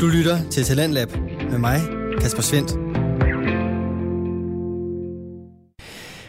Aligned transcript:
Du 0.00 0.06
lytter 0.06 0.50
til 0.50 0.64
Talentlab 0.64 1.08
med 1.50 1.58
mig, 1.58 1.80
Kasper 2.20 2.42
Svendt. 2.42 2.70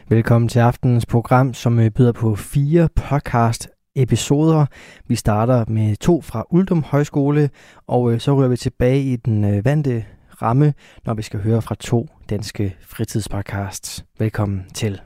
Velkommen 0.09 0.49
til 0.49 0.59
aftenens 0.59 1.05
program, 1.05 1.54
som 1.54 1.79
øh, 1.79 1.91
byder 1.91 2.11
på 2.11 2.35
fire 2.35 2.89
podcast 2.95 3.69
episoder. 3.95 4.65
Vi 5.07 5.15
starter 5.15 5.65
med 5.67 5.95
to 5.95 6.21
fra 6.21 6.45
Uldum 6.51 6.83
Højskole, 6.83 7.49
og 7.88 8.13
øh, 8.13 8.20
så 8.20 8.34
ryger 8.34 8.49
vi 8.49 8.57
tilbage 8.57 9.02
i 9.02 9.16
den 9.16 9.43
øh, 9.43 9.66
vante 9.66 10.05
ramme, 10.41 10.73
når 11.05 11.13
vi 11.13 11.21
skal 11.21 11.39
høre 11.39 11.61
fra 11.61 11.75
to 11.79 12.07
danske 12.29 12.75
fritidspodcasts. 12.81 14.05
Velkommen 14.20 14.65
til. 14.73 15.02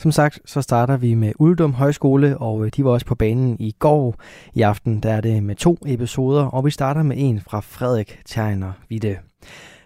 Som 0.00 0.12
sagt, 0.12 0.40
så 0.44 0.62
starter 0.62 0.96
vi 0.96 1.14
med 1.14 1.32
Uldum 1.38 1.72
Højskole, 1.72 2.38
og 2.38 2.64
øh, 2.64 2.70
de 2.76 2.84
var 2.84 2.90
også 2.90 3.06
på 3.06 3.14
banen 3.14 3.56
i 3.58 3.74
går. 3.78 4.14
I 4.54 4.62
aften 4.62 5.00
der 5.00 5.12
er 5.12 5.20
det 5.20 5.42
med 5.42 5.54
to 5.54 5.78
episoder, 5.86 6.44
og 6.44 6.64
vi 6.64 6.70
starter 6.70 7.02
med 7.02 7.16
en 7.18 7.40
fra 7.40 7.60
Frederik 7.60 8.20
Tegner 8.26 8.72
Vitte. 8.88 9.16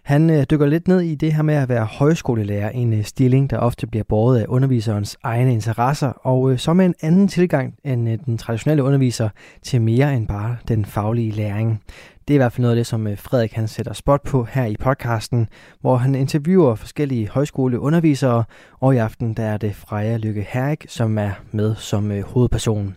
Han 0.03 0.31
øh, 0.31 0.47
dykker 0.51 0.67
lidt 0.67 0.89
ned 0.89 1.01
i 1.01 1.15
det 1.15 1.33
her 1.33 1.43
med 1.43 1.55
at 1.55 1.69
være 1.69 1.85
højskolelærer, 1.85 2.71
en 2.71 2.93
øh, 2.93 3.05
stilling, 3.05 3.51
der 3.51 3.59
ofte 3.59 3.87
bliver 3.87 4.05
båret 4.09 4.41
af 4.41 4.45
underviserens 4.49 5.17
egne 5.23 5.53
interesser, 5.53 6.09
og 6.09 6.53
øh, 6.53 6.59
så 6.59 6.73
med 6.73 6.87
en 6.87 6.95
anden 7.03 7.29
tilgang 7.29 7.75
end 7.85 8.09
øh, 8.09 8.19
den 8.25 8.39
traditionelle 8.39 8.83
underviser 8.83 9.29
til 9.63 9.83
mere 9.83 10.15
end 10.15 10.29
bare 10.29 10.57
den 10.69 10.85
faglige 10.85 11.31
læring. 11.31 11.83
Det 12.29 12.35
er 12.35 12.37
i 12.37 12.39
hvert 12.39 12.53
fald 12.53 12.63
noget 12.63 12.75
af 12.75 12.77
det, 12.77 12.87
som 12.87 13.07
øh, 13.07 13.19
Frederik 13.19 13.53
han 13.53 13.69
sætter 13.69 13.93
spot 13.93 14.23
på 14.23 14.45
her 14.45 14.65
i 14.65 14.77
podcasten, 14.81 15.49
hvor 15.81 15.97
han 15.97 16.15
interviewer 16.15 16.75
forskellige 16.75 17.29
højskoleundervisere, 17.29 18.45
og 18.81 18.95
i 18.95 18.99
aften 18.99 19.35
der 19.35 19.43
er 19.43 19.57
det 19.57 19.75
Freja 19.75 20.17
Lykke 20.17 20.47
Herrik, 20.49 20.85
som 20.89 21.19
er 21.19 21.31
med 21.53 21.75
som 21.75 22.13
øh, 22.13 22.25
hovedperson. 22.25 22.97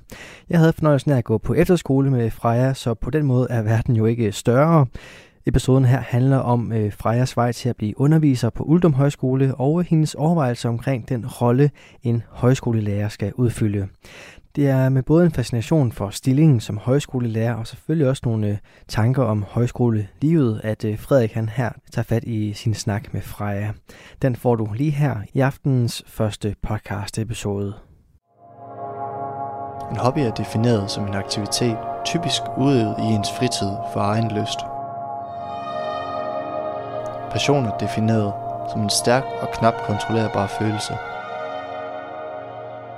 Jeg 0.49 0.59
havde 0.59 0.73
fornøjelsen 0.73 1.11
af 1.11 1.17
at 1.17 1.23
gå 1.23 1.37
på 1.37 1.53
efterskole 1.53 2.11
med 2.11 2.31
Freja, 2.31 2.73
så 2.73 2.93
på 2.93 3.09
den 3.09 3.25
måde 3.25 3.47
er 3.49 3.61
verden 3.61 3.95
jo 3.95 4.05
ikke 4.05 4.25
øh, 4.25 4.33
større. 4.33 4.85
Episoden 5.47 5.85
her 5.85 5.99
handler 5.99 6.37
om 6.37 6.71
øh, 6.71 6.93
Frejas 6.93 7.37
vej 7.37 7.51
til 7.51 7.69
at 7.69 7.75
blive 7.75 7.99
underviser 7.99 8.49
på 8.49 8.63
Uldum 8.63 8.93
Højskole 8.93 9.55
og 9.55 9.83
hendes 9.83 10.15
overvejelser 10.15 10.69
omkring 10.69 11.09
den 11.09 11.27
rolle, 11.27 11.71
en 12.03 12.23
højskolelærer 12.29 13.09
skal 13.09 13.33
udfylde. 13.33 13.87
Det 14.57 14.69
er 14.69 14.89
med 14.89 15.03
både 15.03 15.25
en 15.25 15.31
fascination 15.31 15.91
for 15.91 16.09
stillingen 16.09 16.59
som 16.59 16.77
højskolelærer 16.77 17.53
og 17.53 17.67
selvfølgelig 17.67 18.09
også 18.09 18.21
nogle 18.25 18.47
øh, 18.47 18.57
tanker 18.87 19.23
om 19.23 19.45
højskolelivet, 19.47 20.61
at 20.63 20.85
øh, 20.85 20.99
Frederik 20.99 21.33
han 21.33 21.49
her 21.49 21.69
tager 21.91 22.03
fat 22.03 22.23
i 22.23 22.53
sin 22.53 22.73
snak 22.73 23.13
med 23.13 23.21
Freja. 23.21 23.71
Den 24.21 24.35
får 24.35 24.55
du 24.55 24.67
lige 24.75 24.91
her 24.91 25.15
i 25.33 25.39
aftenens 25.39 26.03
første 26.07 26.55
podcast 26.61 27.17
episode. 27.17 27.73
En 29.91 29.97
hobby 29.97 30.19
er 30.19 30.31
defineret 30.31 30.91
som 30.91 31.07
en 31.07 31.13
aktivitet, 31.13 31.77
typisk 32.05 32.41
udøvet 32.57 32.95
i 32.99 33.03
ens 33.03 33.31
fritid 33.31 33.71
for 33.93 33.99
egen 33.99 34.31
lyst. 34.31 34.59
Passion 37.31 37.65
er 37.65 37.77
defineret 37.77 38.33
som 38.71 38.81
en 38.81 38.89
stærk 38.89 39.23
og 39.41 39.47
knap 39.53 39.75
kontrollerbar 39.87 40.47
følelse. 40.59 40.93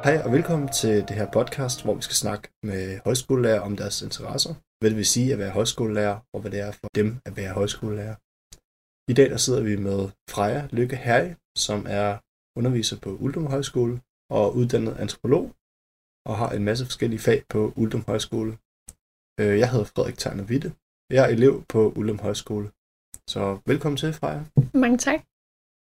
Hej 0.03 0.21
og 0.25 0.31
velkommen 0.31 0.69
til 0.81 0.95
det 1.07 1.15
her 1.19 1.31
podcast, 1.31 1.83
hvor 1.83 1.93
vi 1.93 2.01
skal 2.01 2.15
snakke 2.15 2.47
med 2.63 2.99
højskolelærer 3.05 3.59
om 3.61 3.77
deres 3.77 4.01
interesser. 4.01 4.53
Hvad 4.79 4.89
det 4.89 4.97
vil 4.97 5.05
sige 5.05 5.33
at 5.33 5.39
være 5.39 5.51
højskolelærer, 5.51 6.19
og 6.33 6.41
hvad 6.41 6.51
det 6.51 6.59
er 6.59 6.71
for 6.71 6.87
dem 6.95 7.17
at 7.25 7.37
være 7.37 7.53
højskolelærer. 7.53 8.15
I 9.11 9.13
dag 9.19 9.29
der 9.29 9.37
sidder 9.37 9.61
vi 9.63 9.75
med 9.75 9.99
Freja 10.29 10.67
Lykke 10.71 10.95
Herre, 10.95 11.35
som 11.57 11.85
er 11.89 12.17
underviser 12.59 12.97
på 12.99 13.09
Uldum 13.09 13.45
Højskole 13.45 14.01
og 14.31 14.55
uddannet 14.55 14.97
antropolog, 14.97 15.45
og 16.29 16.37
har 16.37 16.49
en 16.49 16.63
masse 16.63 16.85
forskellige 16.85 17.19
fag 17.19 17.43
på 17.49 17.73
Uldum 17.75 18.03
Højskole. 18.07 18.51
Øh, 19.39 19.59
Jeg 19.61 19.71
hedder 19.71 19.85
Frederik 19.85 20.17
Terner 20.17 20.43
Witte. 20.43 20.73
Jeg 21.09 21.23
er 21.25 21.27
elev 21.37 21.63
på 21.69 21.81
Uldum 21.97 22.19
Højskole. 22.19 22.67
Så 23.27 23.59
velkommen 23.65 23.97
til, 23.97 24.13
Freja. 24.13 24.41
Mange 24.73 24.97
tak. 24.97 25.19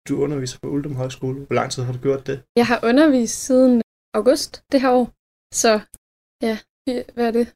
Du 0.08 0.22
underviser 0.24 0.58
på 0.62 0.68
Uldum 0.68 0.94
Højskole. 0.94 1.38
Hvor 1.46 1.54
lang 1.54 1.70
tid 1.72 1.82
har 1.82 1.92
du 1.92 1.98
gjort 1.98 2.26
det? 2.26 2.42
Jeg 2.56 2.66
har 2.66 2.80
undervist 2.84 3.44
siden 3.46 3.81
august 4.14 4.62
det 4.72 4.80
her 4.80 4.90
år. 4.90 5.06
Så 5.54 5.80
ja, 6.42 6.58
fire, 6.88 7.04
hvad 7.14 7.26
er 7.26 7.30
det? 7.30 7.46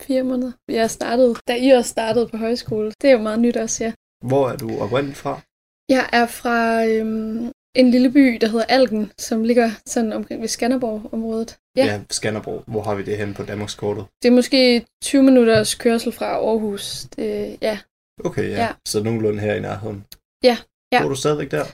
Fire 0.00 0.22
måneder. 0.22 0.52
Jeg 0.68 0.90
startede, 0.90 1.34
da 1.48 1.56
I 1.56 1.70
også 1.70 1.90
startede 1.90 2.28
på 2.28 2.36
højskole. 2.36 2.92
Det 3.00 3.10
er 3.10 3.12
jo 3.12 3.22
meget 3.22 3.40
nyt 3.40 3.56
også, 3.56 3.84
ja. 3.84 3.92
Hvor 4.24 4.48
er 4.48 4.56
du 4.56 4.78
oprindeligt 4.78 5.18
fra? 5.18 5.40
Jeg 5.88 6.10
er 6.12 6.26
fra 6.26 6.84
øhm, 6.84 7.52
en 7.74 7.90
lille 7.90 8.10
by, 8.10 8.38
der 8.40 8.48
hedder 8.48 8.64
Algen, 8.68 9.12
som 9.18 9.44
ligger 9.44 9.70
sådan 9.86 10.12
omkring 10.12 10.40
ved 10.40 10.48
Skanderborg-området. 10.48 11.58
Ja. 11.76 11.84
ja 11.86 12.00
Skanderborg. 12.10 12.64
Hvor 12.66 12.82
har 12.82 12.94
vi 12.94 13.02
det 13.02 13.18
henne 13.18 13.34
på 13.34 13.42
Danmarkskortet? 13.42 14.04
Det 14.22 14.28
er 14.28 14.32
måske 14.32 14.86
20 15.02 15.22
minutters 15.22 15.74
kørsel 15.74 16.12
fra 16.12 16.26
Aarhus. 16.26 17.04
Det, 17.16 17.58
ja. 17.62 17.78
Okay, 18.24 18.50
ja. 18.50 18.62
Ja. 18.62 18.72
Så 18.86 19.02
nogenlunde 19.02 19.40
her 19.40 19.54
i 19.54 19.60
nærheden. 19.60 20.04
Ja, 20.44 20.56
ja. 20.92 21.02
Bor 21.02 21.08
du 21.08 21.14
stadigvæk 21.14 21.50
der? 21.50 21.64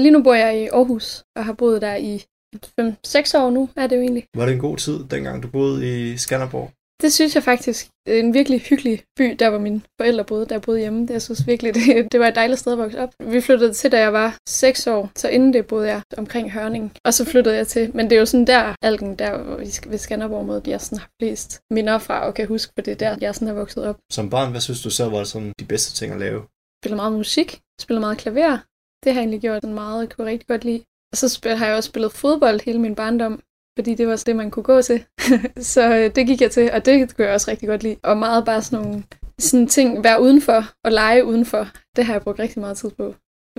Lige 0.00 0.10
nu 0.10 0.22
bor 0.22 0.34
jeg 0.34 0.62
i 0.62 0.66
Aarhus, 0.66 1.24
og 1.36 1.44
har 1.44 1.52
boet 1.52 1.82
der 1.82 1.96
i 1.96 2.24
5-6 2.56 3.38
år 3.38 3.50
nu, 3.50 3.68
er 3.76 3.86
det 3.86 3.96
jo 3.96 4.00
egentlig. 4.02 4.24
Var 4.36 4.44
det 4.46 4.52
en 4.54 4.60
god 4.60 4.76
tid, 4.76 5.04
dengang 5.10 5.42
du 5.42 5.48
boede 5.48 6.10
i 6.12 6.16
Skanderborg? 6.16 6.70
Det 7.02 7.12
synes 7.12 7.34
jeg 7.34 7.42
faktisk 7.42 7.88
en 8.06 8.34
virkelig 8.34 8.60
hyggelig 8.60 9.02
by, 9.18 9.36
der 9.38 9.50
hvor 9.50 9.58
mine 9.58 9.80
forældre 10.00 10.24
boede, 10.24 10.46
der 10.46 10.58
boede 10.58 10.80
hjemme. 10.80 11.00
Det, 11.02 11.10
jeg 11.10 11.22
synes 11.22 11.46
virkelig, 11.46 11.74
det, 11.78 12.12
det 12.12 12.20
var 12.20 12.28
et 12.28 12.34
dejligt 12.34 12.60
sted 12.60 12.72
at 12.72 12.78
vokse 12.78 12.98
op. 13.00 13.10
Vi 13.20 13.40
flyttede 13.40 13.72
til, 13.72 13.92
da 13.92 13.98
jeg 14.00 14.12
var 14.12 14.36
6 14.48 14.86
år, 14.86 15.10
så 15.16 15.28
inden 15.28 15.52
det 15.52 15.66
boede 15.66 15.88
jeg 15.88 16.02
omkring 16.16 16.52
Hørning. 16.52 16.92
Og 17.04 17.14
så 17.14 17.24
flyttede 17.24 17.56
jeg 17.56 17.66
til, 17.66 17.96
men 17.96 18.04
det 18.10 18.16
er 18.16 18.20
jo 18.20 18.26
sådan 18.26 18.46
der, 18.46 18.74
Algen, 18.82 19.16
der 19.16 19.42
hvor 19.42 19.56
vi 19.56 19.70
skal- 19.70 19.90
ved 19.90 19.98
Skanderborg 19.98 20.46
måde, 20.46 20.62
jeg 20.66 20.80
sådan 20.80 20.98
har 20.98 21.08
flest 21.22 21.60
minder 21.70 21.98
fra, 21.98 22.26
og 22.26 22.34
kan 22.34 22.46
huske, 22.48 22.72
for 22.76 22.82
det 22.82 22.92
er 22.92 22.96
der, 22.96 23.16
jeg 23.20 23.34
sådan 23.34 23.48
har 23.48 23.54
vokset 23.54 23.84
op. 23.84 23.96
Som 24.12 24.30
barn, 24.30 24.50
hvad 24.50 24.60
synes 24.60 24.82
du 24.82 24.90
så 24.90 25.08
var 25.08 25.24
sådan 25.24 25.52
de 25.60 25.64
bedste 25.64 25.92
ting 25.94 26.12
at 26.12 26.18
lave? 26.20 26.42
Spiller 26.82 26.96
meget 26.96 27.12
musik, 27.12 27.60
spiller 27.80 28.00
meget 28.00 28.18
klaver. 28.18 28.58
Det 29.04 29.12
har 29.12 29.20
jeg 29.20 29.24
egentlig 29.24 29.40
gjort 29.40 29.62
sådan 29.62 29.74
meget, 29.74 30.00
jeg 30.00 30.08
kunne 30.10 30.26
rigtig 30.26 30.48
godt 30.48 30.64
lide. 30.64 30.82
Så 31.14 31.28
spil, 31.28 31.56
har 31.56 31.66
jeg 31.66 31.76
også 31.76 31.88
spillet 31.88 32.12
fodbold 32.12 32.60
hele 32.64 32.78
min 32.78 32.94
barndom, 32.94 33.42
fordi 33.78 33.94
det 33.94 34.08
var 34.08 34.22
det, 34.26 34.36
man 34.36 34.50
kunne 34.50 34.62
gå 34.62 34.82
til. 34.82 35.04
så 35.72 35.94
øh, 35.96 36.14
det 36.14 36.26
gik 36.26 36.40
jeg 36.40 36.50
til, 36.50 36.70
og 36.72 36.84
det 36.84 37.16
kunne 37.16 37.24
jeg 37.24 37.34
også 37.34 37.50
rigtig 37.50 37.68
godt 37.68 37.82
lide. 37.82 37.96
Og 38.02 38.16
meget 38.16 38.44
bare 38.44 38.62
sådan 38.62 38.84
nogle 38.84 39.04
sådan 39.38 39.66
ting, 39.66 40.04
være 40.04 40.22
udenfor 40.22 40.64
og 40.84 40.92
lege 40.92 41.24
udenfor. 41.24 41.68
Det 41.96 42.04
har 42.04 42.12
jeg 42.14 42.22
brugt 42.22 42.38
rigtig 42.38 42.60
meget 42.60 42.76
tid 42.76 42.90
på. 42.90 43.14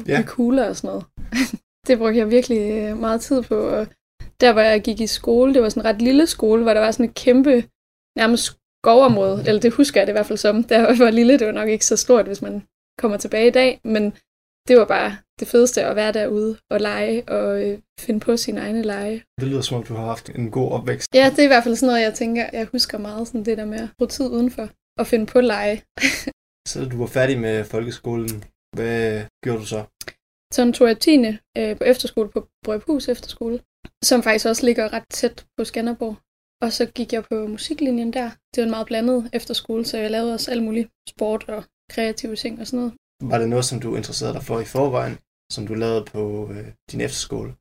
Ja. 0.08 0.14
Ja. 0.14 0.24
kugler 0.28 0.70
og 0.70 0.76
sådan 0.76 0.88
noget. 0.88 1.06
det 1.88 1.98
brugte 1.98 2.18
jeg 2.18 2.32
virkelig 2.32 2.72
øh, 2.72 2.98
meget 2.98 3.22
tid 3.22 3.44
på. 3.44 3.56
Og 3.56 3.88
der, 4.42 4.54
hvor 4.54 4.62
jeg 4.62 4.82
gik 4.82 5.02
i 5.02 5.08
skole, 5.08 5.54
det 5.54 5.62
var 5.62 5.70
sådan 5.70 5.82
en 5.82 5.86
ret 5.86 6.02
lille 6.02 6.28
skole, 6.28 6.64
hvor 6.64 6.74
der 6.74 6.82
var 6.82 6.92
sådan 6.92 7.06
et 7.06 7.16
kæmpe, 7.16 7.64
nærmest 8.18 8.58
skovområde. 8.84 9.44
Eller 9.48 9.62
det 9.62 9.74
husker 9.74 10.00
jeg 10.00 10.08
det 10.08 10.12
i 10.12 10.18
hvert 10.18 10.26
fald 10.26 10.38
som. 10.38 10.64
Der 10.64 10.98
var 11.04 11.12
lille, 11.12 11.40
det 11.40 11.48
var 11.48 11.54
nok 11.54 11.70
ikke 11.70 11.86
så 11.86 11.96
stort, 11.96 12.26
hvis 12.26 12.42
man 12.42 12.64
kommer 13.00 13.18
tilbage 13.18 13.48
i 13.48 13.52
dag. 13.52 13.80
Men 13.84 14.14
det 14.70 14.78
var 14.78 14.86
bare 14.86 15.12
det 15.40 15.48
fedeste 15.48 15.84
at 15.84 15.96
være 15.96 16.12
derude 16.12 16.58
og 16.72 16.80
lege 16.80 17.30
og 17.30 17.64
øh, 17.64 17.80
finde 18.00 18.20
på 18.20 18.38
sine 18.38 18.60
egne 18.60 18.82
lege. 18.82 19.24
Det 19.40 19.48
lyder 19.48 19.62
som 19.62 19.78
om, 19.78 19.84
du 19.84 19.94
har 19.94 20.06
haft 20.06 20.30
en 20.30 20.52
god 20.52 20.72
opvækst. 20.72 21.16
Ja, 21.16 21.30
det 21.30 21.40
er 21.40 21.44
i 21.44 21.54
hvert 21.54 21.64
fald 21.64 21.76
sådan 21.76 21.88
noget, 21.88 22.02
jeg 22.02 22.14
tænker, 22.14 22.50
jeg 22.54 22.68
husker 22.72 22.98
meget 22.98 23.28
sådan 23.28 23.46
det 23.46 23.58
der 23.58 23.66
med 23.66 23.80
at 23.80 23.90
bruge 23.98 24.10
tid 24.10 24.28
udenfor 24.28 24.70
og 25.00 25.08
finde 25.08 25.26
på 25.26 25.42
lege. 25.42 25.84
Så 26.68 26.86
du 26.92 26.98
var 26.98 27.06
færdig 27.06 27.40
med 27.40 27.64
folkeskolen. 27.64 28.44
Hvad 28.76 29.24
gjorde 29.44 29.60
du 29.60 29.66
så? 29.66 29.84
Så 30.54 30.72
tog 30.72 30.88
jeg 30.88 31.00
10. 31.00 31.26
Øh, 31.58 31.78
på 31.78 31.84
efterskole 31.84 32.30
på 32.30 32.48
Brøbhus 32.66 33.08
Efterskole, 33.08 33.60
som 34.04 34.24
faktisk 34.24 34.46
også 34.46 34.66
ligger 34.66 34.94
ret 34.94 35.08
tæt 35.10 35.46
på 35.58 35.64
Skanderborg. 35.64 36.16
Og 36.62 36.74
så 36.74 36.86
gik 36.86 37.14
jeg 37.14 37.24
på 37.24 37.48
musiklinjen 37.48 38.14
der. 38.14 38.30
Det 38.52 38.62
var 38.62 38.64
en 38.64 38.70
meget 38.70 38.88
blandet 38.88 39.30
efterskole, 39.34 39.86
så 39.86 39.98
jeg 39.98 40.12
lavede 40.12 40.34
også 40.34 40.52
alle 40.52 40.64
mulige 40.64 40.90
sport 41.10 41.50
og 41.50 41.64
kreative 41.92 42.36
ting 42.36 42.60
og 42.60 42.68
sådan 42.68 42.80
noget. 42.80 42.94
Var 43.22 43.38
det 43.38 43.50
noget, 43.50 43.66
som 43.66 43.80
du 43.80 43.96
interesserede 43.96 44.34
dig 44.34 44.44
for 44.44 44.60
i 44.60 44.66
forvejen, 44.66 45.18
som 45.52 45.68
du 45.68 45.74
lavede 45.74 46.06
på 46.06 46.50
øh, 46.52 46.68
din 46.92 47.02
efterskole? 47.02 47.56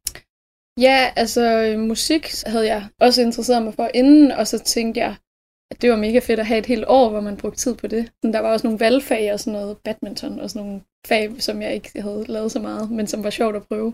Ja, 0.80 1.12
altså 1.16 1.42
øh, 1.62 1.78
musik 1.78 2.26
havde 2.46 2.66
jeg 2.66 2.88
også 3.00 3.22
interesseret 3.22 3.62
mig 3.62 3.74
for 3.74 3.90
inden, 3.94 4.30
og 4.32 4.46
så 4.46 4.58
tænkte 4.58 5.00
jeg, 5.00 5.16
at 5.70 5.82
det 5.82 5.90
var 5.90 5.96
mega 5.96 6.18
fedt 6.18 6.40
at 6.40 6.46
have 6.46 6.58
et 6.58 6.66
helt 6.66 6.84
år, 6.88 7.10
hvor 7.10 7.20
man 7.20 7.36
brugte 7.36 7.58
tid 7.58 7.74
på 7.74 7.86
det. 7.86 8.12
Sådan, 8.22 8.34
der 8.34 8.40
var 8.40 8.52
også 8.52 8.66
nogle 8.66 8.80
valgfag 8.80 9.32
og 9.32 9.40
sådan 9.40 9.52
noget 9.52 9.78
badminton 9.84 10.40
og 10.40 10.50
sådan 10.50 10.66
nogle 10.66 10.82
fag, 11.06 11.42
som 11.42 11.62
jeg 11.62 11.74
ikke 11.74 12.02
havde 12.02 12.24
lavet 12.28 12.52
så 12.52 12.60
meget, 12.60 12.90
men 12.90 13.06
som 13.06 13.24
var 13.24 13.30
sjovt 13.30 13.56
at 13.56 13.66
prøve. 13.68 13.92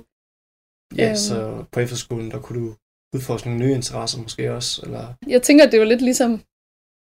Ja, 0.97 1.07
Øhm. 1.09 1.17
så 1.17 1.65
på 1.73 1.81
efterskolen, 1.81 2.31
der 2.31 2.41
kunne 2.41 2.61
du 2.61 2.75
udforske 3.15 3.49
nogle 3.49 3.65
nye 3.67 3.75
interesser 3.75 4.19
måske 4.23 4.53
også, 4.55 4.83
eller... 4.87 5.15
Jeg 5.27 5.43
tænker, 5.43 5.71
det 5.71 5.81
var 5.81 5.87
lidt 5.87 6.03
ligesom, 6.03 6.43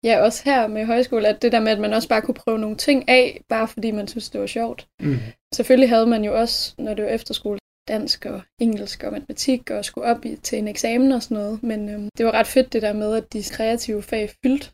ja, 0.03 0.21
også 0.21 0.41
her 0.45 0.67
med 0.67 0.85
højskole, 0.85 1.27
at 1.27 1.41
det 1.41 1.51
der 1.51 1.59
med, 1.59 1.71
at 1.71 1.79
man 1.79 1.93
også 1.93 2.09
bare 2.09 2.21
kunne 2.21 2.35
prøve 2.35 2.59
nogle 2.59 2.77
ting 2.77 3.09
af, 3.09 3.41
bare 3.49 3.67
fordi 3.67 3.91
man 3.91 4.07
synes, 4.07 4.29
det 4.29 4.41
var 4.41 4.47
sjovt. 4.47 4.87
Mm. 5.01 5.15
Selvfølgelig 5.53 5.89
havde 5.89 6.07
man 6.07 6.23
jo 6.23 6.39
også, 6.39 6.73
når 6.77 6.93
det 6.93 7.05
var 7.05 7.11
efterskole, 7.11 7.59
dansk 7.87 8.25
og 8.25 8.41
engelsk 8.61 9.03
og 9.03 9.11
matematik 9.11 9.69
og 9.69 9.85
skulle 9.85 10.07
op 10.07 10.25
i, 10.25 10.35
til 10.35 10.57
en 10.57 10.67
eksamen 10.67 11.11
og 11.11 11.23
sådan 11.23 11.37
noget. 11.37 11.63
Men 11.63 11.89
øhm, 11.89 12.09
det 12.17 12.25
var 12.25 12.31
ret 12.31 12.47
fedt 12.47 12.73
det 12.73 12.81
der 12.81 12.93
med, 12.93 13.15
at 13.15 13.33
de 13.33 13.43
kreative 13.43 14.03
fag 14.03 14.29
fyldt 14.45 14.73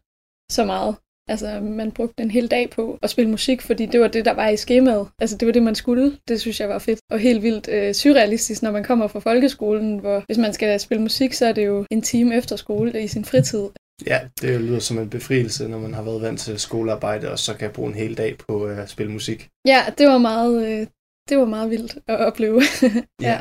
så 0.52 0.66
meget. 0.66 0.96
Altså, 1.30 1.60
man 1.62 1.92
brugte 1.92 2.24
en 2.24 2.32
hel 2.32 2.52
dag 2.52 2.70
på 2.70 3.00
at 3.02 3.10
spille 3.10 3.32
musik, 3.32 3.62
fordi 3.62 3.86
det 3.86 4.00
var 4.00 4.08
det, 4.08 4.26
der 4.26 4.34
var 4.34 4.48
i 4.48 4.58
skemaet. 4.58 5.08
Altså, 5.20 5.38
det 5.38 5.46
var 5.46 5.52
det, 5.52 5.64
man 5.64 5.76
skulle. 5.76 6.18
Det 6.28 6.42
synes 6.42 6.60
jeg 6.60 6.70
var 6.70 6.80
fedt. 6.80 7.00
Og 7.12 7.20
helt 7.20 7.44
vildt 7.44 7.68
øh, 7.68 7.94
surrealistisk, 7.94 8.62
når 8.62 8.72
man 8.72 8.84
kommer 8.84 9.08
fra 9.08 9.20
folkeskolen, 9.20 9.98
hvor 9.98 10.24
hvis 10.26 10.38
man 10.38 10.54
skal 10.54 10.80
spille 10.80 11.02
musik, 11.02 11.34
så 11.34 11.46
er 11.46 11.52
det 11.52 11.66
jo 11.66 11.86
en 11.92 12.02
time 12.02 12.36
efter 12.36 12.56
skole 12.56 13.04
i 13.04 13.08
sin 13.08 13.26
fritid. 13.26 13.68
Ja, 14.06 14.30
det 14.42 14.62
lyder 14.62 14.80
som 14.80 15.00
en 15.00 15.10
befrielse, 15.10 15.68
når 15.68 15.80
man 15.80 15.94
har 15.94 16.04
været 16.04 16.22
vant 16.22 16.40
til 16.40 16.60
skolearbejde, 16.60 17.32
og 17.32 17.40
så 17.40 17.58
kan 17.58 17.74
bruge 17.74 17.90
en 17.90 17.96
hel 17.96 18.18
dag 18.18 18.38
på 18.38 18.68
øh, 18.68 18.78
at 18.84 18.90
spille 18.90 19.12
musik. 19.12 19.50
Ja, 19.68 19.86
det 19.98 20.08
var 20.08 20.18
meget, 20.18 20.56
øh, 20.68 20.88
det 21.30 21.38
var 21.38 21.46
meget 21.46 21.70
vildt 21.70 21.98
at 22.08 22.20
opleve. 22.28 22.62
ja. 23.30 23.38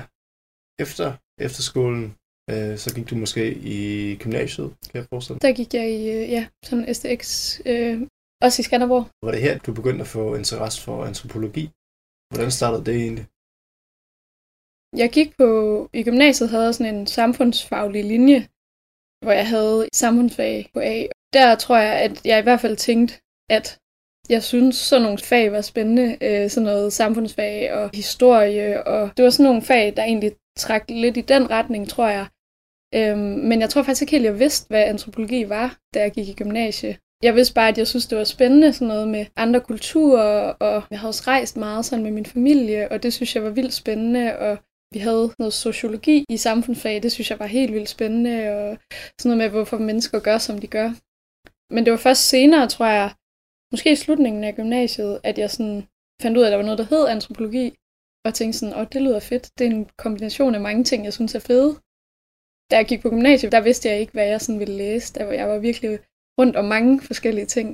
Efter, 0.85 1.07
efter 1.47 1.63
skolen, 1.63 2.15
øh, 2.51 2.79
så 2.79 2.95
gik 2.95 3.11
du 3.11 3.17
måske 3.17 3.55
i 3.55 3.81
gymnasiet, 4.23 4.69
kan 4.91 4.97
jeg 5.01 5.07
forestille 5.13 5.39
Der 5.39 5.53
gik 5.53 5.75
jeg 5.75 5.91
i, 5.91 6.11
øh, 6.17 6.31
ja, 6.37 6.47
sådan 6.65 6.95
STX, 6.95 7.21
øh, 7.67 7.97
også 8.43 8.61
i 8.61 8.67
Skanderborg. 8.69 9.05
Var 9.25 9.33
det 9.33 9.41
her, 9.41 9.59
du 9.59 9.73
begyndte 9.75 10.01
at 10.01 10.13
få 10.17 10.35
interesse 10.35 10.83
for 10.83 11.05
antropologi? 11.05 11.65
Hvordan 12.31 12.51
startede 12.51 12.85
det 12.85 12.97
egentlig? 13.05 13.27
Jeg 15.03 15.11
gik 15.17 15.31
på, 15.37 15.49
i 15.93 16.03
gymnasiet 16.03 16.51
havde 16.51 16.65
jeg 16.65 16.75
sådan 16.75 16.95
en 16.95 17.07
samfundsfaglig 17.07 18.05
linje, 18.05 18.49
hvor 19.27 19.33
jeg 19.33 19.49
havde 19.49 19.89
samfundsfag 19.93 20.71
på 20.75 20.81
A. 20.81 21.07
Der 21.33 21.55
tror 21.55 21.77
jeg, 21.77 21.95
at 21.95 22.13
jeg 22.25 22.39
i 22.39 22.43
hvert 22.43 22.61
fald 22.61 22.77
tænkte, 22.77 23.15
at 23.51 23.79
jeg 24.29 24.43
synes, 24.43 24.77
sådan 24.77 25.03
nogle 25.03 25.19
fag 25.19 25.53
var 25.53 25.61
spændende. 25.61 26.17
Øh, 26.21 26.51
sådan 26.51 26.65
noget 26.65 26.93
samfundsfag 26.93 27.73
og 27.73 27.91
historie. 27.95 28.87
Og 28.87 29.11
det 29.17 29.25
var 29.25 29.31
sådan 29.31 29.45
nogle 29.45 29.63
fag, 29.63 29.97
der 29.97 30.03
egentlig 30.03 30.33
trak 30.59 30.85
lidt 30.89 31.17
i 31.17 31.21
den 31.21 31.51
retning, 31.51 31.89
tror 31.89 32.09
jeg. 32.09 32.27
Øhm, 32.95 33.19
men 33.19 33.61
jeg 33.61 33.71
tror 33.71 33.83
faktisk 33.83 34.03
ikke 34.03 34.11
helt, 34.11 34.25
jeg 34.25 34.39
vidste, 34.39 34.69
hvad 34.69 34.85
antropologi 34.85 35.49
var, 35.49 35.79
da 35.95 36.01
jeg 36.01 36.13
gik 36.13 36.29
i 36.29 36.35
gymnasiet. 36.35 36.97
Jeg 37.23 37.35
vidste 37.35 37.55
bare, 37.55 37.69
at 37.69 37.79
jeg 37.79 37.87
synes, 37.87 38.07
det 38.07 38.19
var 38.19 38.25
spændende, 38.25 38.73
sådan 38.73 38.89
noget 38.89 39.09
med 39.09 39.27
andre 39.37 39.61
kulturer, 39.61 40.53
og 40.53 40.83
jeg 40.91 40.99
havde 40.99 41.11
også 41.11 41.25
rejst 41.27 41.57
meget 41.57 41.85
sådan 41.85 42.03
med 42.03 42.11
min 42.11 42.27
familie, 42.27 42.89
og 42.93 43.03
det 43.03 43.13
synes 43.13 43.35
jeg 43.35 43.45
var 43.45 43.51
vildt 43.51 43.75
spændende, 43.75 44.39
og 44.39 44.59
vi 44.95 44.99
havde 44.99 45.35
noget 45.39 45.55
sociologi 45.55 46.25
i 46.29 46.37
samfundsfag, 46.37 47.03
det 47.03 47.13
synes 47.13 47.31
jeg 47.31 47.39
var 47.39 47.47
helt 47.47 47.73
vildt 47.73 47.89
spændende, 47.89 48.35
og 48.57 48.79
sådan 49.19 49.29
noget 49.29 49.39
med, 49.39 49.49
hvorfor 49.49 49.79
mennesker 49.79 50.19
gør, 50.21 50.39
som 50.39 50.59
de 50.59 50.67
gør. 50.67 50.91
Men 51.75 51.85
det 51.85 51.91
var 51.91 52.03
først 52.07 52.29
senere, 52.29 52.69
tror 52.69 52.87
jeg, 52.87 53.11
måske 53.73 53.93
i 53.93 54.03
slutningen 54.05 54.45
af 54.45 54.55
gymnasiet, 54.55 55.21
at 55.25 55.39
jeg 55.39 55.51
sådan 55.51 55.87
fandt 56.23 56.37
ud 56.37 56.43
af, 56.43 56.47
at 56.47 56.53
der 56.53 56.57
var 56.57 56.65
noget, 56.65 56.79
der 56.79 56.91
hed 56.93 57.07
antropologi, 57.07 57.67
og 58.27 58.35
tænkte 58.35 58.59
sådan, 58.59 58.75
åh, 58.75 58.81
oh, 58.81 58.87
det 58.93 59.03
lyder 59.03 59.21
fedt. 59.21 59.45
Det 59.59 59.67
er 59.67 59.71
en 59.71 59.89
kombination 60.05 60.55
af 60.55 60.61
mange 60.61 60.85
ting, 60.85 61.05
jeg 61.05 61.13
synes 61.13 61.35
er 61.35 61.39
fede. 61.51 61.71
Da 62.71 62.77
jeg 62.77 62.87
gik 62.89 63.03
på 63.03 63.11
gymnasiet, 63.11 63.53
der 63.53 63.61
vidste 63.61 63.89
jeg 63.89 64.01
ikke, 64.01 64.13
hvad 64.13 64.27
jeg 64.27 64.41
sådan 64.41 64.61
ville 64.61 64.77
læse. 64.85 65.15
Der 65.15 65.33
jeg 65.33 65.49
var 65.49 65.59
virkelig 65.59 65.99
rundt 66.41 66.57
om 66.57 66.65
mange 66.65 67.01
forskellige 67.01 67.47
ting. 67.47 67.69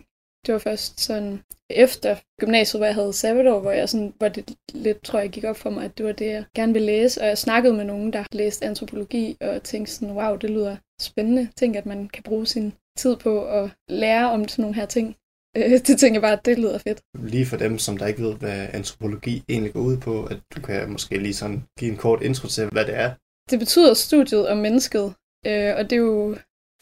Det 0.47 0.53
var 0.53 0.59
først 0.59 1.01
sådan 1.01 1.41
efter 1.71 2.17
gymnasiet, 2.41 2.81
hvor 2.81 2.87
jeg 2.87 2.95
havde 2.95 3.13
sabbatår, 3.13 3.61
hvor, 3.61 3.71
jeg 3.71 3.89
sådan, 3.89 4.15
hvor 4.19 4.29
det 4.29 4.55
lidt, 4.75 5.03
tror 5.03 5.19
jeg, 5.19 5.31
gik 5.31 5.45
op 5.45 5.57
for 5.57 5.71
mig, 5.71 5.85
at 5.85 5.99
det 5.99 6.07
var 6.07 6.13
det, 6.13 6.27
jeg 6.27 6.45
gerne 6.55 6.73
ville 6.73 6.87
læse. 6.87 7.21
Og 7.21 7.27
jeg 7.27 7.39
snakkede 7.39 7.75
med 7.75 7.85
nogen, 7.85 8.13
der 8.13 8.25
læste 8.33 8.65
antropologi, 8.65 9.37
og 9.41 9.63
tænkte 9.63 9.93
sådan, 9.93 10.15
wow, 10.15 10.37
det 10.37 10.51
lyder 10.51 10.77
spændende. 11.01 11.49
Tænk, 11.57 11.77
at 11.77 11.87
man 11.87 12.09
kan 12.09 12.23
bruge 12.23 12.47
sin 12.47 12.73
tid 12.99 13.17
på 13.17 13.45
at 13.45 13.71
lære 13.89 14.31
om 14.31 14.49
sådan 14.49 14.63
nogle 14.63 14.77
her 14.77 14.87
ting. 14.87 15.17
Det 15.87 15.99
tænker 15.99 16.15
jeg 16.15 16.23
bare, 16.23 16.39
at 16.39 16.45
det 16.45 16.59
lyder 16.59 16.79
fedt. 16.79 17.01
Lige 17.19 17.47
for 17.47 17.57
dem, 17.57 17.79
som 17.79 17.97
der 17.97 18.07
ikke 18.07 18.23
ved, 18.23 18.35
hvad 18.35 18.69
antropologi 18.73 19.43
egentlig 19.49 19.73
går 19.73 19.81
ud 19.81 19.97
på, 19.97 20.25
at 20.25 20.39
du 20.57 20.61
kan 20.61 20.91
måske 20.91 21.19
lige 21.19 21.35
sådan 21.35 21.63
give 21.79 21.91
en 21.91 21.97
kort 21.97 22.23
intro 22.23 22.49
til, 22.49 22.69
hvad 22.69 22.87
det 22.87 22.95
er. 22.95 23.11
Det 23.51 23.59
betyder 23.59 23.95
studiet 23.95 24.49
om 24.49 24.57
mennesket, 24.57 25.15
øh, 25.47 25.73
og 25.77 25.91
det 25.91 25.93
er 25.93 25.97
jo, 26.11 26.35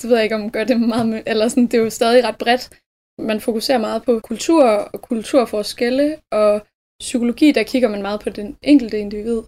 det 0.02 0.08
ved 0.08 0.16
jeg 0.16 0.24
ikke, 0.24 0.36
om 0.36 0.50
gør 0.50 0.64
det 0.64 0.80
meget, 0.80 1.22
eller 1.26 1.48
sådan, 1.48 1.66
det 1.66 1.74
er 1.74 1.82
jo 1.82 1.90
stadig 1.90 2.24
ret 2.24 2.38
bredt. 2.38 2.70
Man 3.18 3.40
fokuserer 3.40 3.78
meget 3.78 4.02
på 4.02 4.20
kultur 4.20 4.64
og 4.64 5.02
kulturforskelle, 5.02 6.16
og 6.32 6.66
psykologi, 7.00 7.52
der 7.52 7.62
kigger 7.62 7.88
man 7.88 8.02
meget 8.02 8.20
på 8.20 8.30
den 8.30 8.56
enkelte 8.62 8.98
individ. 8.98 9.42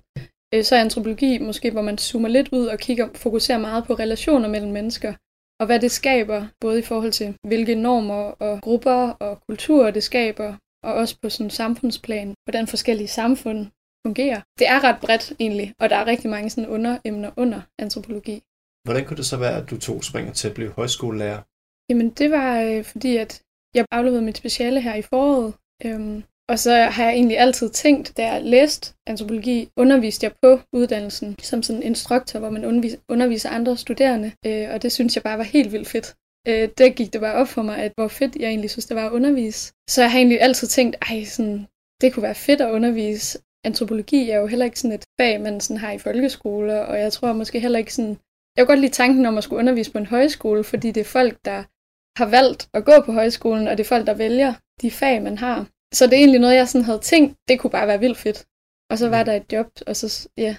Øh, 0.54 0.64
så 0.64 0.76
er 0.76 0.80
antropologi 0.80 1.38
måske, 1.38 1.70
hvor 1.70 1.82
man 1.82 1.98
zoomer 1.98 2.28
lidt 2.28 2.48
ud 2.52 2.66
og 2.66 2.78
kigger, 2.78 3.08
fokuserer 3.14 3.58
meget 3.58 3.84
på 3.86 3.94
relationer 3.94 4.48
mellem 4.48 4.72
mennesker, 4.72 5.14
og 5.60 5.66
hvad 5.66 5.80
det 5.80 5.90
skaber, 5.90 6.46
både 6.60 6.78
i 6.78 6.82
forhold 6.82 7.12
til 7.12 7.34
hvilke 7.46 7.74
normer 7.74 8.22
og 8.46 8.60
grupper 8.60 9.08
og 9.08 9.40
kulturer 9.48 9.90
det 9.90 10.02
skaber, 10.02 10.56
og 10.84 10.94
også 10.94 11.16
på 11.22 11.28
sådan 11.28 11.50
samfundsplan, 11.50 12.34
hvordan 12.44 12.66
forskellige 12.66 13.08
samfund 13.08 13.66
fungerer. 14.06 14.40
Det 14.58 14.66
er 14.68 14.84
ret 14.84 15.00
bredt 15.00 15.32
egentlig, 15.40 15.74
og 15.80 15.90
der 15.90 15.96
er 15.96 16.06
rigtig 16.06 16.30
mange 16.30 16.50
sådan 16.50 16.70
underemner 16.70 17.30
under 17.36 17.60
antropologi. 17.78 18.42
Hvordan 18.84 19.04
kunne 19.04 19.16
det 19.16 19.26
så 19.26 19.36
være, 19.36 19.56
at 19.62 19.70
du 19.70 19.76
tog 19.78 20.04
springer 20.04 20.32
til 20.32 20.48
at 20.48 20.54
blive 20.54 20.70
højskolelærer? 20.70 21.40
Jamen 21.88 22.10
det 22.10 22.30
var 22.30 22.60
øh, 22.60 22.84
fordi, 22.84 23.16
at 23.16 23.42
jeg 23.74 23.84
afleverede 23.90 24.24
mit 24.24 24.36
speciale 24.36 24.80
her 24.80 24.94
i 24.94 25.02
foråret, 25.02 25.54
øhm, 25.84 26.22
og 26.48 26.58
så 26.58 26.74
har 26.74 27.04
jeg 27.04 27.12
egentlig 27.12 27.38
altid 27.38 27.70
tænkt, 27.70 28.16
da 28.16 28.32
jeg 28.32 28.42
læste 28.42 28.94
antropologi, 29.06 29.69
underviste 29.76 30.24
jeg 30.24 30.32
på 30.42 30.60
uddannelsen 30.72 31.36
som 31.38 31.62
sådan 31.62 31.82
en 31.82 31.86
instruktor, 31.86 32.38
hvor 32.38 32.50
man 32.50 32.64
underviser, 33.08 33.50
andre 33.50 33.76
studerende, 33.76 34.32
øh, 34.46 34.69
og 34.74 34.82
det 34.82 34.92
synes 34.92 35.14
jeg 35.16 35.22
bare 35.22 35.38
var 35.38 35.44
helt 35.44 35.72
vildt 35.72 35.88
fedt. 35.88 36.14
Øh, 36.48 36.69
der 36.78 36.88
gik 36.88 37.12
det 37.12 37.20
bare 37.20 37.34
op 37.34 37.48
for 37.48 37.62
mig, 37.62 37.76
at 37.78 37.92
hvor 37.96 38.08
fedt 38.08 38.36
jeg 38.36 38.48
egentlig 38.48 38.70
synes, 38.70 38.86
det 38.86 38.96
var 38.96 39.06
at 39.06 39.12
undervise. 39.12 39.72
Så 39.90 40.02
jeg 40.02 40.10
har 40.10 40.19
egentlig 40.19 40.40
altid 40.40 40.69
tænkt, 40.69 40.96
ej, 41.10 41.24
sådan, 41.24 41.66
det 42.00 42.12
kunne 42.12 42.22
være 42.22 42.34
fedt 42.34 42.60
at 42.60 42.70
undervise. 42.70 43.38
Antropologi 43.64 44.30
er 44.30 44.38
jo 44.38 44.46
heller 44.46 44.64
ikke 44.64 44.80
sådan 44.80 44.94
et 44.94 45.04
fag, 45.20 45.40
man 45.40 45.60
sådan 45.60 45.80
har 45.80 45.92
i 45.92 45.98
folkeskoler, 45.98 46.78
og 46.78 46.98
jeg 46.98 47.12
tror 47.12 47.32
måske 47.32 47.60
heller 47.60 47.78
ikke 47.78 47.94
sådan... 47.94 48.19
Jeg 48.56 48.66
kunne 48.66 48.72
godt 48.72 48.80
lide 48.80 48.92
tanken 48.92 49.26
om 49.26 49.38
at 49.38 49.44
skulle 49.44 49.58
undervise 49.58 49.92
på 49.92 49.98
en 49.98 50.06
højskole, 50.06 50.64
fordi 50.64 50.90
det 50.90 51.00
er 51.00 51.04
folk, 51.04 51.38
der 51.44 51.62
har 52.16 52.26
valgt 52.26 52.68
at 52.74 52.84
gå 52.84 53.00
på 53.06 53.12
højskolen, 53.12 53.68
og 53.68 53.78
det 53.78 53.84
er 53.84 53.88
folk, 53.88 54.06
der 54.06 54.14
vælger 54.14 54.54
de 54.82 54.90
fag, 54.90 55.22
man 55.22 55.38
har. 55.38 55.66
Så 55.94 56.06
det 56.06 56.12
er 56.12 56.18
egentlig 56.18 56.40
noget, 56.40 56.56
jeg 56.56 56.68
sådan 56.68 56.84
havde 56.84 56.98
tænkt, 56.98 57.36
det 57.48 57.60
kunne 57.60 57.70
bare 57.70 57.86
være 57.86 58.00
vildt 58.00 58.18
fedt. 58.18 58.46
Og 58.90 58.98
så 58.98 59.08
var 59.08 59.22
der 59.22 59.32
et 59.32 59.52
job, 59.52 59.66
og 59.86 59.96
så, 59.96 60.28
ja, 60.36 60.56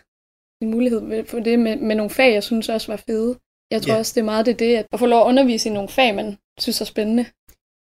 en 0.61 0.71
mulighed 0.71 1.25
for 1.25 1.39
det 1.39 1.59
med, 1.59 1.75
med 1.75 1.95
nogle 1.95 2.09
fag, 2.09 2.33
jeg 2.33 2.44
synes 2.44 2.69
også 2.69 2.91
var 2.91 2.97
fede. 2.97 3.39
Jeg 3.71 3.81
tror 3.81 3.94
ja. 3.94 4.00
også, 4.00 4.11
det 4.15 4.21
er 4.21 4.25
meget 4.25 4.45
det, 4.45 4.59
det 4.59 4.75
at, 4.75 4.85
at 4.94 5.00
få 5.00 5.05
lov 5.05 5.21
at 5.21 5.27
undervise 5.27 5.69
i 5.69 5.73
nogle 5.73 5.89
fag, 5.89 6.15
man 6.15 6.38
synes 6.59 6.81
er 6.81 6.85
spændende. 6.85 7.25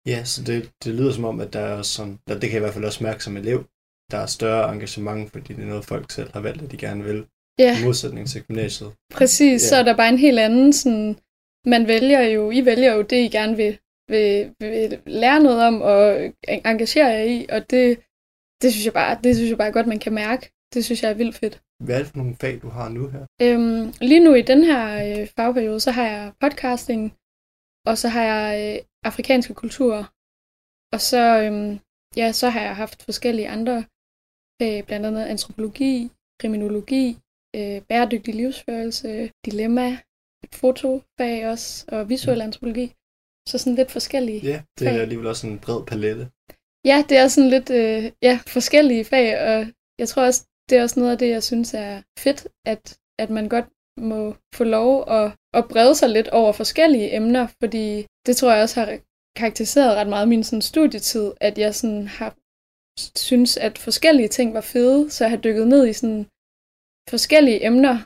Ja, 0.07 0.25
så 0.25 0.43
det, 0.43 0.71
det 0.85 0.95
lyder 0.95 1.13
som 1.13 1.25
om, 1.25 1.41
at 1.41 1.53
der 1.53 1.61
er 1.61 1.83
sådan, 1.83 2.19
der, 2.29 2.35
det 2.39 2.43
kan 2.43 2.51
jeg 2.51 2.57
i 2.57 2.65
hvert 2.65 2.75
fald 2.75 2.85
også 2.85 3.05
mærke 3.05 3.25
som 3.25 3.37
elev, 3.37 3.65
der 4.11 4.19
er 4.19 4.27
større 4.27 4.73
engagement, 4.73 5.33
fordi 5.33 5.53
det 5.55 5.63
er 5.63 5.69
noget, 5.69 5.85
folk 5.85 6.11
selv 6.11 6.33
har 6.33 6.41
valgt, 6.41 6.63
at 6.63 6.71
de 6.71 6.77
gerne 6.77 7.05
vil. 7.05 7.27
Ja. 7.59 7.81
I 7.81 7.85
modsætning 7.85 8.29
til 8.29 8.43
gymnasiet. 8.43 8.93
Præcis, 9.13 9.63
ja. 9.63 9.69
så 9.69 9.77
er 9.77 9.83
der 9.83 9.97
bare 9.97 10.09
en 10.09 10.19
helt 10.19 10.39
anden 10.39 10.73
sådan, 10.73 11.19
man 11.67 11.87
vælger 11.87 12.21
jo, 12.21 12.51
I 12.51 12.65
vælger 12.65 12.95
jo 12.95 13.03
det, 13.03 13.17
I 13.17 13.29
gerne 13.29 13.57
vil, 13.57 13.79
vil, 14.09 14.55
vil 14.61 15.03
lære 15.07 15.41
noget 15.43 15.63
om 15.63 15.83
og 15.83 16.33
engagere 16.49 17.07
jer 17.07 17.23
i, 17.23 17.47
og 17.49 17.71
det, 17.71 18.01
det 18.63 18.73
synes 18.73 18.85
jeg 18.87 18.93
bare, 18.93 19.19
det 19.25 19.37
synes 19.37 19.51
jeg 19.51 19.59
bare 19.59 19.73
godt, 19.73 19.87
man 19.87 19.99
kan 19.99 20.13
mærke. 20.13 20.53
Det 20.75 20.85
synes 20.85 21.03
jeg 21.03 21.11
er 21.11 21.15
vildt 21.15 21.37
fedt. 21.37 21.63
Hvad 21.85 21.95
er 21.95 21.99
det 21.99 22.09
for 22.09 22.17
nogle 22.17 22.37
fag, 22.41 22.63
du 22.63 22.69
har 22.69 22.89
nu 22.89 23.09
her? 23.09 23.27
Øhm, 23.43 23.93
lige 24.01 24.25
nu 24.25 24.35
i 24.35 24.43
den 24.43 24.65
her 24.65 24.83
øh, 25.07 25.27
fagperiode, 25.37 25.81
så 25.81 25.91
har 25.91 26.07
jeg 26.07 26.33
podcasting, 26.41 27.03
og 27.87 27.99
så 27.99 28.09
har 28.09 28.23
jeg 28.23 28.77
øh, 28.77 28.85
afrikanske 29.05 29.55
kulturer, 29.55 30.05
og 30.95 31.01
så, 31.01 31.23
øh, 31.43 31.79
ja, 32.17 32.33
så 32.33 32.49
har 32.49 32.61
jeg 32.61 32.77
haft 32.77 33.03
forskellige 33.03 33.49
andre 33.49 33.85
fag, 34.61 34.87
blandt 34.87 35.07
andet 35.07 35.25
antropologi, 35.25 36.11
kriminologi, 36.41 37.19
øh, 37.57 37.83
bæredygtig 37.89 38.35
livsførelse, 38.35 39.31
dilemma, 39.47 39.99
fotofag 40.53 41.47
også, 41.47 41.85
og 41.89 42.09
visuel 42.09 42.37
mm. 42.39 42.43
antropologi. 42.43 42.87
Så 43.49 43.59
sådan 43.59 43.75
lidt 43.75 43.91
forskellige 43.91 44.41
Ja, 44.41 44.63
det 44.79 44.87
er 44.87 44.93
fag. 44.93 45.01
alligevel 45.01 45.27
også 45.27 45.47
en 45.47 45.59
bred 45.59 45.87
palette. 45.87 46.29
Ja, 46.85 47.05
det 47.09 47.17
er 47.19 47.29
sådan 47.29 47.51
lidt 47.51 47.71
øh, 47.71 48.11
ja, 48.23 48.41
forskellige 48.47 49.05
fag, 49.05 49.29
og 49.49 49.67
jeg 49.99 50.09
tror 50.09 50.23
også, 50.23 50.47
det 50.69 50.79
er 50.79 50.83
også 50.83 51.01
noget 51.01 51.13
af 51.13 51.19
det, 51.19 51.29
jeg 51.29 51.43
synes 51.43 51.75
er 51.75 52.03
fedt, 52.19 52.49
at, 52.67 52.99
at 53.19 53.31
man 53.31 53.49
godt 53.49 53.69
må 54.01 54.35
få 54.55 54.65
lov 54.65 55.11
at, 55.11 55.33
at 55.55 55.65
brede 55.69 55.95
sig 55.95 56.09
lidt 56.09 56.29
over 56.29 56.53
forskellige 56.53 57.17
emner, 57.17 57.47
fordi 57.63 58.07
det 58.27 58.37
tror 58.37 58.53
jeg 58.53 58.63
også 58.63 58.81
har 58.81 58.99
karakteriseret 59.37 59.97
ret 59.97 60.09
meget 60.09 60.29
min 60.29 60.45
sådan, 60.45 60.63
studietid, 60.63 61.33
at 61.41 61.59
jeg 61.59 61.75
sådan 61.75 62.09
har 62.09 62.31
synes, 63.19 63.57
at 63.57 63.79
forskellige 63.79 64.29
ting 64.29 64.55
var 64.55 64.61
fede, 64.61 65.11
så 65.11 65.25
jeg 65.25 65.31
har 65.31 65.41
dykket 65.47 65.67
ned 65.69 65.87
i 65.87 65.93
sådan 65.93 66.27
forskellige 67.11 67.67
emner, 67.67 67.97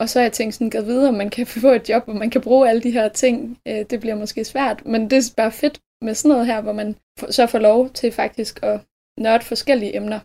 og 0.00 0.08
så 0.08 0.18
har 0.18 0.24
jeg 0.24 0.32
tænkt 0.32 0.54
sådan, 0.54 0.72
at 0.76 0.86
videre, 0.86 1.08
om 1.08 1.14
man 1.14 1.30
kan 1.30 1.46
få 1.66 1.68
et 1.68 1.88
job, 1.88 2.04
hvor 2.04 2.14
man 2.14 2.30
kan 2.30 2.40
bruge 2.40 2.68
alle 2.68 2.82
de 2.82 2.90
her 2.90 3.08
ting. 3.08 3.58
Øh, 3.68 3.84
det 3.90 4.00
bliver 4.00 4.14
måske 4.14 4.44
svært, 4.44 4.86
men 4.86 5.10
det 5.10 5.16
er 5.18 5.34
bare 5.36 5.52
fedt 5.52 5.80
med 6.02 6.14
sådan 6.14 6.28
noget 6.28 6.46
her, 6.46 6.60
hvor 6.60 6.72
man 6.72 6.96
så 7.30 7.46
får 7.46 7.58
lov 7.58 7.90
til 7.90 8.12
faktisk 8.12 8.58
at 8.62 8.80
nørde 9.20 9.44
forskellige 9.44 9.96
emner. 9.96 10.20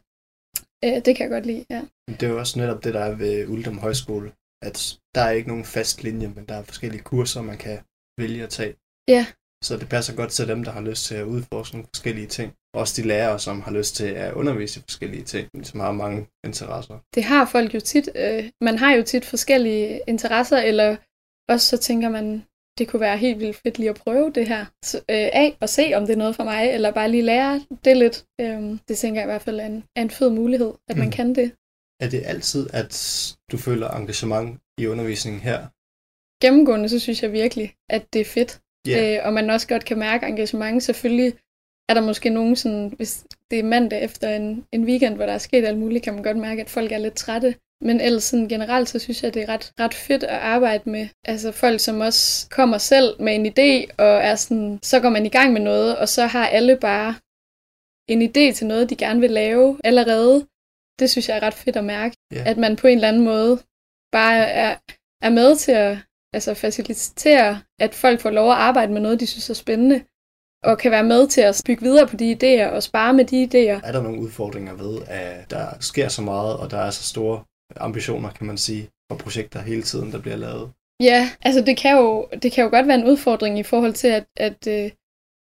Øh, 0.86 1.06
det 1.06 1.16
kan 1.16 1.24
jeg 1.24 1.30
godt 1.30 1.46
lide, 1.46 1.66
ja. 1.70 1.82
Det 2.08 2.24
er 2.24 2.30
jo 2.30 2.40
også 2.40 2.60
netop 2.60 2.84
det, 2.84 2.94
der 2.94 3.00
er 3.00 3.16
ved 3.16 3.48
Uldum 3.48 3.78
Højskole, 3.78 4.32
at 4.62 5.00
der 5.16 5.22
er 5.22 5.32
ikke 5.32 5.48
nogen 5.48 5.66
fast 5.66 6.04
linje, 6.04 6.28
men 6.28 6.46
der 6.46 6.56
er 6.56 6.64
forskellige 6.64 7.04
kurser, 7.04 7.42
man 7.42 7.58
kan 7.58 7.78
vælge 8.22 8.44
at 8.44 8.50
tage. 8.50 8.76
Ja. 9.08 9.26
Så 9.64 9.78
det 9.78 9.90
passer 9.90 10.16
godt 10.16 10.32
til 10.32 10.48
dem, 10.48 10.64
der 10.64 10.72
har 10.72 10.82
lyst 10.82 11.06
til 11.06 11.16
at 11.16 11.24
udforske 11.24 11.76
nogle 11.76 11.88
forskellige 11.94 12.28
ting. 12.28 12.54
Også 12.74 13.02
de 13.02 13.08
lærere, 13.08 13.40
som 13.40 13.62
har 13.62 13.72
lyst 13.72 13.96
til 13.96 14.06
at 14.06 14.34
undervise 14.34 14.80
i 14.80 14.84
forskellige 14.84 15.24
ting, 15.24 15.50
som 15.64 15.80
har 15.80 15.92
mange 15.92 16.28
interesser. 16.46 16.98
Det 17.16 17.24
har 17.24 17.46
folk 17.46 17.76
jo 17.76 17.80
tit. 17.80 18.10
Øh, 18.16 18.50
man 18.62 18.78
har 18.78 18.94
jo 18.94 19.04
tit 19.04 19.26
forskellige 19.26 20.02
interesser, 20.08 20.58
eller 20.58 20.98
også 21.50 21.68
så 21.68 21.78
tænker 21.78 22.10
man, 22.10 22.44
det 22.78 22.88
kunne 22.88 23.00
være 23.00 23.18
helt 23.18 23.40
vildt 23.40 23.56
fedt 23.56 23.78
lige 23.78 23.90
at 23.90 23.96
prøve 23.96 24.32
det 24.32 24.48
her 24.48 24.66
så, 24.86 24.98
øh, 24.98 25.30
af 25.44 25.58
og 25.62 25.70
se, 25.70 25.94
om 25.96 26.06
det 26.06 26.14
er 26.14 26.18
noget 26.18 26.36
for 26.36 26.44
mig, 26.44 26.70
eller 26.70 26.92
bare 26.92 27.12
lige 27.12 27.24
lære 27.24 27.66
det 27.86 27.98
lidt. 27.98 28.26
Øh, 28.42 28.62
det 28.88 28.98
tænker 28.98 29.22
jeg 29.22 29.28
i 29.28 29.32
hvert 29.32 29.42
fald 29.42 29.60
er 29.60 29.66
en, 29.66 29.84
er 29.96 30.02
en 30.02 30.10
fed 30.10 30.30
mulighed, 30.30 30.74
at 30.90 30.96
mm. 30.96 31.00
man 31.00 31.12
kan 31.12 31.36
det. 31.36 31.52
Er 32.04 32.10
det 32.10 32.22
altid, 32.26 32.70
at 32.74 32.94
du 33.52 33.58
føler 33.58 33.90
engagement 33.90 34.60
i 34.78 34.88
undervisningen 34.88 35.42
her? 35.42 35.60
Gennemgående, 36.44 36.90
så 36.90 37.00
synes 37.00 37.24
jeg 37.24 37.32
virkelig, 37.32 37.76
at 37.90 38.14
det 38.14 38.22
er 38.22 38.26
fedt. 38.26 38.62
Yeah. 38.88 39.18
Øh, 39.18 39.26
og 39.26 39.34
man 39.34 39.50
også 39.50 39.68
godt 39.68 39.86
kan 39.86 40.00
mærke 40.00 40.26
engagement. 40.26 40.84
Selvfølgelig 40.84 41.34
er 41.90 41.94
der 41.94 42.02
måske 42.02 42.30
nogen, 42.30 42.56
sådan, 42.56 42.94
hvis 42.98 43.26
det 43.52 43.60
er 43.60 43.64
mandag 43.64 44.04
efter 44.04 44.36
en, 44.36 44.66
en 44.72 44.84
weekend, 44.84 45.16
hvor 45.16 45.26
der 45.26 45.34
er 45.34 45.38
sket 45.38 45.66
alt 45.66 45.78
muligt, 45.78 46.04
kan 46.04 46.14
man 46.14 46.24
godt 46.24 46.38
mærke, 46.38 46.62
at 46.62 46.70
folk 46.70 46.92
er 46.92 46.98
lidt 46.98 47.14
trætte. 47.14 47.56
Men 47.82 48.02
ellers 48.02 48.24
sådan 48.24 48.48
generelt, 48.48 48.90
så 48.90 49.00
synes 49.00 49.24
jeg, 49.24 49.34
det 49.34 49.42
er 49.42 49.50
ret, 49.50 49.74
ret 49.80 49.94
fedt 49.94 50.24
at 50.24 50.40
arbejde 50.40 50.90
med. 50.90 51.08
Altså 51.26 51.52
folk, 51.52 51.80
som 51.80 52.00
også 52.00 52.50
kommer 52.50 52.78
selv 52.78 53.22
med 53.22 53.36
en 53.36 53.46
idé, 53.46 53.94
og 53.98 54.18
er 54.30 54.36
sådan, 54.36 54.80
så 54.84 55.00
går 55.00 55.10
man 55.10 55.26
i 55.26 55.30
gang 55.30 55.54
med 55.54 55.62
noget, 55.62 55.98
og 55.98 56.10
så 56.10 56.26
har 56.26 56.48
alle 56.48 56.78
bare 56.78 57.16
en 58.08 58.22
idé 58.22 58.54
til 58.54 58.68
noget, 58.68 58.90
de 58.90 58.96
gerne 58.96 59.20
vil 59.20 59.32
lave 59.32 59.80
allerede. 59.84 60.48
Det 61.00 61.10
synes 61.10 61.30
jeg 61.30 61.38
er 61.38 61.44
ret 61.44 61.54
fedt 61.54 61.76
at 61.76 61.84
mærke. 61.84 62.16
Yeah. 62.34 62.50
At 62.50 62.58
man 62.58 62.76
på 62.76 62.88
en 62.88 62.98
eller 62.98 63.08
anden 63.08 63.24
måde 63.24 63.60
bare 64.12 64.38
er, 64.38 64.76
er 65.22 65.30
med 65.30 65.56
til 65.56 65.72
at 65.72 65.98
altså 66.34 66.54
facilitere, 66.54 67.62
at 67.80 67.96
folk 67.96 68.20
får 68.20 68.30
lov 68.30 68.52
at 68.52 68.58
arbejde 68.58 68.94
med 68.94 69.02
noget, 69.02 69.20
de 69.20 69.28
synes 69.28 69.50
er 69.50 69.54
spændende, 69.54 70.02
og 70.64 70.78
kan 70.78 70.92
være 70.92 71.04
med 71.04 71.28
til 71.28 71.42
at 71.42 71.62
bygge 71.66 71.84
videre 71.84 72.08
på 72.08 72.16
de 72.16 72.38
idéer 72.38 72.68
og 72.68 72.84
spare 72.84 73.14
med 73.14 73.26
de 73.26 73.44
idéer. 73.44 73.88
Er 73.88 73.92
der 73.92 74.02
nogle 74.02 74.22
udfordringer 74.22 74.74
ved, 74.74 75.02
at 75.08 75.52
der 75.52 75.68
sker 75.80 76.08
så 76.08 76.22
meget, 76.22 76.58
og 76.58 76.72
der 76.72 76.78
er 76.78 76.90
så 76.90 77.04
store 77.04 77.44
ambitioner, 77.76 78.30
kan 78.30 78.48
man 78.48 78.58
sige, 78.58 78.90
og 79.12 79.18
projekter 79.18 79.62
hele 79.62 79.82
tiden, 79.82 80.12
der 80.12 80.22
bliver 80.22 80.38
lavet? 80.38 80.72
Ja, 81.02 81.30
altså 81.42 81.62
det 81.62 81.78
kan 81.78 81.98
jo, 81.98 82.28
det 82.44 82.52
kan 82.52 82.64
jo 82.64 82.70
godt 82.70 82.88
være 82.88 83.00
en 83.00 83.08
udfordring 83.08 83.60
i 83.60 83.64
forhold 83.64 83.94
til, 83.94 84.08
at, 84.08 84.26
at 84.38 84.68
øh, 84.68 84.92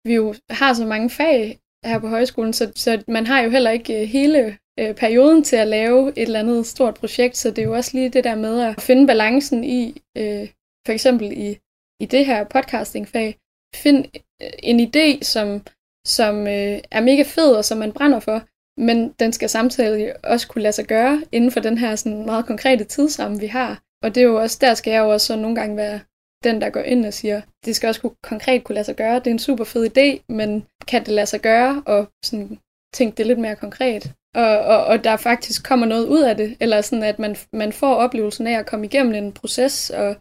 vi 0.05 0.15
jo 0.15 0.35
har 0.51 0.75
så 0.75 0.87
mange 0.87 1.11
fag 1.11 1.59
her 1.85 1.99
på 1.99 2.09
højskolen, 2.09 2.53
så, 2.53 2.73
så 2.77 3.03
man 3.09 3.27
har 3.27 3.41
jo 3.41 3.51
heller 3.51 3.71
ikke 3.71 4.03
øh, 4.03 4.09
hele 4.09 4.59
øh, 4.81 4.95
perioden 4.95 5.45
til 5.45 5.57
at 5.57 5.69
lave 5.69 6.09
et 6.09 6.23
eller 6.23 6.41
andet 6.41 6.67
stort 6.67 6.95
projekt, 6.95 7.37
så 7.37 7.51
det 7.51 7.59
er 7.59 7.63
jo 7.63 7.75
også 7.75 7.91
lige 7.95 8.09
det 8.09 8.25
der 8.25 8.35
med 8.35 8.61
at 8.61 8.83
finde 8.83 9.07
balancen 9.07 9.65
i, 9.65 10.03
øh, 10.17 10.49
for 10.87 10.93
eksempel 10.93 11.33
i, 11.33 11.59
i 12.01 12.07
det 12.07 12.27
her 12.27 12.45
podcastingfag, 12.45 13.39
find 13.75 14.05
øh, 14.43 14.51
en 14.59 14.81
idé, 14.81 15.23
som, 15.23 15.63
som 16.07 16.47
øh, 16.47 16.79
er 16.91 17.01
mega 17.01 17.23
fed 17.23 17.55
og 17.55 17.65
som 17.65 17.79
man 17.79 17.93
brænder 17.93 18.21
for, 18.21 18.43
men 18.81 19.13
den 19.13 19.33
skal 19.33 19.49
samtidig 19.49 20.27
også 20.27 20.49
kunne 20.49 20.63
lade 20.63 20.73
sig 20.73 20.87
gøre 20.87 21.25
inden 21.33 21.51
for 21.51 21.61
den 21.61 21.79
her 21.79 21.97
sådan 21.97 22.27
meget 22.27 22.47
konkrete 22.47 22.85
tidsramme, 22.85 23.41
vi 23.41 23.47
har. 23.47 23.83
Og 24.03 24.15
det 24.15 24.21
er 24.21 24.25
jo 24.25 24.41
også, 24.41 24.59
der 24.61 24.75
skal 24.75 24.91
jeg 24.91 25.01
jo 25.01 25.09
også 25.09 25.37
nogle 25.37 25.57
gange 25.57 25.77
være 25.77 26.01
den, 26.45 26.61
der 26.61 26.71
går 26.71 26.81
ind 26.81 27.07
og 27.07 27.15
siger, 27.15 27.41
det 27.65 27.77
skal 27.77 27.89
også 27.89 28.01
kunne, 28.01 28.15
konkret 28.23 28.65
kunne 28.65 28.75
lade 28.75 28.85
sig 28.85 28.97
gøre. 28.97 29.19
Det 29.19 29.27
er 29.27 29.31
en 29.31 29.39
super 29.39 29.65
fed 29.65 29.99
idé, 29.99 30.25
men 30.29 30.67
kan 30.89 31.05
det 31.05 31.13
lade 31.13 31.27
sig 31.27 31.41
gøre? 31.41 31.83
Og 31.87 32.07
sådan, 32.25 32.59
tænke 32.95 33.17
det 33.17 33.27
lidt 33.27 33.39
mere 33.39 33.57
konkret. 33.57 34.13
Og, 34.35 34.59
og, 34.59 34.85
og 34.85 35.05
der 35.05 35.17
faktisk 35.17 35.65
kommer 35.65 35.87
noget 35.87 36.07
ud 36.07 36.23
af 36.23 36.37
det, 36.37 36.57
eller 36.61 36.81
sådan, 36.81 37.03
at 37.03 37.19
man, 37.19 37.37
man 37.53 37.73
får 37.73 37.95
oplevelsen 37.95 38.47
af 38.47 38.59
at 38.59 38.67
komme 38.67 38.87
igennem 38.87 39.15
en 39.15 39.33
proces, 39.33 39.91
og 39.91 40.17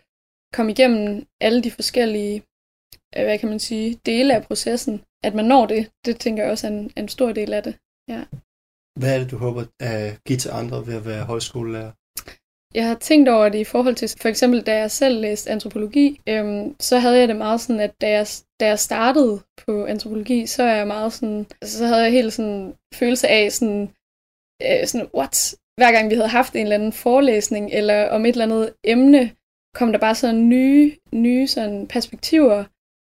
komme 0.54 0.72
igennem 0.72 1.26
alle 1.42 1.64
de 1.64 1.72
forskellige, 1.72 2.44
øh, 3.18 3.24
hvad 3.24 3.40
kan 3.40 3.50
man 3.50 3.60
sige, 3.60 4.00
dele 4.06 4.36
af 4.36 4.44
processen. 4.44 5.02
At 5.24 5.34
man 5.36 5.46
når 5.46 5.66
det, 5.66 5.92
det 6.06 6.20
tænker 6.20 6.44
jeg 6.44 6.52
også 6.52 6.68
er 6.68 6.72
en, 6.72 6.92
en 6.98 7.08
stor 7.08 7.32
del 7.32 7.54
af 7.54 7.64
det. 7.64 7.76
Ja. 8.10 8.24
Hvad 9.00 9.16
er 9.16 9.20
det, 9.20 9.32
du 9.32 9.38
håber 9.38 9.64
at 9.80 10.24
give 10.28 10.38
til 10.38 10.50
andre 10.50 10.88
ved 10.88 10.96
at 10.96 11.06
være 11.06 11.24
højskolelærer? 11.24 11.92
Jeg 12.74 12.88
har 12.88 12.96
tænkt 12.96 13.30
over 13.30 13.50
det 13.50 13.60
i 13.60 13.64
forhold 13.64 13.96
til, 13.96 14.10
for 14.22 14.30
eksempel 14.30 14.62
da 14.62 14.78
jeg 14.78 14.92
selv 14.92 15.22
læste 15.22 15.52
antropologi, 15.52 16.22
øhm, 16.30 16.76
så 16.80 17.00
havde 17.00 17.20
jeg 17.20 17.28
det 17.28 17.36
meget 17.36 17.62
sådan, 17.62 17.80
at 17.80 18.02
da 18.02 18.10
jeg, 18.10 18.28
da 18.60 18.68
jeg 18.68 18.80
startede 18.80 19.42
på 19.66 19.86
antropologi, 19.86 20.46
så 20.46 20.64
er 20.64 20.76
jeg 20.76 20.88
meget 20.88 21.14
sådan, 21.14 21.46
så 21.64 21.86
havde 21.86 22.04
jeg 22.04 22.12
helt 22.12 22.34
sådan 22.34 22.76
følelse 22.94 23.28
af 23.28 23.52
sådan, 23.52 23.90
øh, 24.64 24.88
sådan, 24.88 25.08
what? 25.16 25.56
Hver 25.78 25.92
gang 25.92 26.10
vi 26.10 26.16
havde 26.16 26.28
haft 26.28 26.56
en 26.56 26.62
eller 26.62 26.76
anden 26.76 26.94
forelæsning, 26.94 27.72
eller 27.72 28.10
om 28.10 28.26
et 28.26 28.30
eller 28.30 28.46
andet 28.46 28.74
emne, 28.84 29.32
kom 29.76 29.92
der 29.92 30.00
bare 30.00 30.16
sådan 30.16 30.50
nye, 30.50 30.92
nye 31.14 31.48
sådan 31.48 31.88
perspektiver, 31.88 32.64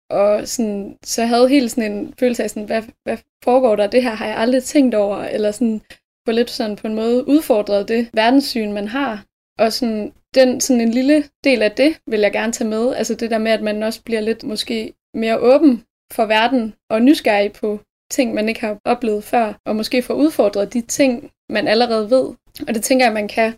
og 0.09 0.47
sådan, 0.47 0.97
så 1.03 1.21
jeg 1.21 1.29
havde 1.29 1.49
helt 1.49 1.71
sådan 1.71 1.91
en 1.91 2.13
følelse 2.19 2.43
af 2.43 2.49
sådan, 2.49 2.63
hvad, 2.63 2.83
hvad 3.03 3.17
foregår 3.43 3.75
der? 3.75 3.87
Det 3.87 4.03
her 4.03 4.15
har 4.15 4.27
jeg 4.27 4.37
aldrig 4.37 4.63
tænkt 4.63 4.95
over, 4.95 5.17
eller 5.17 5.51
sådan, 5.51 5.81
på 6.25 6.31
lidt 6.31 6.49
sådan 6.49 6.75
på 6.75 6.87
en 6.87 6.95
måde 6.95 7.27
udfordret 7.27 7.87
det 7.87 8.09
verdenssyn, 8.13 8.71
man 8.71 8.87
har. 8.87 9.25
Og 9.59 9.73
sådan, 9.73 10.13
den, 10.35 10.61
sådan 10.61 10.81
en 10.81 10.91
lille 10.91 11.23
del 11.43 11.61
af 11.61 11.71
det 11.71 11.99
vil 12.07 12.19
jeg 12.19 12.31
gerne 12.31 12.53
tage 12.53 12.69
med. 12.69 12.95
Altså 12.95 13.15
det 13.15 13.31
der 13.31 13.37
med, 13.37 13.51
at 13.51 13.61
man 13.61 13.83
også 13.83 14.03
bliver 14.03 14.21
lidt 14.21 14.43
måske 14.43 14.93
mere 15.13 15.39
åben 15.39 15.83
for 16.11 16.25
verden 16.25 16.73
og 16.89 17.01
nysgerrig 17.01 17.53
på 17.53 17.79
ting, 18.11 18.33
man 18.33 18.49
ikke 18.49 18.61
har 18.61 18.77
oplevet 18.85 19.23
før, 19.23 19.53
og 19.65 19.75
måske 19.75 20.01
få 20.01 20.13
udfordret 20.13 20.73
de 20.73 20.81
ting, 20.81 21.31
man 21.49 21.67
allerede 21.67 22.09
ved. 22.09 22.25
Og 22.67 22.75
det 22.75 22.83
tænker 22.83 23.05
jeg, 23.05 23.13
man 23.13 23.27
kan, 23.27 23.53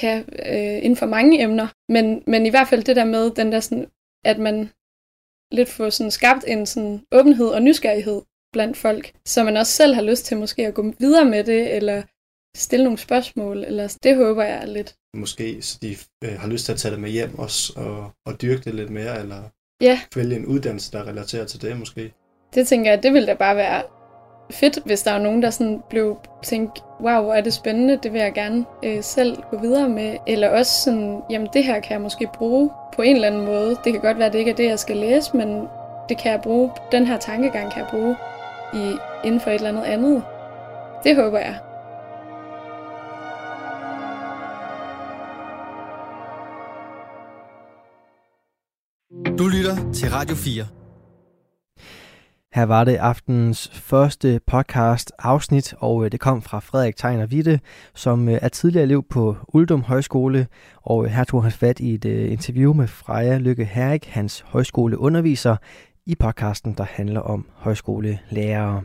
kan 0.00 0.24
øh, 0.46 0.76
inden 0.76 0.96
for 0.96 1.06
mange 1.06 1.42
emner. 1.42 1.68
Men, 1.88 2.22
men 2.26 2.46
i 2.46 2.50
hvert 2.50 2.68
fald 2.68 2.84
det 2.84 2.96
der 2.96 3.04
med, 3.04 3.30
den 3.30 3.52
der 3.52 3.60
sådan, 3.60 3.86
at 4.24 4.38
man 4.38 4.70
lidt 5.52 5.68
får 5.68 5.90
sådan 5.90 6.10
skabt 6.10 6.44
en 6.46 6.66
sådan 6.66 7.02
åbenhed 7.12 7.48
og 7.48 7.62
nysgerrighed 7.62 8.22
blandt 8.52 8.76
folk, 8.76 9.12
så 9.24 9.44
man 9.44 9.56
også 9.56 9.72
selv 9.72 9.94
har 9.94 10.02
lyst 10.02 10.24
til 10.24 10.36
måske 10.36 10.66
at 10.66 10.74
gå 10.74 10.92
videre 10.98 11.24
med 11.24 11.44
det, 11.44 11.76
eller 11.76 12.02
stille 12.56 12.84
nogle 12.84 12.98
spørgsmål, 12.98 13.64
eller 13.64 13.96
det 14.02 14.16
håber 14.16 14.42
jeg 14.42 14.68
lidt. 14.68 14.94
Måske, 15.16 15.62
så 15.62 15.78
de 15.82 15.96
øh, 16.24 16.40
har 16.40 16.48
lyst 16.48 16.64
til 16.64 16.72
at 16.72 16.78
tage 16.78 16.92
det 16.92 17.00
med 17.00 17.10
hjem 17.10 17.38
også, 17.38 17.72
og, 17.76 18.10
og 18.26 18.42
dyrke 18.42 18.64
det 18.64 18.74
lidt 18.74 18.90
mere, 18.90 19.20
eller 19.20 19.42
ja. 19.80 20.00
vælge 20.14 20.36
en 20.36 20.46
uddannelse, 20.46 20.92
der 20.92 21.08
relaterer 21.08 21.44
til 21.44 21.62
det 21.62 21.78
måske. 21.78 22.12
Det 22.54 22.66
tænker 22.66 22.90
jeg, 22.90 23.02
det 23.02 23.12
ville 23.12 23.26
da 23.26 23.34
bare 23.34 23.56
være 23.56 23.82
fedt, 24.52 24.78
hvis 24.84 25.02
der 25.02 25.12
var 25.12 25.18
nogen, 25.18 25.42
der 25.42 25.50
sådan 25.50 25.82
blev 25.90 26.18
tænkt, 26.42 26.84
wow, 27.00 27.22
hvor 27.22 27.34
er 27.34 27.40
det 27.40 27.52
spændende, 27.52 27.98
det 28.02 28.12
vil 28.12 28.20
jeg 28.20 28.32
gerne 28.32 28.64
øh, 28.82 29.02
selv 29.02 29.42
gå 29.50 29.58
videre 29.58 29.88
med. 29.88 30.16
Eller 30.26 30.48
også 30.48 30.72
sådan, 30.84 31.20
jamen 31.30 31.48
det 31.52 31.64
her 31.64 31.80
kan 31.80 31.92
jeg 31.92 32.00
måske 32.00 32.28
bruge 32.34 32.70
på 32.96 33.02
en 33.02 33.14
eller 33.14 33.28
anden 33.28 33.44
måde. 33.44 33.76
Det 33.84 33.92
kan 33.92 34.02
godt 34.02 34.18
være, 34.18 34.26
at 34.26 34.32
det 34.32 34.38
ikke 34.38 34.50
er 34.50 34.54
det, 34.54 34.66
jeg 34.66 34.78
skal 34.78 34.96
læse, 34.96 35.36
men 35.36 35.68
det 36.08 36.18
kan 36.18 36.32
jeg 36.32 36.40
bruge, 36.40 36.70
den 36.92 37.06
her 37.06 37.18
tankegang 37.18 37.72
kan 37.72 37.82
jeg 37.82 37.88
bruge 37.90 38.16
i, 38.74 38.96
inden 39.24 39.40
for 39.40 39.50
et 39.50 39.54
eller 39.54 39.68
andet 39.68 39.82
andet. 39.82 40.22
Det 41.04 41.16
håber 41.16 41.38
jeg. 41.38 41.56
Du 49.38 49.48
lytter 49.48 49.92
til 49.92 50.10
Radio 50.10 50.36
4. 50.36 50.81
Her 52.54 52.62
var 52.62 52.84
det 52.84 52.96
aftenens 52.96 53.70
første 53.74 54.40
podcast 54.46 55.12
afsnit, 55.18 55.74
og 55.78 56.04
øh, 56.04 56.12
det 56.12 56.20
kom 56.20 56.42
fra 56.42 56.58
Frederik 56.58 56.96
Tegner 56.96 57.26
Witte, 57.26 57.60
som 57.94 58.28
øh, 58.28 58.38
er 58.42 58.48
tidligere 58.48 58.82
elev 58.82 59.04
på 59.10 59.36
Uldum 59.48 59.82
Højskole, 59.82 60.46
og 60.82 61.04
øh, 61.04 61.10
her 61.10 61.24
tog 61.24 61.42
han 61.42 61.52
fat 61.52 61.80
i 61.80 61.94
et 61.94 62.04
interview 62.04 62.72
med 62.72 62.86
Freja 62.86 63.38
Lykke 63.38 63.64
Herrik, 63.64 64.06
hans 64.06 64.44
højskoleunderviser, 64.46 65.56
i 66.06 66.14
podcasten, 66.14 66.74
der 66.78 66.84
handler 66.84 67.20
om 67.20 67.46
højskolelærere. 67.54 68.82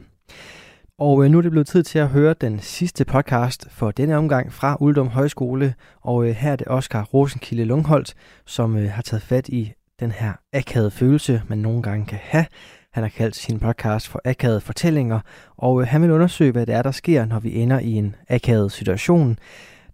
Og 1.00 1.32
nu 1.32 1.38
er 1.38 1.42
det 1.42 1.52
blevet 1.52 1.68
tid 1.68 1.84
til 1.84 2.00
at 2.00 2.08
høre 2.08 2.36
den 2.42 2.60
sidste 2.60 3.06
podcast 3.06 3.68
for 3.70 3.92
denne 3.92 4.18
omgang 4.18 4.54
fra 4.54 4.78
Uldum 4.80 5.08
Højskole, 5.08 5.74
og 6.02 6.34
her 6.34 6.52
er 6.52 6.56
det 6.56 6.68
Oscar 6.68 7.04
Rosenkilde 7.04 7.66
Lungholdt, 7.66 8.14
som 8.46 8.76
har 8.76 9.02
taget 9.02 9.24
fat 9.24 9.50
i 9.50 9.74
den 10.00 10.12
her 10.12 10.34
akavede 10.54 10.92
følelse, 10.92 11.42
man 11.48 11.58
nogle 11.58 11.84
gange 11.84 12.06
kan 12.06 12.20
have. 12.22 12.46
Han 12.94 13.04
har 13.04 13.10
kaldt 13.10 13.36
sin 13.36 13.60
podcast 13.60 14.08
for 14.08 14.22
akavede 14.26 14.62
fortællinger, 14.62 15.20
og 15.58 15.82
øh, 15.82 15.88
han 15.88 16.02
vil 16.02 16.12
undersøge, 16.12 16.52
hvad 16.52 16.66
det 16.66 16.76
er, 16.76 16.82
der 16.82 16.92
sker, 16.92 17.26
når 17.26 17.40
vi 17.40 17.56
ender 17.56 17.80
i 17.80 17.92
en 17.92 18.16
akavet 18.30 18.72
situation. 18.72 19.40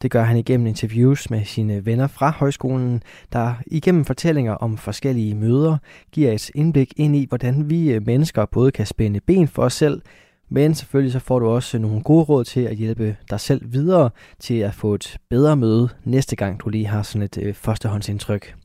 Det 0.01 0.12
gør 0.12 0.23
han 0.23 0.38
igennem 0.38 0.67
interviews 0.67 1.29
med 1.29 1.45
sine 1.45 1.85
venner 1.85 2.07
fra 2.07 2.31
højskolen, 2.31 3.03
der 3.33 3.53
igennem 3.67 4.05
fortællinger 4.05 4.53
om 4.53 4.77
forskellige 4.77 5.35
møder 5.35 5.77
giver 6.12 6.31
et 6.31 6.50
indblik 6.55 6.93
ind 6.95 7.15
i, 7.15 7.25
hvordan 7.29 7.69
vi 7.69 7.91
øh, 7.91 8.05
mennesker 8.05 8.45
både 8.45 8.71
kan 8.71 8.85
spænde 8.85 9.19
ben 9.19 9.47
for 9.47 9.63
os 9.63 9.73
selv, 9.73 10.01
men 10.50 10.75
selvfølgelig 10.75 11.13
så 11.13 11.19
får 11.19 11.39
du 11.39 11.47
også 11.47 11.79
nogle 11.79 12.03
gode 12.03 12.23
råd 12.23 12.43
til 12.43 12.62
at 12.62 12.75
hjælpe 12.75 13.15
dig 13.29 13.39
selv 13.39 13.73
videre 13.73 14.09
til 14.39 14.59
at 14.59 14.73
få 14.73 14.93
et 14.93 15.17
bedre 15.29 15.55
møde 15.55 15.89
næste 16.03 16.35
gang, 16.35 16.59
du 16.59 16.69
lige 16.69 16.88
har 16.88 17.03
sådan 17.03 17.21
et 17.21 17.38
øh, 17.38 17.53
førstehåndsindtryk. 17.53 18.55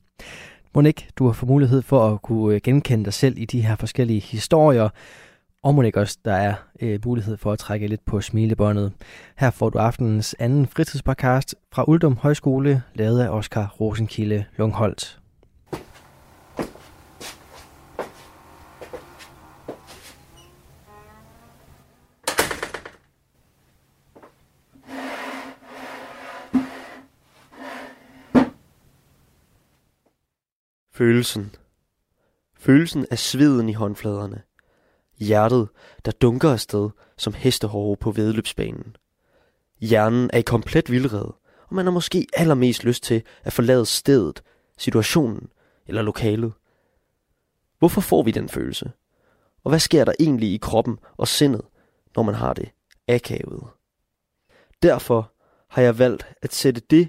Monik, 0.74 1.08
du 1.18 1.26
har 1.26 1.32
fået 1.32 1.50
mulighed 1.50 1.82
for 1.82 2.12
at 2.12 2.22
kunne 2.22 2.54
øh, 2.54 2.60
genkende 2.64 3.04
dig 3.04 3.12
selv 3.12 3.38
i 3.38 3.44
de 3.44 3.60
her 3.60 3.76
forskellige 3.76 4.20
historier, 4.20 4.88
og 5.62 5.74
Monik 5.74 5.96
også, 5.96 6.18
der 6.24 6.32
er 6.32 6.54
øh, 6.80 7.00
mulighed 7.06 7.36
for 7.36 7.52
at 7.52 7.58
trække 7.58 7.86
lidt 7.86 8.04
på 8.04 8.20
smilebåndet. 8.20 8.92
Her 9.36 9.50
får 9.50 9.70
du 9.70 9.78
aftenens 9.78 10.36
anden 10.38 10.66
fritidspodcast 10.66 11.54
fra 11.72 11.84
Uldum 11.88 12.16
Højskole, 12.16 12.82
lavet 12.94 13.20
af 13.20 13.28
Oscar 13.28 13.74
Rosenkilde 13.80 14.44
Lungholdt. 14.56 15.17
Følelsen. 30.98 31.54
Følelsen 32.54 33.06
af 33.10 33.18
sveden 33.18 33.68
i 33.68 33.72
håndfladerne. 33.72 34.42
Hjertet, 35.18 35.68
der 36.04 36.12
dunker 36.12 36.52
afsted 36.52 36.90
som 37.16 37.34
hestehårde 37.34 38.00
på 38.00 38.10
vedløbsbanen. 38.10 38.96
Hjernen 39.80 40.30
er 40.32 40.38
i 40.38 40.42
komplet 40.42 40.90
vildred, 40.90 41.30
og 41.68 41.74
man 41.74 41.86
har 41.86 41.92
måske 41.92 42.26
allermest 42.36 42.84
lyst 42.84 43.02
til 43.02 43.22
at 43.42 43.52
forlade 43.52 43.86
stedet, 43.86 44.42
situationen 44.78 45.48
eller 45.86 46.02
lokalet. 46.02 46.52
Hvorfor 47.78 48.00
får 48.00 48.22
vi 48.22 48.30
den 48.30 48.48
følelse? 48.48 48.92
Og 49.64 49.70
hvad 49.70 49.80
sker 49.80 50.04
der 50.04 50.12
egentlig 50.20 50.52
i 50.52 50.58
kroppen 50.62 50.98
og 51.16 51.28
sindet, 51.28 51.62
når 52.16 52.22
man 52.22 52.34
har 52.34 52.54
det 52.54 52.70
akavet? 53.08 53.64
Derfor 54.82 55.32
har 55.68 55.82
jeg 55.82 55.98
valgt 55.98 56.26
at 56.42 56.54
sætte 56.54 56.80
det, 56.90 57.08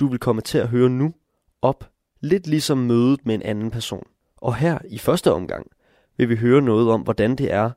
du 0.00 0.08
vil 0.08 0.18
komme 0.18 0.42
til 0.42 0.58
at 0.58 0.68
høre 0.68 0.88
nu, 0.88 1.14
op 1.62 1.95
lidt 2.20 2.46
ligesom 2.46 2.78
mødet 2.78 3.26
med 3.26 3.34
en 3.34 3.42
anden 3.42 3.70
person. 3.70 4.06
Og 4.36 4.54
her 4.54 4.78
i 4.88 4.98
første 4.98 5.32
omgang 5.32 5.66
vil 6.16 6.28
vi 6.28 6.36
høre 6.36 6.62
noget 6.62 6.90
om, 6.90 7.00
hvordan 7.00 7.36
det 7.36 7.52
er, 7.52 7.70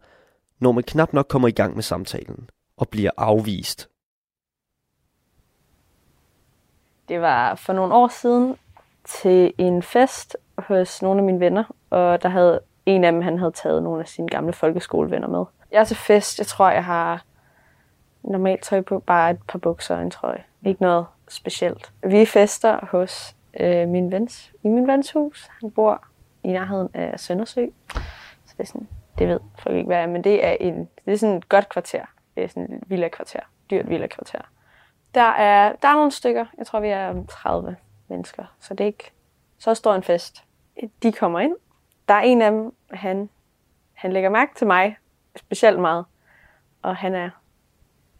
når 0.59 0.71
man 0.71 0.83
knap 0.83 1.13
nok 1.13 1.27
kommer 1.27 1.47
i 1.47 1.51
gang 1.51 1.75
med 1.75 1.83
samtalen 1.83 2.49
og 2.77 2.89
bliver 2.89 3.11
afvist. 3.17 3.89
Det 7.09 7.21
var 7.21 7.55
for 7.55 7.73
nogle 7.73 7.93
år 7.93 8.07
siden 8.07 8.55
til 9.03 9.53
en 9.57 9.83
fest 9.83 10.37
hos 10.57 11.01
nogle 11.01 11.19
af 11.19 11.25
mine 11.25 11.39
venner, 11.39 11.63
og 11.89 12.21
der 12.21 12.29
havde 12.29 12.59
en 12.85 13.03
af 13.03 13.11
dem, 13.11 13.21
han 13.21 13.37
havde 13.37 13.51
taget 13.51 13.83
nogle 13.83 14.01
af 14.01 14.07
sine 14.07 14.27
gamle 14.27 14.53
folkeskolevenner 14.53 15.27
med. 15.27 15.45
Jeg 15.71 15.79
er 15.79 15.83
til 15.83 15.97
fest, 15.97 16.39
jeg 16.39 16.47
tror, 16.47 16.69
jeg 16.69 16.85
har 16.85 17.23
normalt 18.23 18.63
tøj 18.63 18.81
på, 18.81 18.99
bare 18.99 19.31
et 19.31 19.39
par 19.47 19.59
bukser 19.59 19.95
og 19.95 20.01
en 20.01 20.11
trøje. 20.11 20.43
Ikke 20.65 20.81
noget 20.81 21.05
specielt. 21.27 21.91
Vi 22.03 22.25
fester 22.25 22.85
hos 22.91 23.35
øh, 23.59 23.87
min 23.87 24.11
vens, 24.11 24.51
i 24.63 24.67
min 24.67 24.87
vens 24.87 25.11
hus. 25.11 25.47
Han 25.61 25.71
bor 25.71 26.07
i 26.43 26.47
nærheden 26.47 26.89
af 26.93 27.19
Søndersø. 27.19 27.65
Så 28.45 28.53
det 28.57 28.59
er 28.59 28.67
sådan, 28.67 28.87
det 29.17 29.27
ved 29.27 29.39
folk 29.59 29.75
ikke, 29.75 29.87
hvad 29.87 29.97
er, 29.97 30.07
men 30.07 30.23
det 30.23 30.45
er, 30.45 30.57
en, 30.59 30.89
det 31.05 31.13
er 31.13 31.17
sådan 31.17 31.35
et 31.35 31.49
godt 31.49 31.69
kvarter. 31.69 32.05
Det 32.35 32.43
er 32.43 32.47
sådan 32.47 32.73
et 32.73 32.83
villa 32.87 33.07
kvarter, 33.07 33.39
dyrt 33.69 33.89
villa 33.89 34.07
kvarter. 34.07 34.41
Der 35.13 35.21
er, 35.21 35.73
der 35.81 35.87
er 35.87 35.93
nogle 35.93 36.11
stykker, 36.11 36.45
jeg 36.57 36.67
tror 36.67 36.79
vi 36.79 36.87
er 36.87 37.23
30 37.29 37.75
mennesker, 38.07 38.55
så 38.59 38.73
det 38.73 38.83
er 38.83 38.87
ikke 38.87 39.11
så 39.57 39.73
stor 39.73 39.95
en 39.95 40.03
fest. 40.03 40.43
De 41.03 41.11
kommer 41.11 41.39
ind, 41.39 41.55
der 42.07 42.13
er 42.13 42.21
en 42.21 42.41
af 42.41 42.51
dem, 42.51 42.75
han, 42.91 43.29
han 43.93 44.13
lægger 44.13 44.29
mærke 44.29 44.55
til 44.55 44.67
mig 44.67 44.97
specielt 45.35 45.79
meget, 45.79 46.05
og 46.81 46.95
han 46.95 47.15
er 47.15 47.29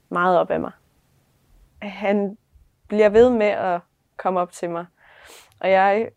meget 0.10 0.40
op 0.40 0.52
af 0.52 0.60
mig. 0.60 0.72
Han 1.82 2.38
bliver 2.88 3.10
ved 3.10 3.30
med 3.30 3.48
at 3.48 3.82
komme 4.18 4.40
op 4.40 4.52
til 4.52 4.70
mig, 4.70 4.86
og 5.60 5.72
jeg 5.72 6.10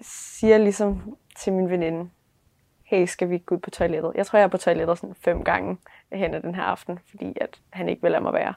siger 0.00 0.58
ligesom 0.58 1.16
til 1.36 1.52
min 1.52 1.70
veninde, 1.70 2.10
hey, 2.84 3.06
skal 3.06 3.30
vi 3.30 3.38
gå 3.38 3.54
ud 3.54 3.60
på 3.60 3.70
toilettet? 3.70 4.12
Jeg 4.14 4.26
tror, 4.26 4.38
jeg 4.38 4.44
er 4.44 4.48
på 4.48 4.58
toilettet 4.58 4.98
sådan 4.98 5.14
fem 5.14 5.44
gange 5.44 5.78
hen 6.12 6.34
ad 6.34 6.42
den 6.42 6.54
her 6.54 6.62
aften, 6.62 6.98
fordi 7.10 7.36
at 7.40 7.60
han 7.70 7.88
ikke 7.88 8.02
vil 8.02 8.10
lade 8.10 8.22
mig 8.22 8.32
være. 8.32 8.54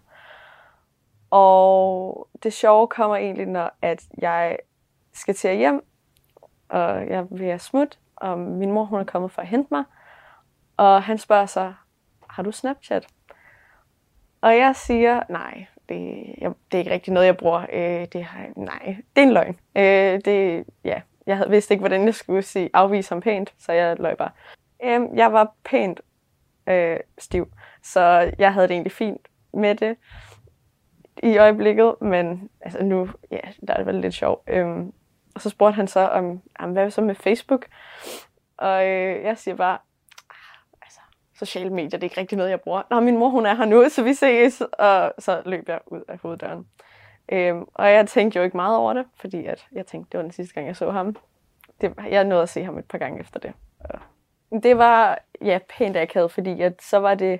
Og 1.29 2.27
det 2.43 2.53
sjove 2.53 2.87
kommer 2.87 3.15
egentlig, 3.15 3.45
når 3.45 3.71
at 3.81 4.03
jeg 4.17 4.57
skal 5.13 5.35
til 5.35 5.47
at 5.47 5.57
hjem, 5.57 5.85
og 6.69 7.07
jeg 7.07 7.25
vil 7.31 7.59
smutte, 7.59 7.97
og 8.15 8.39
min 8.39 8.71
mor 8.71 8.83
hun 8.83 8.99
er 8.99 9.03
kommet 9.03 9.31
for 9.31 9.41
at 9.41 9.47
hente 9.47 9.67
mig. 9.71 9.83
Og 10.77 11.03
han 11.03 11.17
spørger 11.17 11.45
så, 11.45 11.73
har 12.29 12.43
du 12.43 12.51
Snapchat? 12.51 13.07
Og 14.41 14.57
jeg 14.57 14.75
siger, 14.75 15.23
nej, 15.29 15.65
det, 15.89 16.25
jeg, 16.37 16.51
det 16.71 16.77
er 16.77 16.79
ikke 16.79 16.91
rigtig 16.91 17.13
noget, 17.13 17.25
jeg 17.25 17.37
bruger. 17.37 17.65
Øh, 17.73 18.07
det 18.13 18.23
har, 18.23 18.47
nej, 18.55 18.97
det 19.15 19.21
er 19.21 19.27
en 19.27 19.33
løgn. 19.33 19.59
Øh, 19.75 20.21
det, 20.25 20.65
ja, 20.83 21.01
jeg 21.25 21.45
vidste 21.49 21.73
ikke, 21.73 21.81
hvordan 21.81 22.05
jeg 22.05 22.15
skulle 22.15 22.41
sige 22.41 22.69
afvise 22.73 23.09
ham 23.09 23.21
pænt, 23.21 23.53
så 23.57 23.71
jeg 23.71 23.95
løg 23.99 24.17
bare. 24.17 24.31
Øh, 24.83 25.01
jeg 25.15 25.33
var 25.33 25.53
pænt 25.65 26.01
øh, 26.69 26.99
stiv, 27.17 27.47
så 27.83 28.31
jeg 28.39 28.53
havde 28.53 28.67
det 28.67 28.73
egentlig 28.73 28.91
fint 28.91 29.27
med 29.53 29.75
det 29.75 29.97
i 31.23 31.37
øjeblikket, 31.37 31.95
men 32.01 32.49
altså 32.61 32.83
nu, 32.83 33.09
ja, 33.31 33.39
der 33.67 33.73
er 33.73 33.77
det 33.77 33.85
vel 33.85 33.95
lidt 33.95 34.13
sjovt. 34.13 34.49
Øh, 34.49 34.67
og 35.35 35.41
så 35.41 35.49
spurgte 35.49 35.75
han 35.75 35.87
så 35.87 35.99
om, 35.99 36.41
jamen, 36.59 36.73
hvad 36.73 36.91
så 36.91 37.01
med 37.01 37.15
Facebook? 37.15 37.65
Og 38.57 38.87
øh, 38.87 39.23
jeg 39.23 39.37
siger 39.37 39.55
bare, 39.55 39.77
sociale 41.39 41.69
medier, 41.69 41.89
det 41.89 42.03
er 42.03 42.03
ikke 42.03 42.21
rigtig 42.21 42.37
noget, 42.37 42.49
jeg 42.49 42.61
bruger. 42.61 42.81
Nå, 42.89 42.99
min 42.99 43.17
mor, 43.17 43.29
hun 43.29 43.45
er 43.45 43.55
her 43.55 43.65
nu, 43.65 43.89
så 43.89 44.03
vi 44.03 44.13
ses. 44.13 44.61
Og 44.61 45.13
så 45.19 45.41
løb 45.45 45.69
jeg 45.69 45.79
ud 45.85 46.01
af 46.07 46.17
hoveddøren. 46.17 46.67
Øhm, 47.31 47.65
og 47.73 47.91
jeg 47.91 48.07
tænkte 48.07 48.39
jo 48.39 48.43
ikke 48.43 48.57
meget 48.57 48.77
over 48.77 48.93
det, 48.93 49.05
fordi 49.15 49.45
at 49.45 49.67
jeg 49.71 49.85
tænkte, 49.85 50.11
det 50.11 50.17
var 50.17 50.21
den 50.21 50.31
sidste 50.31 50.53
gang, 50.53 50.67
jeg 50.67 50.75
så 50.75 50.91
ham. 50.91 51.15
Det, 51.81 51.93
jeg 52.09 52.23
nåede 52.23 52.43
at 52.43 52.49
se 52.49 52.63
ham 52.63 52.77
et 52.77 52.85
par 52.85 52.97
gange 52.97 53.19
efter 53.19 53.39
det. 53.39 53.53
Og 54.51 54.63
det 54.63 54.77
var 54.77 55.19
ja, 55.41 55.59
pænt 55.77 55.97
akavet, 55.97 56.31
fordi 56.31 56.61
at 56.61 56.81
så 56.81 56.97
var 56.97 57.15
det 57.15 57.39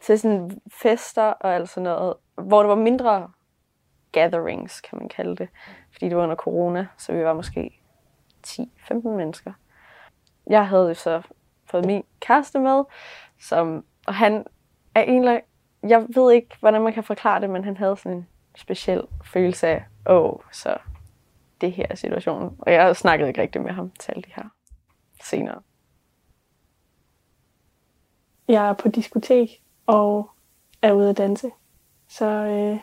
til 0.00 0.18
sådan 0.18 0.60
fester 0.82 1.22
og 1.22 1.54
alt 1.54 1.68
sådan 1.68 1.84
noget, 1.84 2.14
hvor 2.34 2.60
der 2.62 2.68
var 2.68 2.74
mindre 2.74 3.30
gatherings, 4.12 4.80
kan 4.80 4.98
man 4.98 5.08
kalde 5.08 5.36
det. 5.36 5.48
Fordi 5.92 6.08
det 6.08 6.16
var 6.16 6.22
under 6.22 6.36
corona, 6.36 6.86
så 6.98 7.12
vi 7.12 7.24
var 7.24 7.32
måske 7.32 7.80
10-15 8.46 9.08
mennesker. 9.08 9.52
Jeg 10.46 10.68
havde 10.68 10.88
jo 10.88 10.94
så 10.94 11.22
fået 11.70 11.86
min 11.86 12.04
kæreste 12.20 12.58
med, 12.58 12.84
som, 13.40 13.84
og 14.06 14.14
han 14.14 14.46
er 14.94 15.02
egentlig, 15.02 15.42
jeg 15.82 16.06
ved 16.14 16.32
ikke, 16.32 16.56
hvordan 16.60 16.82
man 16.82 16.92
kan 16.92 17.04
forklare 17.04 17.40
det, 17.40 17.50
men 17.50 17.64
han 17.64 17.76
havde 17.76 17.96
sådan 17.96 18.16
en 18.16 18.28
speciel 18.56 19.02
følelse 19.24 19.66
af, 19.66 19.84
åh, 20.06 20.24
oh, 20.24 20.40
så 20.52 20.76
det 21.60 21.72
her 21.72 21.86
er 21.90 21.94
situationen. 21.94 22.56
Og 22.58 22.72
jeg 22.72 22.96
snakkede 22.96 23.28
ikke 23.28 23.42
rigtig 23.42 23.62
med 23.62 23.72
ham 23.72 23.90
til 23.90 24.12
alle 24.12 24.22
de 24.22 24.32
her 24.36 24.44
senere. 25.22 25.60
Jeg 28.48 28.68
er 28.68 28.72
på 28.72 28.88
diskotek 28.88 29.62
og 29.86 30.30
er 30.82 30.92
ude 30.92 31.10
at 31.10 31.18
danse. 31.18 31.50
Så 32.08 32.26
øh, 32.26 32.78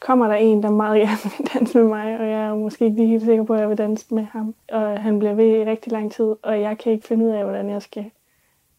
kommer 0.00 0.28
der 0.28 0.34
en, 0.34 0.62
der 0.62 0.70
meget 0.70 1.00
gerne 1.00 1.18
vil 1.38 1.50
danse 1.54 1.78
med 1.78 1.86
mig, 1.86 2.18
og 2.20 2.26
jeg 2.26 2.40
er 2.40 2.54
måske 2.54 2.84
ikke 2.84 2.96
lige 2.96 3.08
helt 3.08 3.24
sikker 3.24 3.44
på, 3.44 3.54
at 3.54 3.60
jeg 3.60 3.68
vil 3.68 3.78
danse 3.78 4.14
med 4.14 4.24
ham. 4.24 4.54
Og 4.72 5.02
han 5.02 5.18
bliver 5.18 5.34
ved 5.34 5.46
i 5.46 5.64
rigtig 5.64 5.92
lang 5.92 6.12
tid, 6.12 6.34
og 6.42 6.60
jeg 6.60 6.78
kan 6.78 6.92
ikke 6.92 7.06
finde 7.06 7.24
ud 7.24 7.30
af, 7.30 7.44
hvordan 7.44 7.70
jeg 7.70 7.82
skal 7.82 8.10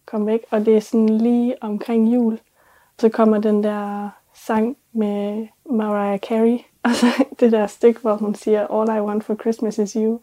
komme 0.06 0.28
væk. 0.28 0.46
Og 0.50 0.66
det 0.66 0.76
er 0.76 0.80
sådan 0.80 1.10
lige 1.10 1.64
omkring 1.64 2.14
jul. 2.14 2.40
Så 3.00 3.10
kommer 3.10 3.38
den 3.38 3.64
der 3.64 4.10
sang 4.34 4.78
med 4.92 5.48
Mariah 5.66 6.20
Carey, 6.20 6.60
og 6.84 6.92
så 6.92 7.06
det 7.40 7.52
der 7.52 7.68
stik, 7.68 7.98
hvor 7.98 8.16
hun 8.16 8.36
siger, 8.36 8.68
All 8.68 8.98
I 8.98 9.02
want 9.02 9.24
for 9.24 9.36
Christmas 9.36 9.78
is 9.78 9.94
you. 9.94 10.20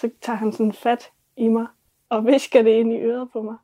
Så 0.00 0.10
tager 0.22 0.36
han 0.36 0.52
sådan 0.52 0.72
fat 0.72 1.10
i 1.36 1.48
mig, 1.48 1.66
og 2.08 2.26
visker 2.26 2.62
det 2.62 2.70
ind 2.70 2.92
i 2.92 3.00
øret 3.00 3.30
på 3.32 3.42
mig. 3.42 3.56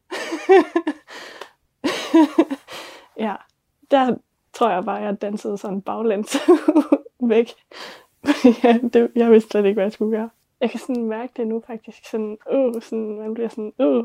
ja, 3.27 3.35
der 3.91 4.17
tror 4.53 4.71
jeg 4.71 4.85
bare, 4.85 4.97
jeg 4.97 5.23
dansede 5.23 5.59
sådan 5.59 5.83
baglæns 5.83 6.37
væk. 7.21 7.51
ja, 8.65 8.79
det, 8.93 9.11
jeg 9.15 9.31
vidste 9.31 9.51
slet 9.51 9.65
ikke, 9.65 9.75
hvad 9.75 9.85
jeg 9.85 9.93
skulle 9.93 10.19
gøre. 10.19 10.31
Jeg 10.61 10.71
kan 10.71 10.81
sådan 10.81 11.05
mærke 11.05 11.33
det 11.37 11.47
nu 11.47 11.63
faktisk. 11.67 12.11
Sådan, 12.11 12.39
uh, 12.53 12.83
sådan, 12.83 13.19
man 13.19 13.35
bliver 13.35 13.49
sådan, 13.49 13.73
uh. 13.79 14.05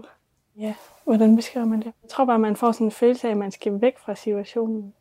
Ja, 0.58 0.76
hvordan 1.04 1.36
beskriver 1.36 1.65
man 1.65 1.80
det? 1.80 1.94
Jeg 2.04 2.10
tror 2.10 2.26
bare, 2.26 2.39
man 2.39 2.56
får 2.56 2.72
sådan 2.72 2.88
en 2.88 2.91
følelse 2.91 3.28
af, 3.28 3.32
at 3.32 3.38
man 3.38 3.52
skal 3.52 3.82
væk 3.82 3.98
fra 3.98 4.15
situationen. 4.15 4.94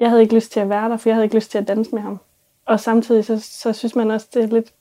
Jeg 0.00 0.08
havde 0.08 0.22
ikke 0.22 0.34
lyst 0.34 0.52
til 0.52 0.60
at 0.60 0.68
være 0.68 0.88
der, 0.88 0.96
for 0.96 1.08
jeg 1.08 1.16
havde 1.16 1.24
ikke 1.24 1.34
lyst 1.34 1.50
til 1.50 1.58
at 1.58 1.68
danse 1.68 1.94
med 1.94 2.02
ham. 2.02 2.20
Og 2.64 2.80
samtidig 2.80 3.24
så, 3.24 3.40
så 3.40 3.72
synes 3.72 3.96
man 3.96 4.10
også, 4.10 4.28
det 4.34 4.42
er 4.42 4.46
lidt 4.46 4.74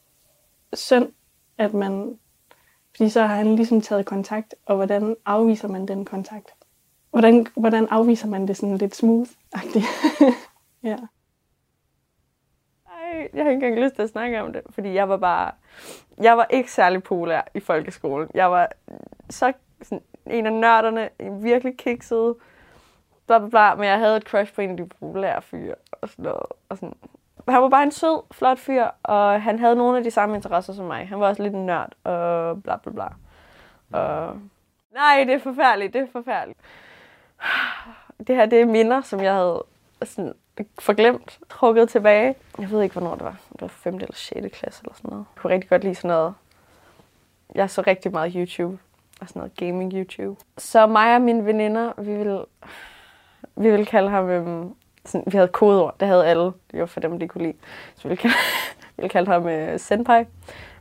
synd, 0.73 1.11
at 1.57 1.73
man... 1.73 2.19
Fordi 2.95 3.09
så 3.09 3.21
har 3.21 3.35
han 3.35 3.55
ligesom 3.55 3.81
taget 3.81 4.05
kontakt, 4.05 4.55
og 4.65 4.75
hvordan 4.75 5.15
afviser 5.25 5.67
man 5.67 5.87
den 5.87 6.05
kontakt? 6.05 6.53
Hvordan, 7.11 7.47
hvordan 7.55 7.87
afviser 7.89 8.27
man 8.27 8.47
det 8.47 8.57
sådan 8.57 8.77
lidt 8.77 9.03
smooth-agtigt? 9.03 9.87
ja. 10.89 10.97
Ej, 12.87 13.29
jeg 13.33 13.43
har 13.43 13.51
ikke 13.51 13.65
engang 13.65 13.79
lyst 13.85 13.95
til 13.95 14.01
at 14.01 14.09
snakke 14.09 14.41
om 14.41 14.53
det, 14.53 14.61
fordi 14.69 14.93
jeg 14.93 15.09
var 15.09 15.17
bare... 15.17 15.51
Jeg 16.21 16.37
var 16.37 16.47
ikke 16.49 16.71
særlig 16.71 17.03
populær 17.03 17.41
i 17.53 17.59
folkeskolen. 17.59 18.29
Jeg 18.33 18.51
var 18.51 18.71
så 19.29 19.53
sådan, 19.81 20.03
en 20.25 20.45
af 20.45 20.53
nørderne, 20.53 21.09
en 21.19 21.43
virkelig 21.43 21.77
kikset, 21.77 22.35
bla, 23.27 23.39
bla, 23.39 23.49
bla, 23.49 23.75
men 23.75 23.85
jeg 23.85 23.99
havde 23.99 24.17
et 24.17 24.23
crush 24.23 24.53
på 24.53 24.61
en 24.61 24.69
af 24.69 24.77
de 24.77 24.85
populære 24.85 25.41
fyre 25.41 25.75
og 25.91 26.09
sådan 26.09 26.23
noget. 26.23 26.45
Og 26.69 26.77
sådan. 26.77 26.95
Han 27.47 27.61
var 27.61 27.69
bare 27.69 27.83
en 27.83 27.91
sød, 27.91 28.23
flot 28.31 28.59
fyr, 28.59 28.87
og 29.03 29.41
han 29.41 29.59
havde 29.59 29.75
nogle 29.75 29.97
af 29.97 30.03
de 30.03 30.11
samme 30.11 30.35
interesser 30.35 30.73
som 30.73 30.85
mig. 30.85 31.07
Han 31.07 31.19
var 31.19 31.27
også 31.27 31.43
lidt 31.43 31.53
en 31.53 31.65
nørd, 31.65 31.93
og 32.03 32.63
bla 32.63 32.77
bla 32.77 32.91
bla. 32.91 33.07
Og... 33.99 34.37
Nej, 34.93 35.23
det 35.23 35.33
er 35.33 35.39
forfærdeligt, 35.39 35.93
det 35.93 36.01
er 36.01 36.07
forfærdeligt. 36.11 36.59
Det 38.27 38.35
her, 38.35 38.45
det 38.45 38.61
er 38.61 38.65
minder, 38.65 39.01
som 39.01 39.21
jeg 39.21 39.33
havde 39.33 39.63
sådan 40.03 40.33
forglemt, 40.79 41.39
trukket 41.49 41.89
tilbage. 41.89 42.35
Jeg 42.59 42.71
ved 42.71 42.81
ikke, 42.81 42.93
hvornår 42.93 43.15
det 43.15 43.23
var. 43.23 43.37
Det 43.51 43.61
var 43.61 43.67
5. 43.67 43.95
eller 43.95 44.13
6. 44.13 44.57
klasse 44.57 44.81
eller 44.83 44.95
sådan 44.95 45.09
noget. 45.09 45.25
Jeg 45.35 45.41
kunne 45.41 45.53
rigtig 45.53 45.69
godt 45.69 45.83
lide 45.83 45.95
sådan 45.95 46.07
noget. 46.07 46.33
Jeg 47.55 47.69
så 47.69 47.83
rigtig 47.87 48.11
meget 48.11 48.33
YouTube 48.33 48.77
og 49.23 49.29
sådan 49.29 49.39
noget 49.39 49.55
gaming 49.55 49.93
YouTube. 49.93 50.41
Så 50.57 50.87
mig 50.87 51.15
og 51.15 51.21
mine 51.21 51.45
veninder, 51.45 51.93
vi 51.97 52.15
ville, 52.15 52.45
vi 53.55 53.71
ville 53.71 53.85
kalde 53.85 54.09
ham, 54.09 54.29
øhm, 54.29 54.75
sådan, 55.05 55.23
vi 55.31 55.37
havde 55.37 55.47
kodeord, 55.47 55.95
det 55.99 56.07
havde 56.07 56.25
alle, 56.25 56.51
det 56.71 56.79
var 56.79 56.85
for 56.85 56.99
dem, 56.99 57.19
de 57.19 57.27
kunne 57.27 57.43
lide. 57.43 57.57
Så 57.95 58.03
vi 58.03 58.09
ville 58.09 58.21
kalde, 58.21 58.35
vi 58.95 59.01
ville 59.01 59.09
kalde 59.09 59.31
ham 59.31 59.47
øh, 59.47 59.79
Senpai, 59.79 60.25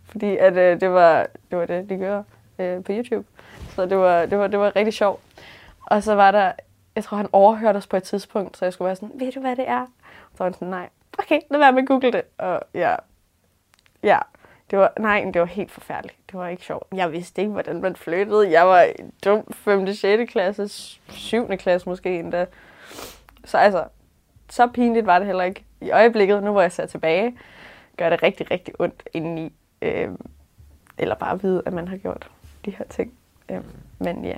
fordi 0.05 0.37
at, 0.37 0.57
øh, 0.57 0.81
det, 0.81 0.91
var, 0.91 1.27
det 1.51 1.59
var 1.59 1.67
det, 1.67 1.89
de 1.89 1.97
gør 1.97 2.23
øh, 2.59 2.85
på 2.85 2.93
YouTube. 2.93 3.27
Så 3.69 3.87
det 3.87 3.99
var, 3.99 4.27
det, 4.27 4.39
var, 4.39 4.47
det 4.47 4.59
var 4.59 4.77
rigtig 4.77 4.95
sjovt. 4.95 5.21
Og 5.87 6.03
så 6.03 6.15
var 6.15 6.31
der, 6.31 6.53
jeg 6.97 7.05
tror, 7.05 7.17
han 7.17 7.29
overhørte 7.33 7.77
os 7.77 7.87
på 7.87 7.97
et 7.97 8.03
tidspunkt, 8.03 8.57
så 8.57 8.65
jeg 8.65 8.73
skulle 8.73 8.87
være 8.87 8.97
sådan, 8.97 9.21
ved 9.21 9.33
du, 9.33 9.41
hvad 9.41 9.57
det 9.57 9.69
er? 9.69 9.87
Så 10.33 10.39
var 10.39 10.47
han 10.47 10.55
sådan, 10.55 10.69
nej, 10.69 10.89
okay, 11.19 11.41
lad 11.51 11.59
være 11.59 11.73
med 11.73 11.83
at 11.83 11.89
google 11.89 12.13
det. 12.13 12.23
Og 12.39 12.61
ja, 12.75 12.97
ja, 14.03 14.19
det 14.73 14.81
var, 14.81 14.93
nej, 15.01 15.31
det 15.35 15.41
var 15.41 15.47
helt 15.47 15.71
forfærdeligt. 15.71 16.19
Det 16.27 16.39
var 16.39 16.49
ikke 16.49 16.65
sjovt. 16.65 16.87
Jeg 16.95 17.13
vidste 17.13 17.41
ikke, 17.41 17.53
hvordan 17.53 17.81
man 17.81 17.97
flyttede. 17.97 18.51
Jeg 18.51 18.67
var 18.67 18.83
i 18.83 18.93
dum 19.25 19.53
5. 19.53 19.95
6. 19.95 20.33
klasse, 20.33 20.69
7. 21.09 21.49
klasse 21.57 21.89
måske 21.89 22.19
endda. 22.19 22.47
Så 23.45 23.59
altså, 23.59 23.85
så 24.51 24.67
pinligt 24.75 25.07
var 25.07 25.19
det 25.19 25.27
heller 25.27 25.45
ikke. 25.45 25.65
I 25.81 25.91
øjeblikket, 25.91 26.43
nu 26.43 26.53
hvor 26.53 26.61
jeg 26.61 26.73
ser 26.73 26.87
tilbage, 26.87 27.39
gør 27.97 28.11
det 28.11 28.23
rigtig, 28.23 28.51
rigtig 28.51 28.75
ondt 28.81 29.09
indeni. 29.13 29.53
Øh, 29.83 30.09
eller 30.99 31.15
bare 31.15 31.43
vide, 31.43 31.63
at 31.67 31.73
man 31.73 31.89
har 31.89 31.97
gjort 31.97 32.31
de 32.65 32.71
her 32.71 32.85
ting. 32.85 33.15
Øh, 33.49 33.65
men 33.99 34.25
ja. 34.25 34.37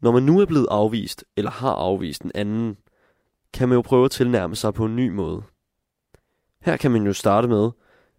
Når 0.00 0.12
man 0.12 0.22
nu 0.22 0.40
er 0.40 0.46
blevet 0.46 0.66
afvist, 0.70 1.24
eller 1.36 1.50
har 1.50 1.72
afvist 1.72 2.22
en 2.22 2.32
anden, 2.34 2.76
kan 3.52 3.68
man 3.68 3.76
jo 3.76 3.82
prøve 3.82 4.04
at 4.04 4.10
tilnærme 4.10 4.56
sig 4.56 4.74
på 4.74 4.84
en 4.84 4.96
ny 4.96 5.08
måde. 5.08 5.42
Her 6.62 6.76
kan 6.76 6.90
man 6.90 7.02
jo 7.02 7.12
starte 7.12 7.48
med 7.48 7.70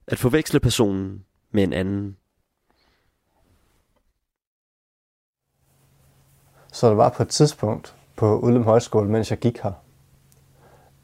at 0.07 0.19
forveksle 0.19 0.59
personen 0.59 1.25
med 1.51 1.63
en 1.63 1.73
anden. 1.73 2.17
Så 6.71 6.87
der 6.87 6.95
var 6.95 7.09
på 7.09 7.23
et 7.23 7.29
tidspunkt 7.29 7.95
på 8.15 8.39
Udlem 8.39 8.63
Højskole, 8.63 9.09
mens 9.09 9.29
jeg 9.29 9.39
gik 9.39 9.59
her, 9.59 9.71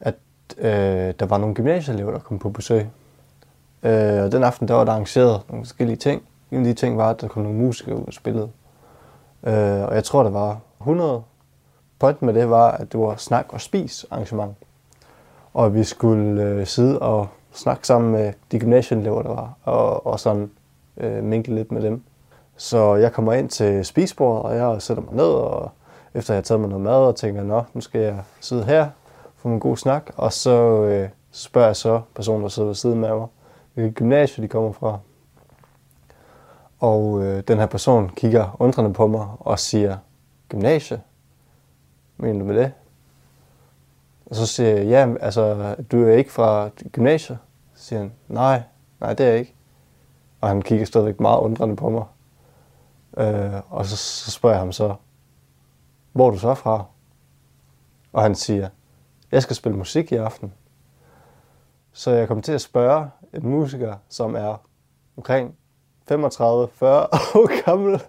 at 0.00 0.14
øh, 0.58 1.14
der 1.18 1.26
var 1.26 1.38
nogle 1.38 1.54
gymnasieelever, 1.54 2.10
der 2.10 2.18
kom 2.18 2.38
på 2.38 2.50
besøg. 2.50 2.86
Øh, 3.82 4.22
og 4.22 4.32
den 4.32 4.44
aften, 4.44 4.68
der 4.68 4.74
var 4.74 4.84
der 4.84 4.92
arrangeret 4.92 5.42
nogle 5.48 5.64
forskellige 5.64 5.96
ting. 5.96 6.22
En 6.50 6.58
af 6.58 6.64
de 6.64 6.74
ting 6.74 6.98
var, 6.98 7.10
at 7.10 7.20
der 7.20 7.28
kom 7.28 7.42
nogle 7.42 7.58
musikere 7.58 7.96
ud 7.96 8.04
og 8.06 8.12
spillede. 8.12 8.50
Øh, 9.46 9.82
og 9.82 9.94
jeg 9.94 10.04
tror, 10.04 10.22
der 10.22 10.30
var 10.30 10.60
100. 10.80 11.22
Pointen 11.98 12.26
med 12.26 12.34
det 12.34 12.50
var, 12.50 12.70
at 12.70 12.92
det 12.92 13.00
var 13.00 13.16
snak 13.16 13.46
og 13.48 13.60
spis 13.60 14.06
arrangement. 14.10 14.56
Og 15.54 15.74
vi 15.74 15.84
skulle 15.84 16.42
øh, 16.42 16.66
sidde 16.66 16.98
og 16.98 17.28
snakke 17.52 17.86
sammen 17.86 18.12
med 18.12 18.32
de 18.52 18.58
gymnasieelever, 18.58 19.22
der 19.22 19.28
var, 19.28 19.52
og, 19.62 20.06
og 20.06 20.20
sådan 20.20 20.50
øh, 20.96 21.24
minkle 21.24 21.54
lidt 21.54 21.72
med 21.72 21.82
dem. 21.82 22.02
Så 22.56 22.94
jeg 22.94 23.12
kommer 23.12 23.32
ind 23.32 23.48
til 23.48 23.84
spisbordet, 23.84 24.42
og 24.42 24.56
jeg 24.56 24.82
sætter 24.82 25.02
mig 25.02 25.14
ned, 25.14 25.24
og 25.24 25.70
efter 26.14 26.34
jeg 26.34 26.36
har 26.36 26.42
taget 26.42 26.60
mig 26.60 26.68
noget 26.68 26.84
mad, 26.84 26.96
og 26.96 27.16
tænker, 27.16 27.42
nå, 27.42 27.62
nu 27.74 27.80
skal 27.80 28.00
jeg 28.00 28.18
sidde 28.40 28.64
her, 28.64 28.88
få 29.36 29.48
en 29.48 29.60
god 29.60 29.76
snak, 29.76 30.10
og 30.16 30.32
så 30.32 30.84
øh, 30.84 31.08
spørger 31.30 31.66
jeg 31.66 31.76
så 31.76 32.00
personen, 32.14 32.42
der 32.42 32.48
sidder 32.48 32.66
ved 32.66 32.74
siden 32.74 33.04
af 33.04 33.16
mig, 33.16 33.26
hvilket 33.74 33.94
gymnasie 33.94 34.42
de 34.42 34.48
kommer 34.48 34.72
fra. 34.72 34.98
Og 36.80 37.22
øh, 37.22 37.42
den 37.48 37.58
her 37.58 37.66
person 37.66 38.08
kigger 38.08 38.56
undrende 38.58 38.92
på 38.92 39.06
mig 39.06 39.26
og 39.40 39.58
siger, 39.58 39.96
gymnasie? 40.48 41.00
Mener 42.16 42.38
du 42.38 42.44
med 42.44 42.56
det? 42.56 42.72
Og 44.32 44.36
så 44.36 44.46
siger 44.46 44.68
jeg, 44.68 44.86
ja, 44.86 45.14
altså, 45.20 45.74
du 45.92 46.04
er 46.04 46.12
ikke 46.12 46.32
fra 46.32 46.68
gymnasiet? 46.68 47.38
Så 47.74 47.84
siger 47.84 48.00
han, 48.00 48.12
nej, 48.28 48.62
nej, 49.00 49.14
det 49.14 49.26
er 49.26 49.30
jeg 49.30 49.38
ikke. 49.38 49.54
Og 50.40 50.48
han 50.48 50.62
kigger 50.62 50.86
stadigvæk 50.86 51.20
meget 51.20 51.40
undrende 51.40 51.76
på 51.76 51.90
mig. 51.90 52.04
Øh, 53.16 53.60
og 53.70 53.86
så, 53.86 53.96
så 53.96 54.30
spørger 54.30 54.54
jeg 54.54 54.60
ham 54.60 54.72
så, 54.72 54.94
hvor 56.12 56.26
er 56.26 56.30
du 56.30 56.38
så 56.38 56.54
fra? 56.54 56.84
Og 58.12 58.22
han 58.22 58.34
siger, 58.34 58.68
jeg 59.32 59.42
skal 59.42 59.56
spille 59.56 59.78
musik 59.78 60.12
i 60.12 60.16
aften. 60.16 60.52
Så 61.92 62.10
jeg 62.10 62.28
kom 62.28 62.42
til 62.42 62.52
at 62.52 62.60
spørge 62.60 63.10
en 63.32 63.48
musiker, 63.48 63.94
som 64.08 64.36
er 64.36 64.66
omkring 65.16 65.54
35-40 66.10 66.14
år 67.38 67.64
gammel, 67.64 68.02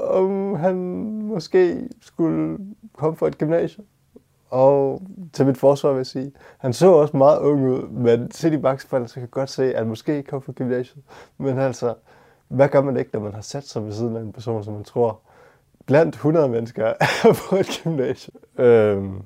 om 0.00 0.54
han 0.54 0.76
måske 1.22 1.88
skulle 2.00 2.58
komme 2.96 3.16
fra 3.16 3.26
et 3.26 3.38
gymnasium. 3.38 3.86
Og 4.50 5.02
til 5.32 5.46
mit 5.46 5.58
forsvar 5.58 5.90
vil 5.90 5.96
jeg 5.96 6.06
sige, 6.06 6.32
han 6.58 6.72
så 6.72 6.92
også 6.92 7.16
meget 7.16 7.38
ung 7.38 7.68
ud, 7.68 7.88
men 7.88 8.30
set 8.30 8.52
i 8.52 8.56
bagspejlet, 8.56 9.10
så 9.10 9.14
kan 9.14 9.22
jeg 9.22 9.30
godt 9.30 9.50
se, 9.50 9.64
at 9.64 9.78
han 9.78 9.88
måske 9.88 10.16
ikke 10.16 10.30
kom 10.30 10.42
fra 10.42 10.52
gymnasiet. 10.52 11.04
Men 11.38 11.58
altså, 11.58 11.94
hvad 12.48 12.68
gør 12.68 12.80
man 12.80 12.96
ikke, 12.96 13.10
når 13.12 13.20
man 13.20 13.34
har 13.34 13.40
sat 13.40 13.68
sig 13.68 13.84
ved 13.84 13.92
siden 13.92 14.16
af 14.16 14.20
en 14.20 14.32
person, 14.32 14.64
som 14.64 14.74
man 14.74 14.84
tror 14.84 15.20
blandt 15.86 16.14
100 16.14 16.48
mennesker 16.48 16.84
er 17.00 17.48
på 17.50 17.56
et 17.56 17.80
gymnasium? 17.82 18.36
Øhm, 18.58 19.22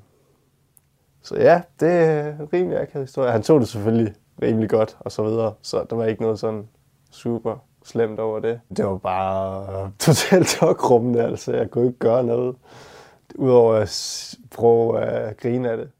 så 1.22 1.36
ja, 1.36 1.62
det 1.80 1.88
er 1.88 2.28
en 2.28 2.48
rimelig 2.52 2.80
akavet 2.80 3.06
historie. 3.06 3.32
Han 3.32 3.42
tog 3.42 3.60
det 3.60 3.68
selvfølgelig 3.68 4.14
rimelig 4.42 4.70
godt 4.70 4.96
og 5.00 5.12
så 5.12 5.22
videre, 5.22 5.54
så 5.62 5.84
der 5.90 5.96
var 5.96 6.04
ikke 6.04 6.22
noget 6.22 6.38
sådan 6.38 6.68
super 7.10 7.56
slemt 7.84 8.20
over 8.20 8.40
det. 8.40 8.60
Det 8.76 8.86
var 8.86 8.96
bare 8.96 9.92
totalt 9.98 10.48
tokrummende, 10.58 11.22
altså 11.22 11.52
jeg 11.52 11.70
kunne 11.70 11.86
ikke 11.86 11.98
gøre 11.98 12.24
noget, 12.24 12.56
udover 13.34 13.74
at 13.74 14.34
prøve 14.50 15.00
at 15.00 15.36
grine 15.36 15.70
af 15.70 15.76
det. 15.76 15.90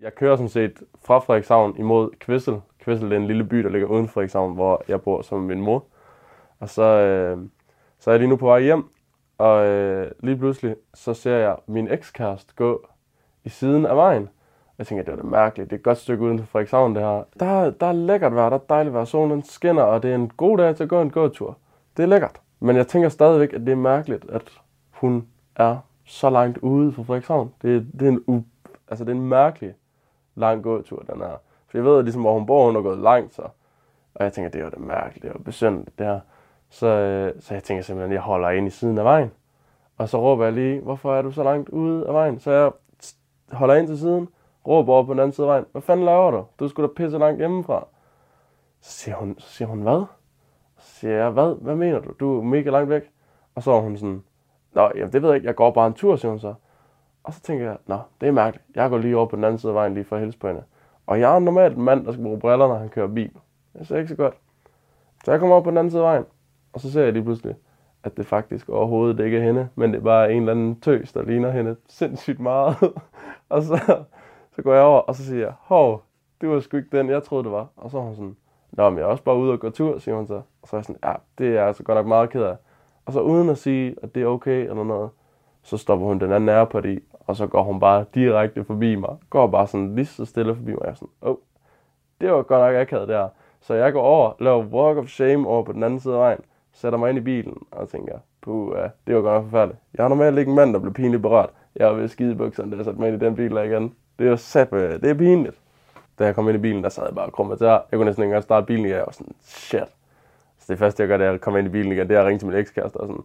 Jeg 0.00 0.14
kører 0.14 0.36
som 0.36 0.48
set 0.48 0.82
fra 1.04 1.18
Frederikshavn 1.18 1.76
imod 1.76 2.10
Kvissel. 2.20 2.60
Kvissel 2.78 3.12
er 3.12 3.16
en 3.16 3.26
lille 3.26 3.44
by, 3.44 3.56
der 3.56 3.68
ligger 3.68 3.88
uden 3.88 4.08
Frederikshavn, 4.08 4.54
hvor 4.54 4.82
jeg 4.88 5.02
bor 5.02 5.22
som 5.22 5.40
min 5.40 5.60
mor. 5.60 5.84
Og 6.58 6.68
så, 6.68 6.82
øh, 6.82 7.38
så 7.98 8.10
er 8.10 8.14
jeg 8.14 8.20
lige 8.20 8.28
nu 8.28 8.36
på 8.36 8.46
vej 8.46 8.60
hjem, 8.60 8.84
og 9.38 9.66
øh, 9.66 10.10
lige 10.20 10.36
pludselig 10.36 10.76
så 10.94 11.14
ser 11.14 11.36
jeg 11.36 11.56
min 11.66 11.88
ekskæreste 11.88 12.54
gå 12.56 12.88
i 13.44 13.48
siden 13.48 13.86
af 13.86 13.96
vejen. 13.96 14.28
Jeg 14.78 14.86
tænker, 14.86 15.04
det 15.04 15.12
var 15.12 15.22
da 15.22 15.28
mærkeligt. 15.28 15.70
Det 15.70 15.76
er 15.76 15.80
et 15.80 15.84
godt 15.84 15.98
stykke 15.98 16.24
uden 16.24 16.38
for 16.38 16.46
Frederikshavn, 16.46 16.94
det 16.94 17.02
her. 17.02 17.22
Der, 17.40 17.70
der 17.70 17.86
er 17.86 17.92
lækkert 17.92 18.34
vejr, 18.34 18.48
der 18.48 18.56
er 18.56 18.62
dejligt 18.68 18.94
vejr. 18.94 19.04
Solen 19.04 19.42
skinner, 19.42 19.82
og 19.82 20.02
det 20.02 20.10
er 20.10 20.14
en 20.14 20.28
god 20.28 20.58
dag 20.58 20.76
til 20.76 20.82
at 20.82 20.88
gå 20.88 21.00
en 21.00 21.10
gåtur. 21.10 21.58
Det 21.96 22.02
er 22.02 22.06
lækkert. 22.06 22.40
Men 22.60 22.76
jeg 22.76 22.86
tænker 22.86 23.08
stadigvæk, 23.08 23.52
at 23.52 23.60
det 23.60 23.72
er 23.72 23.76
mærkeligt, 23.76 24.30
at 24.30 24.60
hun 25.00 25.28
er 25.56 25.78
så 26.04 26.30
langt 26.30 26.58
ude 26.58 26.92
fra 26.92 27.02
Frederikshavn. 27.02 27.54
Det, 27.62 27.86
det, 27.92 28.02
er 28.02 28.12
en 28.12 28.24
u, 28.26 28.42
altså, 28.88 29.04
det 29.04 29.10
er 29.10 29.14
en 29.14 29.28
mærkelig 29.28 29.74
lang 30.34 30.62
gåtur, 30.62 31.02
den 31.02 31.20
her. 31.20 31.36
For 31.68 31.78
jeg 31.78 31.84
ved 31.84 32.02
ligesom, 32.02 32.22
hvor 32.22 32.32
hun 32.32 32.46
bor, 32.46 32.66
hun 32.66 32.74
har 32.74 32.82
gået 32.82 32.98
langt, 32.98 33.34
så. 33.34 33.42
Og 34.14 34.24
jeg 34.24 34.32
tænker, 34.32 34.50
det 34.50 34.60
er 34.60 34.64
jo 34.64 34.70
det 34.70 34.80
mærkeligt, 34.80 35.22
det 35.22 35.28
er 35.28 35.32
jo 35.32 35.42
besynderligt, 35.42 35.98
det 35.98 36.06
her. 36.06 36.20
Så, 36.70 36.86
øh, 36.86 37.42
så 37.42 37.54
jeg 37.54 37.62
tænker 37.62 37.82
simpelthen, 37.82 38.12
at 38.12 38.14
jeg 38.14 38.22
holder 38.22 38.50
ind 38.50 38.66
i 38.66 38.70
siden 38.70 38.98
af 38.98 39.04
vejen. 39.04 39.30
Og 39.98 40.08
så 40.08 40.20
råber 40.20 40.44
jeg 40.44 40.52
lige, 40.52 40.80
hvorfor 40.80 41.14
er 41.14 41.22
du 41.22 41.30
så 41.30 41.42
langt 41.42 41.68
ude 41.68 42.06
af 42.06 42.14
vejen? 42.14 42.40
Så 42.40 42.50
jeg 42.50 42.72
holder 43.52 43.74
ind 43.74 43.86
til 43.86 43.98
siden, 43.98 44.28
råber 44.66 44.92
over 44.92 45.04
på 45.04 45.12
den 45.12 45.20
anden 45.20 45.32
side 45.32 45.46
af 45.46 45.50
vejen, 45.50 45.64
hvad 45.72 45.82
fanden 45.82 46.06
laver 46.06 46.30
du? 46.30 46.44
Du 46.58 46.68
skulle 46.68 46.88
da 46.88 46.92
pisse 46.96 47.18
langt 47.18 47.38
hjemmefra. 47.38 47.86
Så 48.80 48.92
siger 48.92 49.16
hun, 49.16 49.34
så 49.38 49.48
siger 49.48 49.68
hun 49.68 49.82
hvad? 49.82 50.04
Så 50.78 50.94
siger 50.94 51.14
jeg, 51.14 51.30
hvad? 51.30 51.54
Hvad 51.62 51.74
mener 51.74 51.98
du? 51.98 52.12
Du 52.20 52.38
er 52.38 52.42
mega 52.42 52.70
langt 52.70 52.90
væk. 52.90 53.02
Og 53.54 53.62
så 53.62 53.72
er 53.72 53.80
hun 53.80 53.96
sådan, 53.96 54.22
Nå, 54.76 54.90
jamen, 54.94 55.12
det 55.12 55.22
ved 55.22 55.28
jeg 55.28 55.36
ikke, 55.36 55.46
jeg 55.46 55.54
går 55.54 55.70
bare 55.70 55.86
en 55.86 55.94
tur, 55.94 56.16
siger 56.16 56.30
hun 56.30 56.38
så. 56.38 56.54
Og 57.24 57.32
så 57.32 57.40
tænker 57.40 57.64
jeg, 57.64 57.76
nå, 57.86 57.98
det 58.20 58.28
er 58.28 58.32
mærkeligt. 58.32 58.66
Jeg 58.74 58.90
går 58.90 58.98
lige 58.98 59.16
over 59.16 59.26
på 59.26 59.36
den 59.36 59.44
anden 59.44 59.58
side 59.58 59.70
af 59.70 59.74
vejen 59.74 59.94
lige 59.94 60.04
for 60.04 60.16
at 60.16 60.22
hilse 60.22 60.38
på 60.38 60.46
hende. 60.46 60.62
Og 61.06 61.20
jeg 61.20 61.34
er 61.34 61.38
normalt 61.38 61.76
en 61.76 61.82
mand, 61.82 62.06
der 62.06 62.12
skal 62.12 62.24
bruge 62.24 62.38
briller, 62.38 62.68
når 62.68 62.74
han 62.74 62.88
kører 62.88 63.06
bil. 63.06 63.30
Det 63.78 63.86
ser 63.86 63.96
ikke 63.96 64.08
så 64.08 64.14
godt. 64.14 64.34
Så 65.24 65.30
jeg 65.30 65.40
kommer 65.40 65.54
over 65.54 65.64
på 65.64 65.70
den 65.70 65.78
anden 65.78 65.90
side 65.90 66.02
af 66.02 66.06
vejen, 66.06 66.24
og 66.72 66.80
så 66.80 66.92
ser 66.92 67.02
jeg 67.02 67.12
lige 67.12 67.22
pludselig, 67.22 67.54
at 68.04 68.16
det 68.16 68.26
faktisk 68.26 68.68
overhovedet 68.68 69.24
ikke 69.24 69.38
er 69.38 69.42
hende, 69.42 69.68
men 69.74 69.92
det 69.92 69.98
er 69.98 70.02
bare 70.02 70.32
en 70.32 70.42
eller 70.42 70.52
anden 70.52 70.80
tøs, 70.80 71.12
der 71.12 71.22
ligner 71.22 71.50
hende 71.50 71.76
sindssygt 71.88 72.40
meget. 72.40 72.76
og 73.48 73.62
så, 73.62 74.04
så 74.56 74.62
går 74.62 74.74
jeg 74.74 74.82
over, 74.82 75.00
og 75.00 75.14
så 75.14 75.24
siger 75.24 75.40
jeg, 75.40 75.52
hov, 75.60 76.02
det 76.40 76.48
var 76.48 76.60
sgu 76.60 76.76
ikke 76.76 76.98
den, 76.98 77.10
jeg 77.10 77.22
troede, 77.22 77.44
det 77.44 77.52
var. 77.52 77.66
Og 77.76 77.90
så 77.90 77.98
er 77.98 78.02
hun 78.02 78.14
sådan, 78.14 78.36
nå, 78.72 78.90
men 78.90 78.98
jeg 78.98 79.04
er 79.04 79.08
også 79.08 79.24
bare 79.24 79.36
ude 79.36 79.52
og 79.52 79.60
gå 79.60 79.70
tur, 79.70 79.98
siger 79.98 80.14
hun 80.14 80.26
så. 80.26 80.42
Og 80.62 80.68
så 80.68 80.76
er 80.76 80.78
jeg 80.78 80.84
sådan, 80.84 81.00
ja, 81.04 81.14
det 81.38 81.46
er 81.46 81.52
jeg 81.52 81.66
altså 81.66 81.82
godt 81.82 81.96
nok 81.96 82.06
meget 82.06 82.30
ked 82.30 82.42
af. 82.42 82.56
Og 83.06 83.12
så 83.12 83.20
uden 83.20 83.48
at 83.48 83.58
sige, 83.58 83.94
at 84.02 84.14
det 84.14 84.22
er 84.22 84.26
okay 84.26 84.68
eller 84.68 84.84
noget, 84.84 85.10
så 85.62 85.76
stopper 85.76 86.06
hun 86.06 86.20
den 86.20 86.32
anden 86.32 86.48
Airpod 86.48 86.84
i, 86.84 86.98
og 87.20 87.36
så 87.36 87.46
går 87.46 87.62
hun 87.62 87.80
bare 87.80 88.04
direkte 88.14 88.64
forbi 88.64 88.94
mig. 88.94 89.16
Går 89.30 89.46
bare 89.46 89.66
sådan 89.66 89.94
lige 89.94 90.06
så 90.06 90.24
stille 90.24 90.54
forbi 90.54 90.70
mig. 90.70 90.80
Jeg 90.82 90.90
er 90.90 90.94
sådan, 90.94 91.08
åh, 91.22 91.30
oh, 91.30 91.36
det 92.20 92.32
var 92.32 92.42
godt 92.42 92.60
nok 92.60 92.74
akavet 92.74 93.08
der. 93.08 93.28
Så 93.60 93.74
jeg 93.74 93.92
går 93.92 94.02
over, 94.02 94.32
laver 94.40 94.64
walk 94.64 94.98
of 94.98 95.08
shame 95.08 95.48
over 95.48 95.62
på 95.62 95.72
den 95.72 95.82
anden 95.82 96.00
side 96.00 96.14
af 96.14 96.20
vejen, 96.20 96.38
sætter 96.72 96.98
mig 96.98 97.08
ind 97.08 97.18
i 97.18 97.20
bilen 97.20 97.56
og 97.70 97.88
tænker, 97.88 98.18
puh, 98.40 98.76
det 99.06 99.14
var 99.14 99.20
godt 99.20 99.34
nok 99.34 99.44
forfærdeligt. 99.44 99.80
Jeg 99.94 100.04
har 100.04 100.08
normalt 100.08 100.38
ikke 100.38 100.48
en 100.48 100.56
mand, 100.56 100.72
der 100.72 100.78
blev 100.78 100.94
pinligt 100.94 101.22
berørt. 101.22 101.50
Jeg 101.76 101.86
var 101.86 101.92
ved 101.92 102.08
skide 102.08 102.34
bukserne, 102.34 102.70
da 102.70 102.76
jeg 102.76 102.84
satte 102.84 103.00
mig 103.00 103.08
ind 103.08 103.22
i 103.22 103.24
den 103.24 103.36
bil 103.36 103.50
der 103.50 103.62
igen. 103.62 103.94
Det 104.18 104.28
er 104.28 104.36
sat 104.36 104.70
det 104.70 105.04
er 105.04 105.14
pinligt. 105.14 105.60
Da 106.18 106.24
jeg 106.24 106.34
kom 106.34 106.48
ind 106.48 106.56
i 106.56 106.60
bilen, 106.60 106.82
der 106.82 106.88
sad 106.88 107.04
jeg 107.06 107.14
bare 107.14 107.26
og 107.26 107.32
krummet 107.32 107.58
til 107.58 107.66
Jeg 107.66 107.82
kunne 107.92 108.04
næsten 108.04 108.22
ikke 108.22 108.28
engang 108.28 108.42
starte 108.42 108.66
bilen, 108.66 108.86
jeg 108.86 108.98
var 108.98 109.12
sådan, 109.12 109.34
shit. 109.42 109.88
Så 110.66 110.72
det 110.72 110.78
første, 110.78 111.02
jeg 111.02 111.08
gør, 111.08 111.16
det 111.16 111.26
er 111.26 111.32
at 111.32 111.40
komme 111.40 111.58
ind 111.58 111.68
i 111.68 111.70
bilen 111.70 111.92
igen, 111.92 112.08
det 112.08 112.16
er 112.16 112.20
at 112.20 112.26
ringe 112.26 112.38
til 112.38 112.48
min 112.48 112.56
ekskæreste 112.56 112.96
og 112.96 113.06
sådan, 113.06 113.22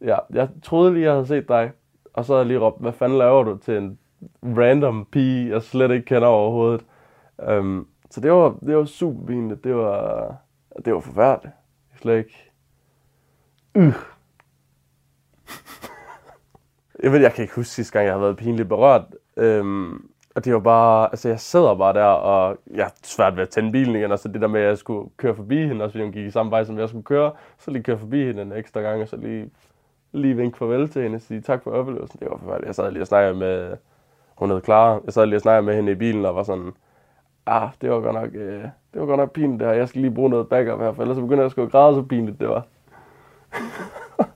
ja, 0.00 0.16
jeg 0.30 0.48
troede 0.62 0.94
lige, 0.94 1.04
jeg 1.04 1.12
havde 1.12 1.26
set 1.26 1.48
dig, 1.48 1.72
og 2.12 2.24
så 2.24 2.32
havde 2.32 2.40
jeg 2.40 2.46
lige 2.46 2.58
råbt, 2.58 2.80
hvad 2.80 2.92
fanden 2.92 3.18
laver 3.18 3.42
du 3.42 3.56
til 3.56 3.76
en 3.76 3.98
random 4.42 5.08
pige, 5.12 5.50
jeg 5.50 5.62
slet 5.62 5.90
ikke 5.90 6.06
kender 6.06 6.28
overhovedet. 6.28 6.84
Um, 7.58 7.88
så 8.10 8.20
det 8.20 8.32
var, 8.32 8.58
det 8.66 8.76
var 8.76 8.84
super 8.84 9.26
pinligt. 9.26 9.64
Det 9.64 9.76
var, 9.76 10.36
det 10.84 10.94
var 10.94 11.00
forfærdeligt. 11.00 11.54
Slet 12.00 12.18
ikke. 12.18 12.52
Uh. 13.74 13.94
jeg 17.02 17.12
ved, 17.12 17.20
jeg 17.20 17.32
kan 17.32 17.42
ikke 17.42 17.54
huske 17.54 17.70
sidste 17.70 17.92
gang, 17.92 18.06
jeg 18.06 18.14
har 18.14 18.20
været 18.20 18.36
pinligt 18.36 18.68
berørt. 18.68 19.04
Um, 19.36 20.10
og 20.40 20.44
det 20.44 20.54
var 20.54 20.60
bare, 20.60 21.08
altså 21.12 21.28
jeg 21.28 21.40
sidder 21.40 21.74
bare 21.74 21.92
der, 21.92 22.04
og 22.04 22.56
jeg 22.74 22.86
er 22.86 22.90
svært 23.02 23.36
ved 23.36 23.42
at 23.42 23.48
tænde 23.48 23.72
bilen 23.72 23.96
igen, 23.96 24.12
og 24.12 24.18
så 24.18 24.28
det 24.28 24.40
der 24.40 24.48
med, 24.48 24.60
at 24.60 24.68
jeg 24.68 24.78
skulle 24.78 25.10
køre 25.16 25.34
forbi 25.34 25.66
hende, 25.66 25.84
også 25.84 25.92
fordi 25.92 26.04
hun 26.04 26.12
gik 26.12 26.26
i 26.26 26.30
samme 26.30 26.50
vej, 26.50 26.64
som 26.64 26.78
jeg 26.78 26.88
skulle 26.88 27.04
køre, 27.04 27.32
så 27.58 27.70
lige 27.70 27.82
køre 27.82 27.98
forbi 27.98 28.24
hende 28.24 28.42
en 28.42 28.52
ekstra 28.52 28.80
gang, 28.80 29.02
og 29.02 29.08
så 29.08 29.16
lige, 29.16 29.50
lige 30.12 30.36
vinke 30.36 30.58
farvel 30.58 30.88
til 30.88 31.02
hende 31.02 31.16
og 31.16 31.20
sige 31.20 31.40
tak 31.40 31.62
for 31.62 31.70
oplevelsen. 31.70 32.20
Det 32.20 32.30
var 32.30 32.36
forfærdeligt. 32.36 32.66
Jeg 32.66 32.74
sad 32.74 32.90
lige 32.90 33.02
og 33.02 33.06
snakkede 33.06 33.34
med, 33.34 33.76
hun 34.36 34.50
hed 34.50 34.60
Clara, 34.64 35.00
jeg 35.04 35.12
sad 35.12 35.26
lige 35.26 35.36
og 35.36 35.40
snakkede 35.40 35.66
med 35.66 35.76
hende 35.76 35.92
i 35.92 35.94
bilen, 35.94 36.24
og 36.24 36.36
var 36.36 36.42
sådan, 36.42 36.72
ah, 37.46 37.68
det 37.80 37.90
var 37.90 38.00
godt 38.00 38.14
nok, 38.14 38.34
øh, 38.34 38.62
det 38.92 39.00
var 39.00 39.06
godt 39.06 39.18
nok 39.18 39.32
pinligt 39.32 39.60
det 39.60 39.68
her. 39.68 39.74
Jeg 39.74 39.88
skal 39.88 40.00
lige 40.00 40.14
bruge 40.14 40.30
noget 40.30 40.48
backup 40.48 40.80
her, 40.80 40.92
for 40.92 41.02
ellers 41.02 41.16
så 41.16 41.22
begynder 41.22 41.42
jeg 41.42 41.46
at 41.46 41.50
skulle 41.50 41.70
græde, 41.70 41.94
så 41.94 42.02
pinligt 42.02 42.40
det 42.40 42.48
var. 42.48 42.66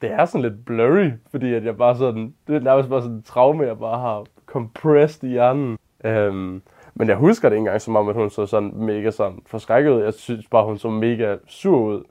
det 0.00 0.12
er 0.12 0.24
sådan 0.24 0.42
lidt 0.42 0.64
blurry, 0.64 1.10
fordi 1.30 1.54
at 1.54 1.64
jeg 1.64 1.76
bare 1.76 1.96
sådan, 1.96 2.34
det 2.46 2.56
er 2.56 2.60
nærmest 2.60 2.88
bare 2.88 3.02
sådan 3.02 3.16
en 3.16 3.22
traume, 3.22 3.64
jeg 3.64 3.78
bare 3.78 4.00
har 4.00 4.24
compressed 4.46 5.28
i 5.28 5.32
hjernen. 5.32 5.78
Øhm, 6.04 6.62
men 6.94 7.08
jeg 7.08 7.16
husker 7.16 7.48
det 7.48 7.56
ikke 7.56 7.60
engang 7.60 7.80
som 7.80 7.96
om, 7.96 8.08
at 8.08 8.14
hun 8.14 8.30
så 8.30 8.46
sådan 8.46 8.72
mega 8.74 9.10
sådan 9.10 9.42
forskrækket 9.46 9.90
ud. 9.90 10.02
Jeg 10.02 10.14
synes 10.14 10.46
bare, 10.48 10.64
hun 10.64 10.78
så 10.78 10.90
mega 10.90 11.36
sur 11.46 11.78
ud. 11.78 12.04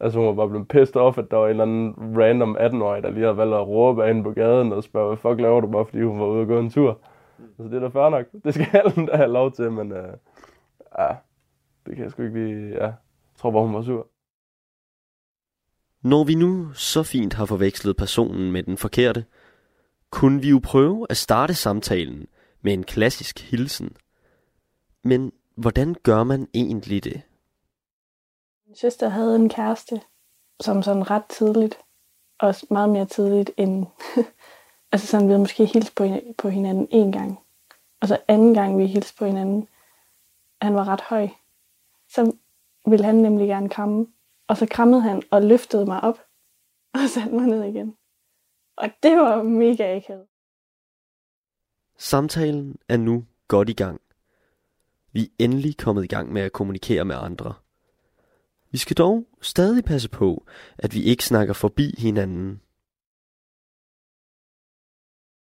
Altså 0.00 0.18
hun 0.18 0.28
var 0.28 0.34
bare 0.34 0.48
blevet 0.48 0.68
pissed 0.68 0.96
off, 0.96 1.18
at 1.18 1.30
der 1.30 1.36
var 1.36 1.44
en 1.44 1.50
eller 1.50 1.62
anden 1.62 1.94
random 2.18 2.56
18-årig, 2.56 3.02
der 3.02 3.10
lige 3.10 3.24
havde 3.24 3.36
valgt 3.36 3.54
at 3.54 3.66
råbe 3.66 4.02
af 4.02 4.08
hende 4.08 4.22
på 4.22 4.30
gaden 4.30 4.72
og 4.72 4.84
spørge, 4.84 5.08
hvad 5.08 5.16
fuck 5.16 5.40
laver 5.40 5.60
du 5.60 5.66
bare, 5.66 5.86
fordi 5.86 6.02
hun 6.02 6.20
var 6.20 6.26
ude 6.26 6.40
og 6.40 6.46
gå 6.46 6.58
en 6.58 6.70
tur. 6.70 6.98
Mm. 7.38 7.44
Så 7.56 7.62
det 7.62 7.74
er 7.74 7.80
da 7.80 7.86
fair 7.86 8.08
nok. 8.08 8.26
Det 8.44 8.54
skal 8.54 8.66
alle 8.84 9.06
da 9.06 9.16
have 9.16 9.32
lov 9.32 9.52
til, 9.52 9.72
men 9.72 9.92
øh, 9.92 10.12
ja, 10.98 11.08
det 11.86 11.94
kan 11.96 12.04
jeg 12.04 12.10
sgu 12.10 12.22
ikke 12.22 12.44
lige, 12.44 12.68
ja. 12.68 12.84
Jeg 12.84 12.94
tror 13.38 13.50
bare, 13.50 13.62
hun 13.62 13.74
var 13.74 13.82
sur. 13.82 14.06
Når 16.02 16.24
vi 16.24 16.34
nu 16.34 16.72
så 16.72 17.02
fint 17.02 17.34
har 17.34 17.46
forvekslet 17.46 17.96
personen 17.96 18.52
med 18.52 18.62
den 18.62 18.76
forkerte, 18.76 19.24
kunne 20.10 20.40
vi 20.40 20.48
jo 20.48 20.60
prøve 20.64 21.06
at 21.10 21.16
starte 21.16 21.54
samtalen 21.54 22.26
med 22.62 22.72
en 22.72 22.84
klassisk 22.84 23.40
hilsen. 23.50 23.96
Men 25.02 25.32
hvordan 25.54 25.94
gør 26.02 26.24
man 26.24 26.48
egentlig 26.54 27.04
det? 27.04 27.22
Min 28.66 28.76
søster 28.76 29.08
havde 29.08 29.36
en 29.36 29.48
kæreste, 29.48 30.00
som 30.60 30.82
sådan 30.82 31.10
ret 31.10 31.24
tidligt, 31.28 31.78
og 32.38 32.54
meget 32.70 32.88
mere 32.90 33.06
tidligt 33.06 33.50
end, 33.56 33.86
altså 34.92 35.06
sådan, 35.06 35.26
vi 35.26 35.30
havde 35.30 35.40
måske 35.40 35.64
hilst 35.64 35.94
på, 35.94 36.06
på 36.38 36.48
hinanden 36.48 36.88
en 36.90 37.12
gang. 37.12 37.40
Og 38.00 38.08
så 38.08 38.18
anden 38.28 38.54
gang, 38.54 38.78
vi 38.78 38.86
hilste 38.86 39.16
på 39.18 39.26
hinanden, 39.26 39.68
han 40.62 40.74
var 40.74 40.88
ret 40.88 41.00
høj. 41.00 41.28
Så 42.08 42.32
ville 42.86 43.04
han 43.04 43.14
nemlig 43.14 43.48
gerne 43.48 43.68
kramme. 43.68 44.06
Og 44.48 44.56
så 44.56 44.66
krammede 44.70 45.02
han 45.02 45.22
og 45.30 45.42
løftede 45.42 45.86
mig 45.86 46.00
op 46.00 46.18
og 46.94 47.00
satte 47.08 47.34
mig 47.34 47.46
ned 47.46 47.64
igen. 47.64 47.96
Og 48.80 48.90
det 49.02 49.16
var 49.16 49.42
mega 49.42 49.96
akavet. 49.96 50.26
Samtalen 51.98 52.76
er 52.88 52.96
nu 52.96 53.24
godt 53.48 53.68
i 53.68 53.72
gang. 53.72 54.00
Vi 55.12 55.22
er 55.22 55.44
endelig 55.44 55.76
kommet 55.76 56.04
i 56.04 56.06
gang 56.06 56.32
med 56.32 56.42
at 56.42 56.52
kommunikere 56.52 57.04
med 57.04 57.16
andre. 57.16 57.54
Vi 58.70 58.78
skal 58.78 58.96
dog 58.96 59.26
stadig 59.40 59.84
passe 59.84 60.08
på, 60.08 60.46
at 60.78 60.94
vi 60.94 61.02
ikke 61.02 61.24
snakker 61.24 61.54
forbi 61.54 61.94
hinanden. 61.98 62.60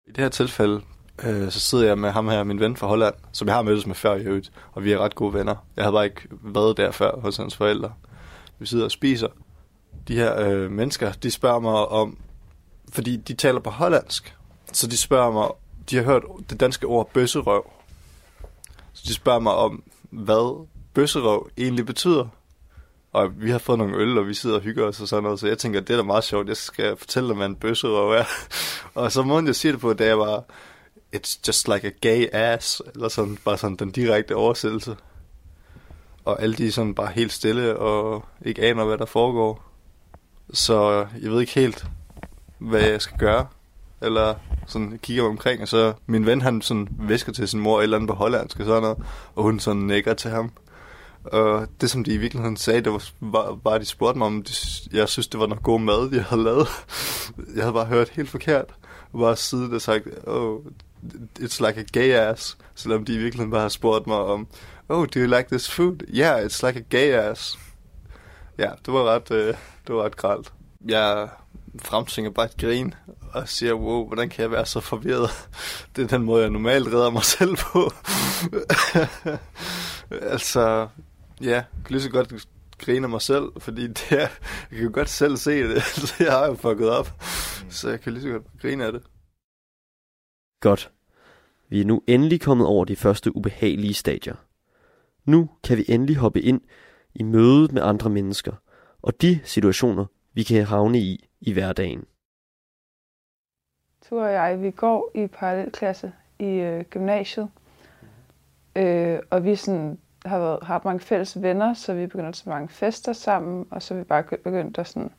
I 0.06 0.10
det 0.10 0.18
her 0.18 0.28
tilfælde, 0.28 0.80
øh, 1.24 1.50
så 1.50 1.60
sidder 1.60 1.86
jeg 1.86 1.98
med 1.98 2.10
ham 2.10 2.28
her, 2.28 2.44
min 2.44 2.60
ven 2.60 2.76
fra 2.76 2.86
Holland, 2.86 3.14
som 3.32 3.48
jeg 3.48 3.54
har 3.54 3.62
mødtes 3.62 3.86
med 3.86 3.94
før 3.94 4.14
i 4.14 4.22
øvrigt, 4.22 4.52
og 4.72 4.84
vi 4.84 4.92
er 4.92 4.98
ret 4.98 5.14
gode 5.14 5.34
venner. 5.34 5.56
Jeg 5.76 5.84
havde 5.84 5.94
bare 5.94 6.04
ikke 6.04 6.28
været 6.30 6.76
der 6.76 6.90
før 6.90 7.20
hos 7.20 7.36
hans 7.36 7.56
forældre. 7.56 7.94
Vi 8.58 8.66
sidder 8.66 8.84
og 8.84 8.90
spiser. 8.90 9.28
De 10.08 10.14
her 10.14 10.40
øh, 10.40 10.70
mennesker, 10.70 11.12
de 11.12 11.30
spørger 11.30 11.60
mig 11.60 11.88
om, 11.88 12.18
fordi 12.92 13.16
de 13.16 13.34
taler 13.34 13.60
på 13.60 13.70
hollandsk, 13.70 14.36
så 14.72 14.86
de 14.86 14.96
spørger 14.96 15.32
mig, 15.32 15.48
de 15.90 15.96
har 15.96 16.02
hørt 16.02 16.22
det 16.50 16.60
danske 16.60 16.86
ord 16.86 17.10
bøsserøv. 17.12 17.70
Så 18.92 19.02
de 19.06 19.14
spørger 19.14 19.40
mig 19.40 19.54
om, 19.54 19.82
hvad 20.10 20.66
bøsserøv 20.94 21.50
egentlig 21.58 21.86
betyder. 21.86 22.28
Og 23.12 23.40
vi 23.40 23.50
har 23.50 23.58
fået 23.58 23.78
nogle 23.78 23.96
øl, 23.96 24.18
og 24.18 24.28
vi 24.28 24.34
sidder 24.34 24.56
og 24.56 24.62
hygger 24.62 24.86
os 24.86 25.00
og 25.00 25.08
sådan 25.08 25.22
noget, 25.22 25.40
så 25.40 25.46
jeg 25.46 25.58
tænker, 25.58 25.80
det 25.80 25.90
er 25.90 25.96
da 25.96 26.02
meget 26.02 26.24
sjovt, 26.24 26.48
jeg 26.48 26.56
skal 26.56 26.96
fortælle 26.96 27.28
dem, 27.28 27.36
hvad 27.36 27.46
en 27.46 27.56
bøsserøv 27.56 28.10
er. 28.10 28.24
og 29.00 29.12
så 29.12 29.22
måden 29.22 29.46
jeg 29.46 29.56
siger 29.56 29.72
det 29.72 29.80
på, 29.80 29.92
det 29.92 30.08
er 30.08 30.16
bare, 30.16 30.42
it's 31.16 31.40
just 31.48 31.68
like 31.68 31.86
a 31.86 31.90
gay 32.00 32.26
ass, 32.32 32.82
eller 32.94 33.08
sådan, 33.08 33.38
bare 33.44 33.58
sådan 33.58 33.76
den 33.76 33.90
direkte 33.90 34.36
oversættelse. 34.36 34.96
Og 36.24 36.42
alle 36.42 36.56
de 36.56 36.66
er 36.66 36.72
sådan 36.72 36.94
bare 36.94 37.12
helt 37.12 37.32
stille, 37.32 37.76
og 37.76 38.24
ikke 38.44 38.62
aner, 38.62 38.84
hvad 38.84 38.98
der 38.98 39.04
foregår. 39.04 39.62
Så 40.52 41.06
jeg 41.22 41.30
ved 41.30 41.40
ikke 41.40 41.54
helt, 41.54 41.86
hvad 42.60 42.80
jeg 42.80 43.02
skal 43.02 43.18
gøre. 43.18 43.46
Eller 44.02 44.34
sådan 44.66 44.98
kigger 45.02 45.22
mig 45.22 45.30
omkring, 45.30 45.62
og 45.62 45.68
så 45.68 45.92
min 46.06 46.26
ven, 46.26 46.40
han 46.42 46.62
sådan 46.62 46.88
væsker 46.90 47.32
til 47.32 47.48
sin 47.48 47.60
mor 47.60 47.78
et 47.78 47.82
eller 47.82 47.96
andet 47.96 48.08
på 48.08 48.14
hollandsk 48.14 48.60
og 48.60 48.66
sådan 48.66 48.82
noget, 48.82 48.98
og 49.34 49.42
hun 49.42 49.60
sådan 49.60 49.82
nikker 49.82 50.14
til 50.14 50.30
ham. 50.30 50.52
Og 51.24 51.66
det, 51.80 51.90
som 51.90 52.04
de 52.04 52.14
i 52.14 52.16
virkeligheden 52.16 52.56
sagde, 52.56 52.80
det 52.80 52.92
var 52.92 53.02
bare, 53.32 53.58
bare 53.64 53.78
de 53.78 53.84
spurgte 53.84 54.18
mig 54.18 54.26
om, 54.26 54.42
de, 54.42 54.52
jeg 54.92 55.08
synes, 55.08 55.28
det 55.28 55.40
var 55.40 55.46
noget 55.46 55.62
god 55.62 55.80
mad, 55.80 56.08
jeg 56.12 56.24
havde 56.24 56.42
lavet. 56.42 56.68
Jeg 57.56 57.62
havde 57.64 57.72
bare 57.72 57.86
hørt 57.86 58.08
helt 58.08 58.28
forkert. 58.28 58.74
Og 59.12 59.20
bare 59.20 59.36
siddet 59.36 59.72
og 59.72 59.80
sagt, 59.80 60.06
oh, 60.26 60.58
it's 61.40 61.66
like 61.66 61.80
a 61.80 61.84
gay 61.92 62.10
ass. 62.10 62.58
Selvom 62.74 63.04
de 63.04 63.14
i 63.14 63.18
virkeligheden 63.18 63.50
bare 63.50 63.60
har 63.60 63.68
spurgt 63.68 64.06
mig 64.06 64.16
om, 64.16 64.46
oh, 64.88 65.06
do 65.14 65.20
you 65.20 65.26
like 65.26 65.46
this 65.50 65.70
food? 65.70 65.96
Yeah, 66.08 66.46
it's 66.46 66.66
like 66.66 66.78
a 66.78 66.82
gay 66.90 67.12
ass. 67.12 67.58
Ja, 68.58 68.70
det 68.86 68.94
var 68.94 69.04
ret, 69.04 69.30
øh, 69.30 69.54
det 69.86 69.94
var 69.94 70.02
ret 70.02 70.16
gralt. 70.16 70.52
Jeg 70.88 71.28
fremtvinger 71.78 72.30
bare 72.30 72.46
et 72.46 72.56
grin 72.56 72.94
og 73.32 73.48
siger, 73.48 73.74
wow, 73.74 74.06
hvordan 74.06 74.28
kan 74.28 74.42
jeg 74.42 74.50
være 74.50 74.66
så 74.66 74.80
forvirret? 74.80 75.30
Det 75.96 76.02
er 76.02 76.08
den 76.08 76.22
måde, 76.22 76.42
jeg 76.42 76.50
normalt 76.50 76.86
redder 76.86 77.10
mig 77.10 77.24
selv 77.24 77.56
på. 77.56 77.90
altså, 80.32 80.88
ja, 81.40 81.50
jeg 81.50 81.64
kan 81.84 81.92
lige 81.92 82.02
så 82.02 82.10
godt 82.10 82.48
grine 82.78 83.06
af 83.06 83.10
mig 83.10 83.22
selv, 83.22 83.44
fordi 83.58 83.86
det 83.86 84.12
er, 84.12 84.16
jeg 84.18 84.30
kan 84.70 84.82
jo 84.82 84.90
godt 84.92 85.08
selv 85.08 85.36
se 85.36 85.62
det, 85.62 85.82
jeg 86.20 86.32
har 86.32 86.46
jo 86.46 86.54
fucket 86.54 86.90
op. 86.90 87.22
Så 87.70 87.88
jeg 87.88 88.00
kan 88.00 88.12
lige 88.12 88.22
så 88.22 88.28
godt 88.28 88.44
grine 88.60 88.84
af 88.84 88.92
det. 88.92 89.02
Godt. 90.60 90.90
Vi 91.68 91.80
er 91.80 91.84
nu 91.84 92.02
endelig 92.06 92.40
kommet 92.40 92.66
over 92.66 92.84
de 92.84 92.96
første 92.96 93.36
ubehagelige 93.36 93.94
stadier. 93.94 94.34
Nu 95.24 95.50
kan 95.64 95.78
vi 95.78 95.84
endelig 95.88 96.16
hoppe 96.16 96.40
ind 96.40 96.60
i 97.14 97.22
mødet 97.22 97.72
med 97.72 97.82
andre 97.82 98.10
mennesker, 98.10 98.52
og 99.02 99.22
de 99.22 99.40
situationer, 99.44 100.06
vi 100.32 100.42
kan 100.42 100.64
havne 100.64 100.98
i 100.98 101.30
i 101.40 101.52
hverdagen. 101.52 102.04
Tur 104.08 104.24
og 104.24 104.32
jeg, 104.32 104.62
vi 104.62 104.70
går 104.70 105.10
i 105.14 105.26
parallelklasse 105.26 106.12
i 106.38 106.44
øh, 106.44 106.84
gymnasiet, 106.84 107.50
øh, 108.76 109.18
og 109.30 109.44
vi 109.44 109.56
sådan, 109.56 109.98
har, 110.26 110.38
været, 110.38 110.58
har 110.62 110.74
haft 110.74 110.84
mange 110.84 111.00
fælles 111.00 111.42
venner, 111.42 111.74
så 111.74 111.94
vi 111.94 112.06
begynder 112.06 112.32
til 112.32 112.48
mange 112.48 112.68
fester 112.68 113.12
sammen, 113.12 113.66
og 113.70 113.82
så 113.82 113.94
er 113.94 113.98
vi 113.98 114.04
bare 114.04 114.22
begyndt 114.22 114.78
at 114.78 114.88
sådan, 114.88 115.10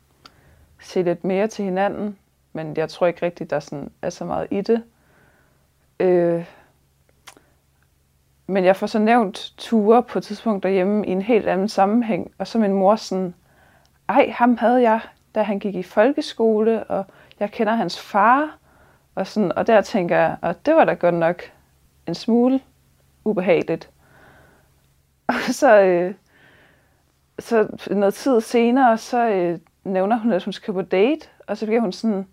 se 0.82 1.02
lidt 1.02 1.24
mere 1.24 1.48
til 1.48 1.66
hinanden, 1.66 2.18
men 2.54 2.78
jeg 2.78 2.90
tror 2.90 3.08
ikke 3.08 3.26
rigtigt, 3.26 3.50
der 3.50 3.60
sådan, 3.60 3.92
er 4.02 4.10
så 4.10 4.26
meget 4.26 4.48
i 4.52 4.62
det. 4.62 4.84
Øh, 6.00 6.46
men 8.48 8.66
jeg 8.66 8.76
får 8.76 8.88
så 8.88 9.00
nævnt 9.00 9.54
ture 9.58 10.04
på 10.04 10.20
et 10.20 10.24
tidspunkt 10.24 10.64
derhjemme 10.64 11.08
i 11.08 11.12
en 11.12 11.22
helt 11.22 11.48
anden 11.48 11.70
sammenhæng, 11.70 12.32
og 12.38 12.48
så 12.48 12.60
min 12.60 12.74
mor 12.74 12.96
sådan, 12.96 13.34
ej, 14.12 14.34
ham 14.36 14.58
havde 14.58 14.82
jeg, 14.82 15.00
da 15.36 15.44
han 15.44 15.60
gik 15.60 15.76
i 15.76 15.84
folkeskole, 15.84 16.84
og 16.84 17.06
jeg 17.40 17.52
kender 17.52 17.74
hans 17.74 18.00
far, 18.00 18.58
og, 19.16 19.28
sådan, 19.28 19.52
og 19.52 19.68
der 19.68 19.82
tænker 19.82 20.18
jeg, 20.18 20.38
at 20.42 20.66
det 20.66 20.76
var 20.76 20.86
da 20.86 20.94
godt 20.94 21.16
nok 21.16 21.42
en 22.08 22.16
smule 22.16 22.60
ubehageligt. 23.24 23.90
Og 25.28 25.36
så, 25.52 25.82
øh, 25.82 26.14
så 27.40 27.68
noget 27.92 28.14
tid 28.14 28.42
senere, 28.42 28.98
så 28.98 29.28
øh, 29.30 29.60
nævner 29.84 30.20
hun, 30.20 30.32
at 30.32 30.44
hun 30.44 30.54
skal 30.54 30.74
på 30.74 30.82
date, 30.82 31.28
og 31.48 31.58
så 31.58 31.66
bliver 31.66 31.82
hun 31.82 31.92
sådan, 31.92 32.28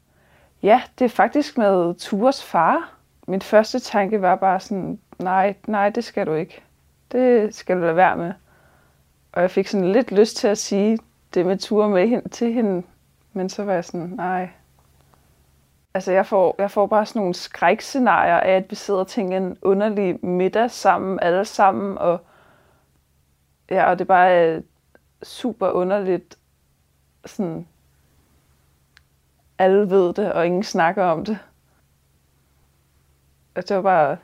ja, 0.63 0.83
det 0.99 1.05
er 1.05 1.09
faktisk 1.09 1.59
med 1.59 1.95
Tures 1.95 2.45
far. 2.45 2.93
Min 3.27 3.43
første 3.43 3.79
tanke 3.79 4.23
var 4.23 4.37
bare 4.37 4.61
sådan, 4.61 4.99
nej, 5.19 5.55
nej, 5.67 5.91
det 5.91 6.05
skal 6.05 6.27
du 6.27 6.35
ikke. 6.35 6.63
Det 7.13 7.55
skal 7.55 7.77
du 7.77 7.81
lade 7.81 7.97
være 7.97 8.17
med. 8.17 8.33
Og 9.33 9.43
jeg 9.43 9.51
fik 9.51 9.67
sådan 9.67 9.93
lidt 9.93 10.13
lyst 10.13 10.37
til 10.37 10.49
at 10.49 10.59
sige 10.59 10.99
det 11.35 11.47
med 11.47 11.59
Ture 11.59 11.89
med 11.89 12.09
hen, 12.09 12.31
til 12.31 12.53
hende, 12.53 12.87
men 13.33 13.49
så 13.49 13.65
var 13.65 13.73
jeg 13.73 13.85
sådan, 13.85 14.07
nej. 14.07 14.51
Altså, 15.95 16.13
jeg 16.13 16.27
får, 16.27 16.55
jeg 16.59 16.71
får 16.71 16.87
bare 16.87 17.07
sådan 17.07 17.21
nogle 17.21 17.35
skrækscenarier 17.35 18.41
af, 18.41 18.53
at 18.57 18.71
vi 18.71 18.75
sidder 18.77 19.01
og 19.01 19.07
tænker 19.07 19.37
en 19.37 19.59
underlig 19.63 20.25
middag 20.25 20.71
sammen, 20.71 21.19
alle 21.23 21.45
sammen, 21.45 21.99
og 21.99 22.21
ja, 23.71 23.91
og 23.91 23.99
det 23.99 24.05
er 24.05 24.09
bare 24.09 24.49
øh, 24.49 24.63
super 25.23 25.69
underligt, 25.71 26.39
sådan, 27.27 27.69
alle 29.59 29.91
ved 29.91 30.15
det, 30.15 30.33
og 30.33 30.47
ingen 30.47 30.63
snakker 30.63 31.05
om 31.05 31.25
det. 31.25 31.39
Og 33.55 33.69
det 33.69 33.77
var 33.77 33.83
bare 33.83 34.17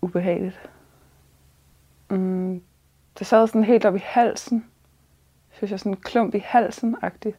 ubehageligt. 0.00 0.70
Mm, 2.10 2.62
det 3.18 3.26
sad 3.26 3.46
sådan 3.46 3.64
helt 3.64 3.84
op 3.84 3.96
i 3.96 4.02
halsen. 4.04 4.71
Synes 5.52 5.70
jeg 5.70 5.78
sådan 5.78 5.92
en 5.92 5.96
klump 5.96 6.34
i 6.34 6.38
halsen-agtig. 6.38 7.34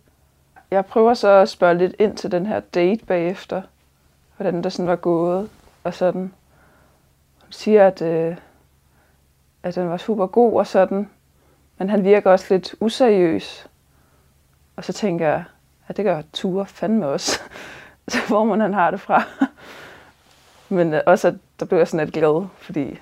Jeg 0.72 0.86
prøver 0.86 1.14
så 1.14 1.28
at 1.28 1.50
spørge 1.50 1.78
lidt 1.78 1.96
ind 2.00 2.18
til 2.18 2.32
den 2.32 2.46
her 2.46 2.60
date 2.60 3.06
bagefter. 3.06 3.62
Hvordan 4.38 4.64
det 4.64 4.74
sådan 4.74 4.88
var 4.88 4.96
gået 4.96 5.50
og 5.84 5.94
sådan. 5.94 6.22
Hun 7.42 7.52
siger, 7.52 7.88
at, 7.88 8.02
øh, 8.02 8.38
at 9.64 9.76
den 9.76 9.90
var 9.90 9.98
super 9.98 10.28
god 10.28 10.54
og 10.54 10.68
sådan. 10.68 11.10
Men 11.78 11.90
han 11.90 12.04
virker 12.04 12.32
også 12.32 12.46
lidt 12.50 12.76
useriøs. 12.80 13.68
Og 14.76 14.84
så 14.84 14.94
tænker 14.94 15.28
jeg, 15.28 15.44
at 15.88 15.98
det 15.98 16.06
gør 16.06 16.22
Ture 16.34 16.66
fandme 16.66 17.08
også. 17.08 17.40
så 18.08 18.18
hvor 18.28 18.44
man 18.44 18.60
han 18.60 18.74
har 18.74 18.92
det 18.92 19.02
fra. 19.02 19.24
Men 20.70 20.94
øh, 20.94 21.02
også, 21.06 21.28
at 21.28 21.36
der 21.60 21.66
blev 21.66 21.78
jeg 21.78 21.88
sådan 21.88 22.06
lidt 22.06 22.16
glad, 22.16 22.48
fordi 22.58 23.00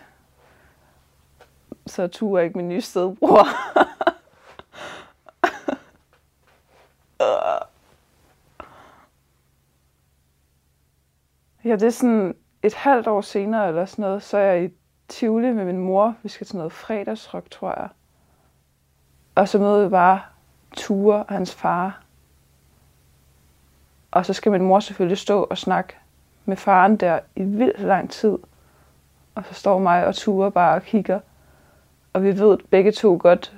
så 1.87 2.07
Tue 2.07 2.43
ikke 2.43 2.57
min 2.57 2.69
nye 2.69 2.81
stedbror. 2.81 3.47
ja, 11.65 11.71
det 11.71 11.83
er 11.83 11.89
sådan 11.89 12.35
et 12.63 12.73
halvt 12.73 13.07
år 13.07 13.21
senere 13.21 13.67
eller 13.67 13.85
sådan 13.85 14.03
noget, 14.03 14.23
så 14.23 14.37
er 14.37 14.51
jeg 14.51 14.63
i 14.63 14.69
Tivoli 15.07 15.53
med 15.53 15.65
min 15.65 15.77
mor. 15.77 16.15
Vi 16.23 16.29
skal 16.29 16.47
til 16.47 16.57
noget 16.57 16.71
fredagsrock, 16.71 17.49
tror 17.49 17.79
jeg. 17.81 17.89
Og 19.35 19.47
så 19.47 19.59
møder 19.59 19.83
vi 19.83 19.89
bare 19.89 20.21
Ture 20.75 21.23
og 21.23 21.33
hans 21.33 21.55
far. 21.55 22.03
Og 24.11 24.25
så 24.25 24.33
skal 24.33 24.51
min 24.51 24.61
mor 24.61 24.79
selvfølgelig 24.79 25.17
stå 25.17 25.43
og 25.43 25.57
snakke 25.57 25.93
med 26.45 26.57
faren 26.57 26.97
der 26.97 27.19
i 27.35 27.43
vildt 27.43 27.79
lang 27.79 28.09
tid. 28.09 28.37
Og 29.35 29.45
så 29.45 29.53
står 29.53 29.79
mig 29.79 30.05
og 30.05 30.15
Ture 30.15 30.51
bare 30.51 30.75
og 30.75 30.81
kigger. 30.81 31.19
Og 32.13 32.23
vi 32.23 32.39
ved 32.39 32.57
begge 32.69 32.91
to 32.91 33.17
godt, 33.21 33.55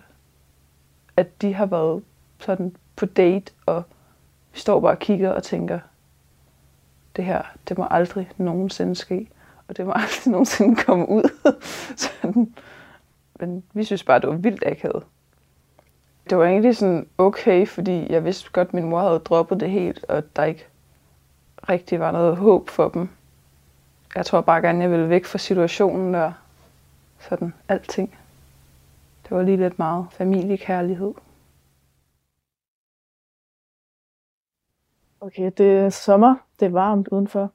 at 1.18 1.42
de 1.42 1.54
har 1.54 1.66
været 1.66 2.04
sådan 2.40 2.76
på 2.96 3.06
date, 3.06 3.54
og 3.66 3.84
vi 4.54 4.60
står 4.60 4.80
bare 4.80 4.92
og 4.92 5.00
kigger 5.00 5.30
og 5.30 5.44
tænker, 5.44 5.80
det 7.16 7.26
her, 7.26 7.42
det 7.70 7.78
må 7.78 7.88
aldrig 7.92 8.30
nogensinde 8.38 8.96
ske, 8.96 9.30
og 9.68 9.78
det 9.78 9.86
må 9.86 9.92
aldrig 10.04 10.32
nogensinde 10.32 10.76
komme 10.76 11.10
ud. 11.10 11.30
sådan. 12.04 12.54
Men 13.40 13.64
vi 13.74 13.84
synes 13.84 14.04
bare, 14.04 14.20
det 14.20 14.30
var 14.30 14.36
vildt 14.36 14.64
akavet. 14.66 15.04
Det 16.30 16.38
var 16.38 16.46
egentlig 16.46 16.78
sådan 16.78 17.08
okay, 17.18 17.68
fordi 17.68 18.12
jeg 18.12 18.26
vidste 18.26 18.50
godt, 18.52 18.68
at 18.68 18.74
min 18.74 18.84
mor 18.84 19.02
havde 19.02 19.20
droppet 19.20 19.60
det 19.60 19.70
helt, 19.70 20.06
og 20.10 20.36
der 20.36 20.44
ikke 20.44 20.66
rigtig 21.70 22.00
var 22.00 22.12
noget 22.12 22.38
håb 22.38 22.70
for 22.70 22.90
dem. 22.90 23.10
Jeg 24.16 24.26
tror 24.26 24.42
bare 24.42 24.62
gerne, 24.62 24.82
jeg 24.82 24.92
ville 24.92 25.10
væk 25.10 25.26
fra 25.26 25.38
situationen 25.38 26.14
der. 26.14 26.32
Sådan 27.20 27.54
alting. 27.68 28.18
Det 29.24 29.32
var 29.32 29.44
lige 29.44 29.58
lidt 29.58 29.80
meget 29.80 30.08
familiekærlighed. 30.12 31.14
Okay, 35.24 35.52
det 35.58 35.72
er 35.72 35.90
sommer. 35.90 36.36
Det 36.60 36.66
er 36.66 36.70
varmt 36.70 37.08
udenfor. 37.08 37.52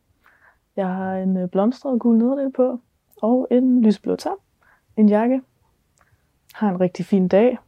Jeg 0.77 0.87
har 0.87 1.17
en 1.17 1.37
øh, 1.37 1.49
blomstret 1.49 2.01
gul 2.01 2.19
nederdel 2.19 2.53
på, 2.53 2.81
og 3.23 3.49
en 3.51 3.83
lysblå 3.83 4.17
top, 4.17 4.39
en 4.97 5.09
jakke. 5.09 5.43
Har 6.55 6.69
en 6.69 6.81
rigtig 6.81 7.05
fin 7.05 7.29
dag. 7.29 7.59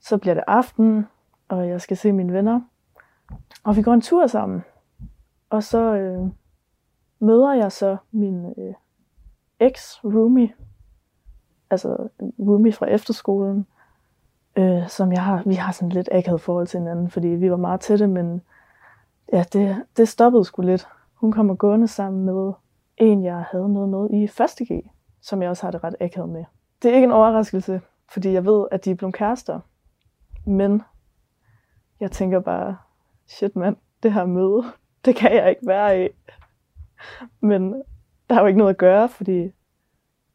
Så 0.00 0.18
bliver 0.18 0.34
det 0.34 0.44
aften, 0.46 1.06
og 1.48 1.68
jeg 1.68 1.80
skal 1.80 1.96
se 1.96 2.12
mine 2.12 2.32
venner. 2.32 2.60
Og 3.64 3.76
vi 3.76 3.82
går 3.82 3.92
en 3.92 4.00
tur 4.00 4.26
sammen. 4.26 4.64
Og 5.50 5.62
så 5.62 5.94
øh, 5.94 6.26
møder 7.18 7.52
jeg 7.52 7.72
så 7.72 7.96
min 8.12 8.54
øh, 8.58 8.74
ex-roomie, 9.60 10.52
altså 11.70 12.08
øh, 12.22 12.28
roomie 12.48 12.72
fra 12.72 12.86
efterskolen, 12.86 13.66
øh, 14.56 14.88
som 14.88 15.12
jeg 15.12 15.24
har, 15.24 15.42
vi 15.46 15.54
har 15.54 15.72
sådan 15.72 15.92
lidt 15.92 16.08
akavet 16.12 16.40
forhold 16.40 16.66
til 16.66 16.80
hinanden, 16.80 17.10
fordi 17.10 17.28
vi 17.28 17.50
var 17.50 17.56
meget 17.56 17.80
tætte, 17.80 18.06
men 18.06 18.42
ja, 19.34 19.44
det, 19.52 19.84
det 19.96 20.08
stoppede 20.08 20.44
sgu 20.44 20.62
lidt. 20.62 20.88
Hun 21.14 21.32
kommer 21.32 21.54
gående 21.54 21.88
sammen 21.88 22.24
med 22.24 22.52
en, 22.96 23.24
jeg 23.24 23.44
havde 23.50 23.72
noget 23.72 23.88
med 23.88 24.20
i 24.20 24.26
første 24.26 24.64
G, 24.64 24.90
som 25.20 25.42
jeg 25.42 25.50
også 25.50 25.66
har 25.66 25.70
det 25.70 25.84
ret 25.84 25.96
akavet 26.00 26.28
med. 26.28 26.44
Det 26.82 26.90
er 26.90 26.94
ikke 26.94 27.04
en 27.04 27.12
overraskelse, 27.12 27.80
fordi 28.12 28.32
jeg 28.32 28.44
ved, 28.44 28.66
at 28.70 28.84
de 28.84 28.90
er 28.90 28.94
blevet 28.94 29.14
kærester. 29.14 29.60
Men 30.46 30.82
jeg 32.00 32.10
tænker 32.10 32.40
bare, 32.40 32.76
shit 33.26 33.56
mand, 33.56 33.76
det 34.02 34.12
her 34.12 34.26
møde, 34.26 34.62
det 35.04 35.16
kan 35.16 35.34
jeg 35.34 35.50
ikke 35.50 35.66
være 35.66 36.04
i. 36.04 36.08
Men 37.40 37.82
der 38.30 38.36
er 38.36 38.40
jo 38.40 38.46
ikke 38.46 38.58
noget 38.58 38.70
at 38.70 38.78
gøre, 38.78 39.08
fordi 39.08 39.50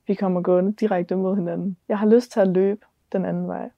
vi 0.07 0.13
kommer 0.13 0.41
gående 0.41 0.73
direkte 0.73 1.15
mod 1.15 1.35
hinanden. 1.35 1.77
Jeg 1.87 1.99
har 1.99 2.07
lyst 2.07 2.31
til 2.31 2.39
at 2.39 2.47
løbe 2.47 2.85
den 3.11 3.25
anden 3.25 3.47
vej 3.47 3.69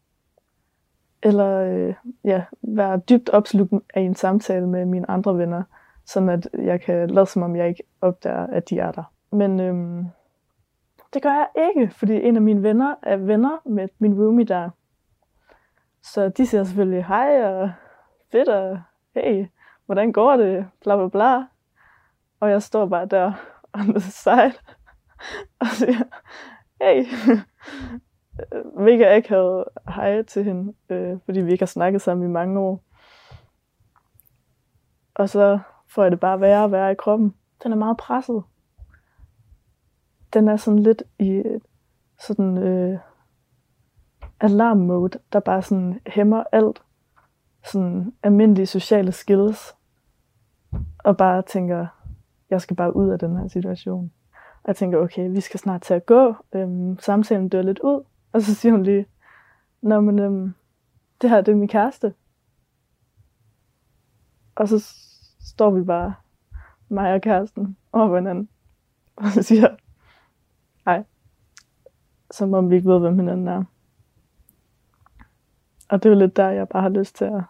eller 1.23 1.57
øh, 1.57 1.93
ja, 2.23 2.43
være 2.61 2.97
dybt 2.97 3.29
opslugt 3.29 3.73
af 3.93 4.01
en 4.01 4.15
samtale 4.15 4.67
med 4.67 4.85
mine 4.85 5.09
andre 5.09 5.37
venner, 5.37 5.63
sådan 6.05 6.29
at 6.29 6.47
jeg 6.53 6.81
kan 6.81 7.09
lade 7.09 7.25
som 7.25 7.41
om 7.41 7.55
jeg 7.55 7.67
ikke 7.69 7.83
opdager, 8.01 8.47
at 8.47 8.69
de 8.69 8.79
er 8.79 8.91
der. 8.91 9.03
Men 9.31 9.59
øhm, 9.59 10.05
det 11.13 11.21
gør 11.21 11.29
jeg 11.29 11.47
ikke, 11.55 11.93
fordi 11.95 12.13
en 12.13 12.35
af 12.35 12.41
mine 12.41 12.63
venner 12.63 12.95
er 13.03 13.17
venner 13.17 13.57
med 13.65 13.87
min 13.99 14.13
roomie 14.13 14.45
der. 14.45 14.69
Så 16.03 16.29
de 16.29 16.45
siger 16.45 16.63
selvfølgelig 16.63 17.05
hej 17.05 17.43
og 17.43 17.71
fedt 18.31 18.49
og 18.49 18.79
hey, 19.15 19.45
hvordan 19.85 20.11
går 20.11 20.37
det, 20.37 20.67
bla 20.81 20.95
bla 20.95 21.07
bla. 21.07 21.43
Og 22.39 22.49
jeg 22.49 22.61
står 22.61 22.85
bare 22.85 23.05
der 23.05 23.33
on 23.73 23.93
the 23.93 23.99
side 23.99 24.53
og 25.59 25.67
siger, 25.67 26.03
hey, 26.81 27.05
Øh, 28.53 28.79
mega 28.79 29.17
akavet 29.17 29.63
hej 29.95 30.21
til 30.21 30.43
hende, 30.43 30.73
øh, 30.89 31.17
fordi 31.25 31.41
vi 31.41 31.51
ikke 31.51 31.61
har 31.61 31.67
snakket 31.67 32.01
sammen 32.01 32.29
i 32.29 32.31
mange 32.31 32.59
år. 32.59 32.83
Og 35.15 35.29
så 35.29 35.59
får 35.87 36.03
jeg 36.03 36.11
det 36.11 36.19
bare 36.19 36.41
værre 36.41 36.63
og 36.63 36.71
værre 36.71 36.91
i 36.91 36.95
kroppen. 36.95 37.35
Den 37.63 37.71
er 37.71 37.75
meget 37.75 37.97
presset. 37.97 38.43
Den 40.33 40.47
er 40.47 40.55
sådan 40.55 40.79
lidt 40.79 41.03
i 41.19 41.43
sådan 42.19 42.57
øh, 42.57 42.99
alarm 44.39 44.77
mode, 44.77 45.19
der 45.33 45.39
bare 45.39 45.61
sådan 45.61 45.99
hæmmer 46.07 46.43
alt. 46.51 46.81
Sådan 47.63 48.13
almindelige 48.23 48.65
sociale 48.65 49.11
skills. 49.11 49.75
Og 51.03 51.17
bare 51.17 51.41
tænker, 51.41 51.87
jeg 52.49 52.61
skal 52.61 52.75
bare 52.75 52.95
ud 52.95 53.09
af 53.09 53.19
den 53.19 53.37
her 53.37 53.47
situation. 53.47 54.11
Og 54.63 54.67
jeg 54.67 54.75
tænker, 54.75 54.99
okay, 54.99 55.29
vi 55.29 55.41
skal 55.41 55.59
snart 55.59 55.81
til 55.81 55.93
at 55.93 56.05
gå. 56.05 56.35
Øhm, 56.53 56.99
samtalen 56.99 57.49
dør 57.49 57.61
lidt 57.61 57.79
ud. 57.79 58.03
Og 58.31 58.41
så 58.41 58.55
siger 58.55 58.71
hun 58.71 58.83
lige, 58.83 59.05
Nå, 59.81 60.01
men 60.01 60.19
øhm, 60.19 60.53
det 61.21 61.29
her, 61.29 61.41
det 61.41 61.51
er 61.51 61.55
min 61.55 61.67
kæreste. 61.67 62.13
Og 64.55 64.67
så 64.67 64.79
står 65.39 65.71
vi 65.71 65.83
bare, 65.83 66.13
mig 66.89 67.13
og 67.13 67.21
kæresten, 67.21 67.77
over 67.91 68.07
på 68.07 68.15
hinanden. 68.15 68.49
Og 69.15 69.27
så 69.27 69.43
siger 69.43 69.61
jeg, 69.61 69.77
hej. 70.85 71.03
Som 72.31 72.53
om 72.53 72.69
vi 72.69 72.75
ikke 72.75 72.89
ved, 72.89 72.99
hvem 72.99 73.19
hinanden 73.19 73.47
er. 73.47 73.63
Og 75.89 76.03
det 76.03 76.09
er 76.09 76.13
jo 76.13 76.19
lidt 76.19 76.35
der, 76.35 76.49
jeg 76.49 76.69
bare 76.69 76.81
har 76.81 76.89
lyst 76.89 77.15
til 77.15 77.25
at 77.25 77.43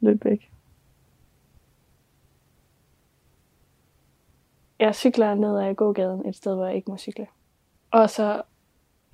løbe 0.00 0.24
væk. 0.24 0.50
Jeg 4.78 4.94
cykler 4.94 5.34
ned 5.34 5.58
ad 5.58 5.74
gågaden 5.74 6.28
et 6.28 6.36
sted, 6.36 6.54
hvor 6.54 6.66
jeg 6.66 6.76
ikke 6.76 6.90
må 6.90 6.96
cykle. 6.96 7.26
Og 7.90 8.10
så 8.10 8.42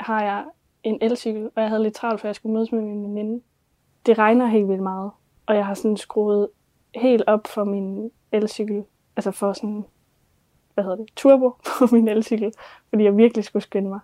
har 0.00 0.22
jeg 0.22 0.44
en 0.82 0.98
elcykel, 1.00 1.50
og 1.54 1.62
jeg 1.62 1.68
havde 1.68 1.82
lidt 1.82 1.94
travlt, 1.94 2.20
for 2.20 2.28
jeg 2.28 2.34
skulle 2.34 2.54
mødes 2.54 2.72
med 2.72 2.82
min 2.82 3.02
veninde. 3.02 3.42
Det 4.06 4.18
regner 4.18 4.46
helt 4.46 4.68
vildt 4.68 4.82
meget, 4.82 5.10
og 5.46 5.56
jeg 5.56 5.66
har 5.66 5.74
sådan 5.74 5.96
skruet 5.96 6.48
helt 6.94 7.22
op 7.26 7.46
for 7.46 7.64
min 7.64 8.10
elcykel, 8.32 8.84
altså 9.16 9.30
for 9.30 9.52
sådan, 9.52 9.84
hvad 10.74 10.84
hedder 10.84 10.96
det, 10.96 11.06
turbo 11.16 11.50
på 11.78 11.88
min 11.92 12.08
elcykel, 12.08 12.52
fordi 12.88 13.04
jeg 13.04 13.16
virkelig 13.16 13.44
skulle 13.44 13.62
skynde 13.62 13.88
mig. 13.88 14.00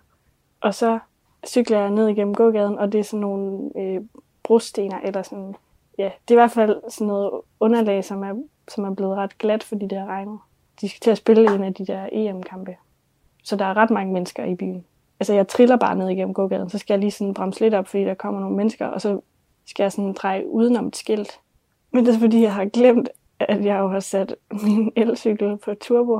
Og 0.61 0.73
så 0.73 0.99
cykler 1.47 1.79
jeg 1.79 1.89
ned 1.89 2.07
igennem 2.07 2.35
gågaden, 2.35 2.79
og 2.79 2.91
det 2.91 2.99
er 2.99 3.03
sådan 3.03 3.19
nogle 3.19 3.71
øh, 3.75 4.01
brostener, 4.43 4.99
eller 4.99 5.21
sådan, 5.21 5.55
ja, 5.97 6.11
det 6.27 6.33
er 6.33 6.37
i 6.37 6.41
hvert 6.41 6.51
fald 6.51 6.81
sådan 6.89 7.07
noget 7.07 7.31
underlag, 7.59 8.05
som 8.05 8.23
er, 8.23 8.33
som 8.67 8.83
er 8.83 8.93
blevet 8.93 9.15
ret 9.15 9.37
glat, 9.37 9.63
fordi 9.63 9.87
det 9.87 9.97
har 9.97 10.05
regnet. 10.05 10.39
De 10.81 10.89
skal 10.89 10.99
til 10.99 11.11
at 11.11 11.17
spille 11.17 11.55
en 11.55 11.63
af 11.63 11.73
de 11.73 11.85
der 11.85 12.09
EM-kampe. 12.11 12.75
Så 13.43 13.55
der 13.55 13.65
er 13.65 13.77
ret 13.77 13.89
mange 13.89 14.13
mennesker 14.13 14.45
i 14.45 14.55
byen 14.55 14.85
altså 15.19 15.33
jeg 15.33 15.47
triller 15.47 15.77
bare 15.77 15.95
ned 15.95 16.09
igennem 16.09 16.33
gågaden, 16.33 16.69
så 16.69 16.77
skal 16.77 16.93
jeg 16.93 16.99
lige 16.99 17.11
sådan 17.11 17.33
bremse 17.33 17.59
lidt 17.59 17.73
op, 17.73 17.87
fordi 17.87 18.03
der 18.03 18.13
kommer 18.13 18.39
nogle 18.39 18.55
mennesker, 18.55 18.85
og 18.85 19.01
så 19.01 19.21
skal 19.65 19.83
jeg 19.83 19.91
sådan 19.91 20.13
dreje 20.13 20.49
udenom 20.49 20.87
et 20.87 20.95
skilt. 20.95 21.39
Men 21.91 22.05
det 22.05 22.15
er 22.15 22.19
fordi, 22.19 22.41
jeg 22.41 22.53
har 22.53 22.65
glemt, 22.65 23.09
at 23.39 23.65
jeg 23.65 23.79
jo 23.79 23.87
har 23.87 23.99
sat 23.99 24.35
min 24.51 24.91
elcykel 24.95 25.57
på 25.57 25.73
turbo. 25.73 26.19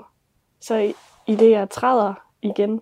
Så 0.60 0.76
i, 0.78 0.94
i 1.28 1.36
det, 1.36 1.52
jeg 1.52 1.70
træder 1.70 2.14
igen, 2.42 2.82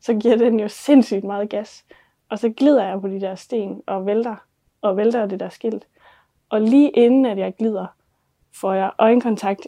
så 0.00 0.14
giver 0.14 0.36
den 0.36 0.60
jo 0.60 0.68
sindssygt 0.68 1.24
meget 1.24 1.50
gas. 1.50 1.84
Og 2.28 2.38
så 2.38 2.50
glider 2.50 2.84
jeg 2.84 3.00
på 3.00 3.08
de 3.08 3.20
der 3.20 3.34
sten 3.34 3.82
og 3.86 4.06
vælter, 4.06 4.36
og 4.82 4.96
vælter 4.96 5.26
det 5.26 5.40
der 5.40 5.48
skilt. 5.48 5.86
Og 6.48 6.60
lige 6.60 6.90
inden 6.90 7.26
at 7.26 7.38
jeg 7.38 7.54
glider, 7.58 7.86
får 8.54 8.72
jeg 8.72 8.92
øjenkontakt 8.98 9.66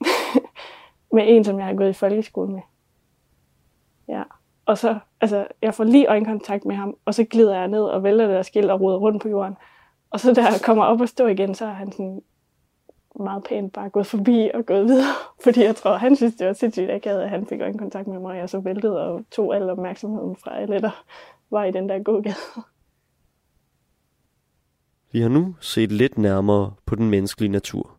med 1.14 1.24
en, 1.26 1.44
som 1.44 1.58
jeg 1.58 1.66
har 1.66 1.74
gået 1.74 1.90
i 1.90 1.92
folkeskole 1.92 2.52
med. 2.52 2.62
Ja. 4.08 4.22
Og 4.66 4.78
så, 4.78 4.98
altså, 5.24 5.46
jeg 5.62 5.74
får 5.74 5.84
lige 5.84 6.06
øjenkontakt 6.06 6.64
med 6.64 6.76
ham, 6.76 6.96
og 7.04 7.14
så 7.14 7.24
glider 7.24 7.54
jeg 7.54 7.68
ned 7.68 7.82
og 7.82 8.02
vælter 8.02 8.26
det 8.26 8.36
der 8.36 8.42
skilt 8.42 8.70
og 8.70 8.80
ruder 8.80 8.96
rundt 8.96 9.22
på 9.22 9.28
jorden. 9.28 9.56
Og 10.10 10.20
så 10.20 10.32
da 10.34 10.42
jeg 10.42 10.60
kommer 10.64 10.84
op 10.84 11.00
og 11.00 11.08
stå 11.08 11.26
igen, 11.26 11.54
så 11.54 11.64
er 11.64 11.72
han 11.72 11.92
sådan 11.92 12.22
meget 13.20 13.44
pænt 13.44 13.72
bare 13.72 13.90
gået 13.90 14.06
forbi 14.06 14.50
og 14.54 14.66
gået 14.66 14.84
videre. 14.84 15.14
Fordi 15.44 15.62
jeg 15.62 15.76
tror, 15.76 15.96
han 15.96 16.16
synes, 16.16 16.34
det 16.34 16.46
var 16.46 16.52
sindssygt 16.52 16.90
akavet, 16.90 17.22
at 17.22 17.30
han 17.30 17.46
fik 17.46 17.60
øjenkontakt 17.60 18.08
med 18.08 18.18
mig, 18.18 18.30
og 18.30 18.36
jeg 18.36 18.48
så 18.48 18.60
væltede 18.60 19.00
og 19.00 19.24
tog 19.30 19.56
al 19.56 19.70
opmærksomheden 19.70 20.36
fra 20.36 20.58
alle, 20.58 20.80
der 20.80 21.04
var 21.50 21.64
i 21.64 21.70
den 21.70 21.88
der 21.88 22.02
gågade. 22.02 22.34
Vi 25.12 25.20
har 25.20 25.28
nu 25.28 25.54
set 25.60 25.92
lidt 25.92 26.18
nærmere 26.18 26.72
på 26.86 26.94
den 26.94 27.10
menneskelige 27.10 27.52
natur 27.52 27.96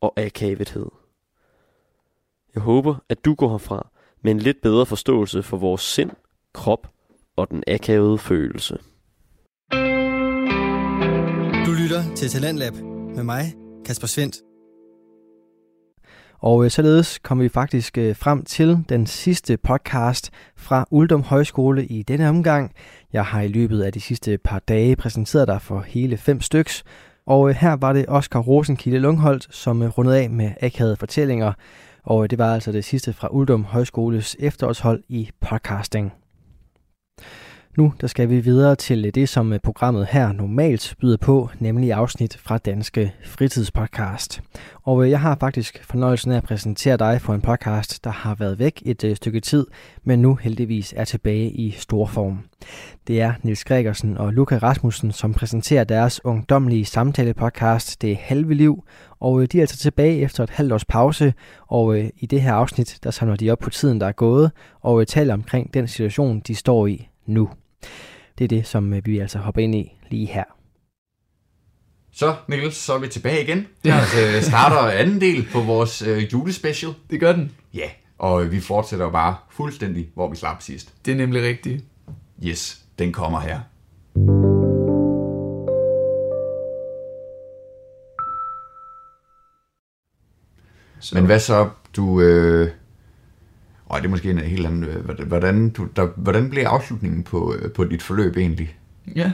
og 0.00 0.12
akavethed. 0.16 0.86
Jeg 2.54 2.62
håber, 2.62 2.94
at 3.08 3.24
du 3.24 3.34
går 3.34 3.50
herfra 3.50 3.88
med 4.22 4.32
en 4.32 4.38
lidt 4.38 4.60
bedre 4.60 4.86
forståelse 4.86 5.42
for 5.42 5.56
vores 5.56 5.80
sind, 5.80 6.10
krop 6.58 6.88
og 7.36 7.50
den 7.50 7.62
akavede 7.66 8.18
følelse. 8.18 8.78
Du 11.66 11.72
lytter 11.82 12.14
til 12.16 12.28
Talentlab 12.28 12.74
med 13.16 13.24
mig, 13.24 13.54
Kasper 13.86 14.06
Svendt. 14.06 14.36
Og 16.40 16.64
øh, 16.64 16.70
således 16.70 17.18
kom 17.18 17.40
vi 17.40 17.48
faktisk 17.48 17.98
øh, 17.98 18.16
frem 18.16 18.44
til 18.44 18.84
den 18.88 19.06
sidste 19.06 19.56
podcast 19.56 20.30
fra 20.56 20.86
Uldum 20.90 21.22
Højskole 21.22 21.86
i 21.86 22.02
denne 22.02 22.28
omgang. 22.28 22.72
Jeg 23.12 23.24
har 23.24 23.40
i 23.40 23.48
løbet 23.48 23.82
af 23.82 23.92
de 23.92 24.00
sidste 24.00 24.38
par 24.38 24.58
dage 24.58 24.96
præsenteret 24.96 25.48
dig 25.48 25.62
for 25.62 25.80
hele 25.80 26.16
fem 26.16 26.40
styks, 26.40 26.84
og 27.26 27.48
øh, 27.48 27.54
her 27.54 27.76
var 27.76 27.92
det 27.92 28.04
Oscar 28.08 28.40
Rosenkilde 28.40 28.98
Lungholdt, 28.98 29.54
som 29.54 29.82
rundede 29.82 30.18
af 30.18 30.30
med 30.30 30.50
akavede 30.62 30.96
fortællinger, 30.96 31.52
og 32.04 32.30
det 32.30 32.38
var 32.38 32.54
altså 32.54 32.72
det 32.72 32.84
sidste 32.84 33.12
fra 33.12 33.28
Uldum 33.30 33.64
Højskoles 33.64 34.36
efterårshold 34.38 35.02
i 35.08 35.30
podcasting. 35.40 36.12
Nu 37.78 37.92
der 38.00 38.06
skal 38.06 38.30
vi 38.30 38.40
videre 38.40 38.76
til 38.76 39.14
det, 39.14 39.28
som 39.28 39.52
øh, 39.52 39.58
programmet 39.60 40.06
her 40.06 40.32
normalt 40.32 40.94
byder 41.00 41.16
på, 41.16 41.50
nemlig 41.58 41.92
afsnit 41.92 42.36
fra 42.36 42.58
Danske 42.58 43.14
Fritidspodcast. 43.24 44.40
Og 44.82 45.04
øh, 45.04 45.10
jeg 45.10 45.20
har 45.20 45.36
faktisk 45.40 45.84
fornøjelsen 45.84 46.32
af 46.32 46.36
at 46.36 46.42
præsentere 46.42 46.96
dig 46.96 47.20
for 47.20 47.34
en 47.34 47.40
podcast, 47.40 48.04
der 48.04 48.10
har 48.10 48.34
været 48.34 48.58
væk 48.58 48.82
et 48.84 49.04
øh, 49.04 49.16
stykke 49.16 49.40
tid, 49.40 49.66
men 50.04 50.18
nu 50.22 50.34
heldigvis 50.34 50.94
er 50.96 51.04
tilbage 51.04 51.50
i 51.50 51.70
stor 51.70 52.06
form. 52.06 52.38
Det 53.06 53.20
er 53.20 53.32
Nils 53.42 53.64
Gregersen 53.64 54.16
og 54.18 54.32
Luca 54.32 54.58
Rasmussen, 54.58 55.12
som 55.12 55.34
præsenterer 55.34 55.84
deres 55.84 56.24
ungdomlige 56.24 56.84
samtale-podcast 56.84 57.96
Det 58.02 58.16
Halve 58.16 58.54
Liv, 58.54 58.84
og 59.20 59.42
øh, 59.42 59.48
de 59.52 59.58
er 59.58 59.62
altså 59.62 59.76
tilbage 59.76 60.20
efter 60.20 60.42
et 60.42 60.50
halvt 60.50 60.72
års 60.72 60.84
pause, 60.84 61.34
og 61.66 61.98
i 61.98 62.26
det 62.26 62.42
her 62.42 62.52
afsnit, 62.52 62.98
der 63.02 63.10
samler 63.10 63.36
de 63.36 63.50
op 63.50 63.58
på 63.58 63.70
tiden, 63.70 64.00
der 64.00 64.06
er 64.06 64.12
gået, 64.12 64.50
og 64.80 65.06
taler 65.06 65.34
omkring 65.34 65.74
den 65.74 65.88
situation, 65.88 66.40
de 66.40 66.54
står 66.54 66.86
i 66.86 67.08
nu. 67.26 67.50
Det 68.38 68.44
er 68.44 68.48
det, 68.48 68.66
som 68.66 68.94
øh, 68.94 69.06
vi 69.06 69.18
altså 69.18 69.38
hopper 69.38 69.62
ind 69.62 69.74
i 69.74 69.92
lige 70.10 70.26
her. 70.26 70.44
Så, 72.12 72.34
Niels, 72.48 72.76
så 72.76 72.94
er 72.94 72.98
vi 72.98 73.08
tilbage 73.08 73.42
igen. 73.42 73.58
Det 73.84 73.90
altså, 73.90 74.50
starter 74.50 74.90
anden 74.90 75.20
del 75.20 75.46
på 75.52 75.60
vores 75.60 76.02
øh, 76.02 76.32
julespecial. 76.32 76.92
Det 77.10 77.20
gør 77.20 77.32
den. 77.32 77.52
Ja, 77.74 77.88
og 78.18 78.52
vi 78.52 78.60
fortsætter 78.60 79.10
bare 79.10 79.36
fuldstændig, 79.50 80.08
hvor 80.14 80.30
vi 80.30 80.36
slap 80.36 80.62
sidst. 80.62 80.94
Det 81.04 81.12
er 81.12 81.16
nemlig 81.16 81.42
rigtigt. 81.42 81.84
Yes, 82.44 82.82
den 82.98 83.12
kommer 83.12 83.40
her. 83.40 83.60
Så. 91.00 91.14
Men 91.14 91.24
hvad 91.24 91.40
så, 91.40 91.68
du... 91.96 92.20
Øh, 92.20 92.70
og 93.86 93.98
det 93.98 94.06
er 94.06 94.10
måske 94.10 94.30
en 94.30 94.38
helt 94.38 94.66
anden... 94.66 94.84
Øh, 94.84 95.26
hvordan, 95.26 95.70
du, 95.70 95.88
der, 95.96 96.08
hvordan 96.16 96.50
blev 96.50 96.62
afslutningen 96.62 97.22
på, 97.22 97.54
øh, 97.54 97.72
på 97.72 97.84
dit 97.84 98.02
forløb 98.02 98.36
egentlig? 98.36 98.76
Ja. 99.16 99.32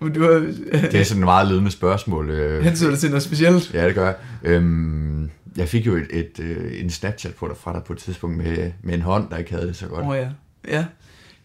Du 0.00 0.22
har, 0.22 0.30
det 0.72 0.94
er 0.94 1.04
sådan 1.04 1.22
et 1.22 1.24
meget 1.24 1.48
ledende 1.48 1.70
spørgsmål. 1.70 2.30
Øh. 2.30 2.62
Hensyder 2.64 2.90
det 2.90 3.00
til 3.00 3.10
noget 3.10 3.22
specielt? 3.22 3.74
Ja, 3.74 3.86
det 3.86 3.94
gør 3.94 4.04
jeg. 4.04 4.16
Øhm, 4.42 5.30
jeg 5.56 5.68
fik 5.68 5.86
jo 5.86 5.96
et, 5.96 6.06
et, 6.10 6.38
et, 6.38 6.80
en 6.80 6.90
Snapchat 6.90 7.34
på 7.34 7.48
dig 7.48 7.56
fra 7.56 7.72
dig 7.72 7.82
på 7.84 7.92
et 7.92 7.98
tidspunkt 7.98 8.36
med, 8.36 8.72
med 8.82 8.94
en 8.94 9.02
hånd, 9.02 9.30
der 9.30 9.36
ikke 9.36 9.50
havde 9.50 9.66
det 9.66 9.76
så 9.76 9.86
godt. 9.86 10.02
Åh 10.02 10.08
oh, 10.08 10.16
ja. 10.16 10.28
Ja, 10.68 10.86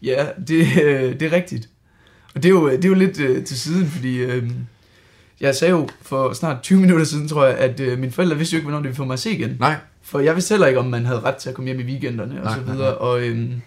ja 0.02 0.26
det, 0.48 0.66
det 1.20 1.22
er 1.22 1.32
rigtigt. 1.32 1.68
Og 2.34 2.42
det 2.42 2.48
er 2.48 2.52
jo, 2.52 2.70
det 2.70 2.84
er 2.84 2.88
jo 2.88 2.94
lidt 2.94 3.20
øh, 3.20 3.44
til 3.44 3.58
siden, 3.58 3.86
fordi 3.86 4.16
øh, 4.16 4.50
jeg 5.44 5.54
sagde 5.54 5.70
jo 5.70 5.88
for 6.02 6.32
snart 6.32 6.62
20 6.62 6.80
minutter 6.80 7.04
siden, 7.04 7.28
tror 7.28 7.44
jeg, 7.44 7.56
at 7.56 7.80
øh, 7.80 7.98
mine 7.98 8.12
forældre 8.12 8.36
vidste 8.36 8.54
jo 8.54 8.58
ikke, 8.58 8.64
hvornår 8.64 8.78
de 8.78 8.82
ville 8.82 8.96
få 8.96 9.04
mig 9.04 9.12
at 9.12 9.20
se 9.20 9.30
igen. 9.30 9.56
Nej. 9.60 9.76
For 10.02 10.20
jeg 10.20 10.34
vidste 10.34 10.52
heller 10.52 10.66
ikke, 10.66 10.80
om 10.80 10.86
man 10.86 11.06
havde 11.06 11.20
ret 11.20 11.36
til 11.36 11.48
at 11.48 11.54
komme 11.54 11.66
hjem 11.66 11.80
i 11.80 11.82
weekenderne 11.82 12.38
og 12.38 12.44
nej, 12.44 12.54
så 12.54 12.60
videre. 12.60 12.78
Nej, 12.78 12.86
nej. 12.86 12.96
Og 12.98 13.22
øhm, 13.22 13.62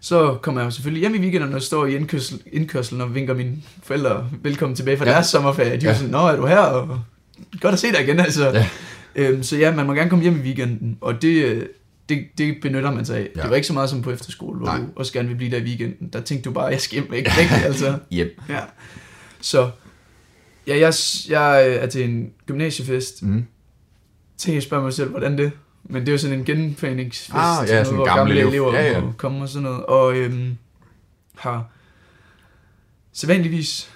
så 0.00 0.38
kommer 0.42 0.60
jeg 0.60 0.66
jo 0.66 0.70
selvfølgelig 0.70 1.00
hjem 1.00 1.14
i 1.14 1.18
weekenderne 1.18 1.56
og 1.56 1.62
står 1.62 1.86
i 1.86 1.96
indkørsel, 1.96 2.40
indkørselen 2.52 3.00
og 3.00 3.14
vinker 3.14 3.34
mine 3.34 3.56
forældre 3.82 4.28
velkommen 4.42 4.76
tilbage 4.76 4.96
fra 4.96 5.04
ja. 5.04 5.12
deres 5.12 5.26
sommerferie. 5.26 5.76
De 5.76 5.84
ja. 5.84 5.86
var 5.88 5.94
sådan, 5.94 6.10
nå, 6.10 6.18
er 6.18 6.36
du 6.36 6.46
her? 6.46 6.58
Og 6.58 7.00
godt 7.60 7.72
at 7.72 7.78
se 7.78 7.92
dig 7.92 8.02
igen, 8.02 8.20
altså. 8.20 8.50
Ja. 8.50 8.66
Øhm, 9.14 9.42
så 9.42 9.56
ja, 9.56 9.74
man 9.74 9.86
må 9.86 9.92
gerne 9.92 10.10
komme 10.10 10.22
hjem 10.22 10.36
i 10.36 10.40
weekenden, 10.40 10.98
og 11.00 11.22
det, 11.22 11.66
det, 12.08 12.24
det 12.38 12.56
benytter 12.62 12.90
man 12.90 13.04
sig 13.04 13.16
af. 13.16 13.28
Ja. 13.36 13.42
Det 13.42 13.50
var 13.50 13.56
ikke 13.56 13.66
så 13.66 13.72
meget 13.72 13.90
som 13.90 14.02
på 14.02 14.10
efterskole, 14.10 14.58
hvor 14.58 14.66
Nej. 14.66 14.78
du 14.78 14.84
også 14.96 15.12
gerne 15.12 15.28
vil 15.28 15.34
blive 15.34 15.50
der 15.50 15.56
i 15.56 15.62
weekenden. 15.62 16.08
Der 16.12 16.20
tænkte 16.20 16.48
du 16.48 16.54
bare, 16.54 16.64
jeg 16.64 16.80
skal 16.80 17.00
hjem 17.00 17.12
ikke 17.12 17.30
væk, 17.38 17.64
altså. 17.64 17.98
yep. 18.12 18.40
Ja. 18.48 18.60
Så, 19.40 19.70
ja, 20.66 20.78
jeg, 20.78 20.94
jeg 21.28 21.68
er 21.76 21.86
til 21.86 22.04
en 22.04 22.32
gymnasiefest, 22.46 23.22
mm 23.22 23.46
tænker 24.36 24.56
jeg 24.56 24.62
spørger 24.62 24.84
mig 24.84 24.92
selv, 24.92 25.10
hvordan 25.10 25.38
det 25.38 25.52
men 25.88 26.00
det 26.00 26.08
er 26.08 26.12
jo 26.12 26.18
sådan 26.18 26.38
en 26.38 26.44
genforeningsfest, 26.44 27.34
ah, 27.34 27.68
ja, 27.68 27.84
sådan 27.84 27.96
hvor 27.96 28.06
gamle, 28.06 28.34
gamle 28.34 28.48
elever 28.48 28.74
ja, 28.74 28.92
ja. 28.92 29.02
kommer 29.16 29.42
og 29.42 29.48
sådan 29.48 29.62
noget. 29.62 29.86
Og 29.86 30.16
øhm, 30.16 30.56
har 31.34 31.66
sædvanligvis 33.12 33.90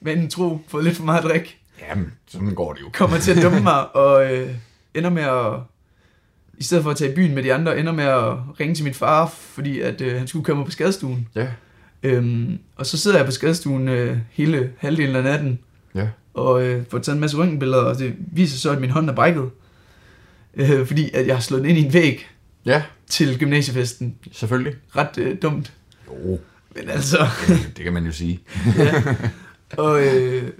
vanen 0.00 0.30
tro 0.30 0.60
fået 0.68 0.84
lidt 0.84 0.96
for 0.96 1.04
meget 1.04 1.24
drik. 1.24 1.58
Jamen, 1.88 2.12
sådan 2.26 2.54
går 2.54 2.72
det 2.72 2.80
jo. 2.80 2.90
Kommer 2.92 3.18
til 3.18 3.32
at 3.32 3.42
dumme 3.42 3.60
mig, 3.70 3.96
og 3.96 4.34
øh, 4.34 4.54
ender 4.94 5.10
med 5.10 5.22
at, 5.22 5.60
i 6.58 6.62
stedet 6.62 6.84
for 6.84 6.90
at 6.90 6.96
tage 6.96 7.12
i 7.12 7.14
byen 7.14 7.34
med 7.34 7.42
de 7.42 7.54
andre, 7.54 7.78
ender 7.78 7.92
med 7.92 8.04
at 8.04 8.60
ringe 8.60 8.74
til 8.74 8.84
min 8.84 8.94
far, 8.94 9.26
fordi 9.26 9.80
at 9.80 10.00
øh, 10.00 10.18
han 10.18 10.26
skulle 10.26 10.44
komme 10.44 10.64
på 10.64 10.70
skadestuen. 10.70 11.28
Ja. 11.34 11.48
Øhm, 12.02 12.58
og 12.76 12.86
så 12.86 12.98
sidder 12.98 13.16
jeg 13.16 13.26
på 13.26 13.32
skadestuen 13.32 13.88
øh, 13.88 14.18
hele 14.30 14.72
halvdelen 14.78 15.16
af 15.16 15.22
natten, 15.22 15.58
Ja. 15.96 16.08
Og 16.34 16.62
øh, 16.62 16.84
får 16.90 16.98
taget 16.98 17.14
en 17.14 17.20
masse 17.20 17.36
røntgenbilleder, 17.36 17.82
og 17.82 17.98
det 17.98 18.14
viser 18.32 18.58
så, 18.58 18.70
at 18.70 18.80
min 18.80 18.90
hånd 18.90 19.10
er 19.10 19.14
brækket. 19.14 19.50
Øh, 20.54 20.86
fordi 20.86 21.10
at 21.14 21.26
jeg 21.26 21.36
har 21.36 21.40
slået 21.40 21.62
den 21.62 21.70
ind 21.70 21.78
i 21.78 21.82
en 21.84 21.92
væg 21.92 22.26
ja. 22.66 22.82
til 23.08 23.38
gymnasiefesten. 23.38 24.14
Selvfølgelig. 24.32 24.74
Ret 24.96 25.18
øh, 25.18 25.36
dumt. 25.42 25.72
Jo. 26.08 26.38
Men 26.74 26.88
altså... 26.88 27.26
det, 27.48 27.72
det 27.76 27.84
kan 27.84 27.92
man 27.92 28.06
jo 28.06 28.12
sige. 28.12 28.40
ja. 28.78 29.02
Og 29.76 30.06
øh, 30.06 30.50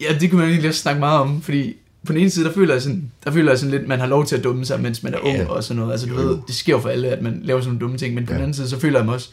ja, 0.00 0.16
det 0.20 0.30
kunne 0.30 0.40
man 0.40 0.48
egentlig 0.48 0.68
også 0.68 0.80
snakke 0.80 1.00
meget 1.00 1.20
om, 1.20 1.42
fordi 1.42 1.76
på 2.06 2.12
den 2.12 2.20
ene 2.20 2.30
side, 2.30 2.44
der 2.44 2.52
føler 2.52 2.74
jeg 2.74 2.82
sådan, 2.82 3.12
der 3.24 3.30
føler 3.30 3.50
jeg 3.52 3.58
sådan 3.58 3.70
lidt, 3.70 3.88
man 3.88 4.00
har 4.00 4.06
lov 4.06 4.26
til 4.26 4.36
at 4.36 4.44
dumme 4.44 4.64
sig, 4.64 4.80
mens 4.80 5.02
man 5.02 5.14
er 5.14 5.18
ung 5.18 5.36
ja. 5.36 5.46
og 5.46 5.64
sådan 5.64 5.80
noget. 5.80 5.92
Altså, 5.92 6.06
du 6.06 6.20
jo. 6.20 6.28
ved, 6.28 6.38
det 6.46 6.54
sker 6.54 6.72
jo 6.72 6.80
for 6.80 6.88
alle, 6.88 7.08
at 7.08 7.22
man 7.22 7.40
laver 7.42 7.60
sådan 7.60 7.68
nogle 7.68 7.80
dumme 7.80 7.98
ting, 7.98 8.14
men 8.14 8.26
på 8.26 8.32
ja. 8.32 8.34
den 8.34 8.42
anden 8.42 8.54
side, 8.54 8.68
så 8.68 8.80
føler 8.80 8.98
jeg 8.98 9.06
mig 9.06 9.14
også, 9.14 9.30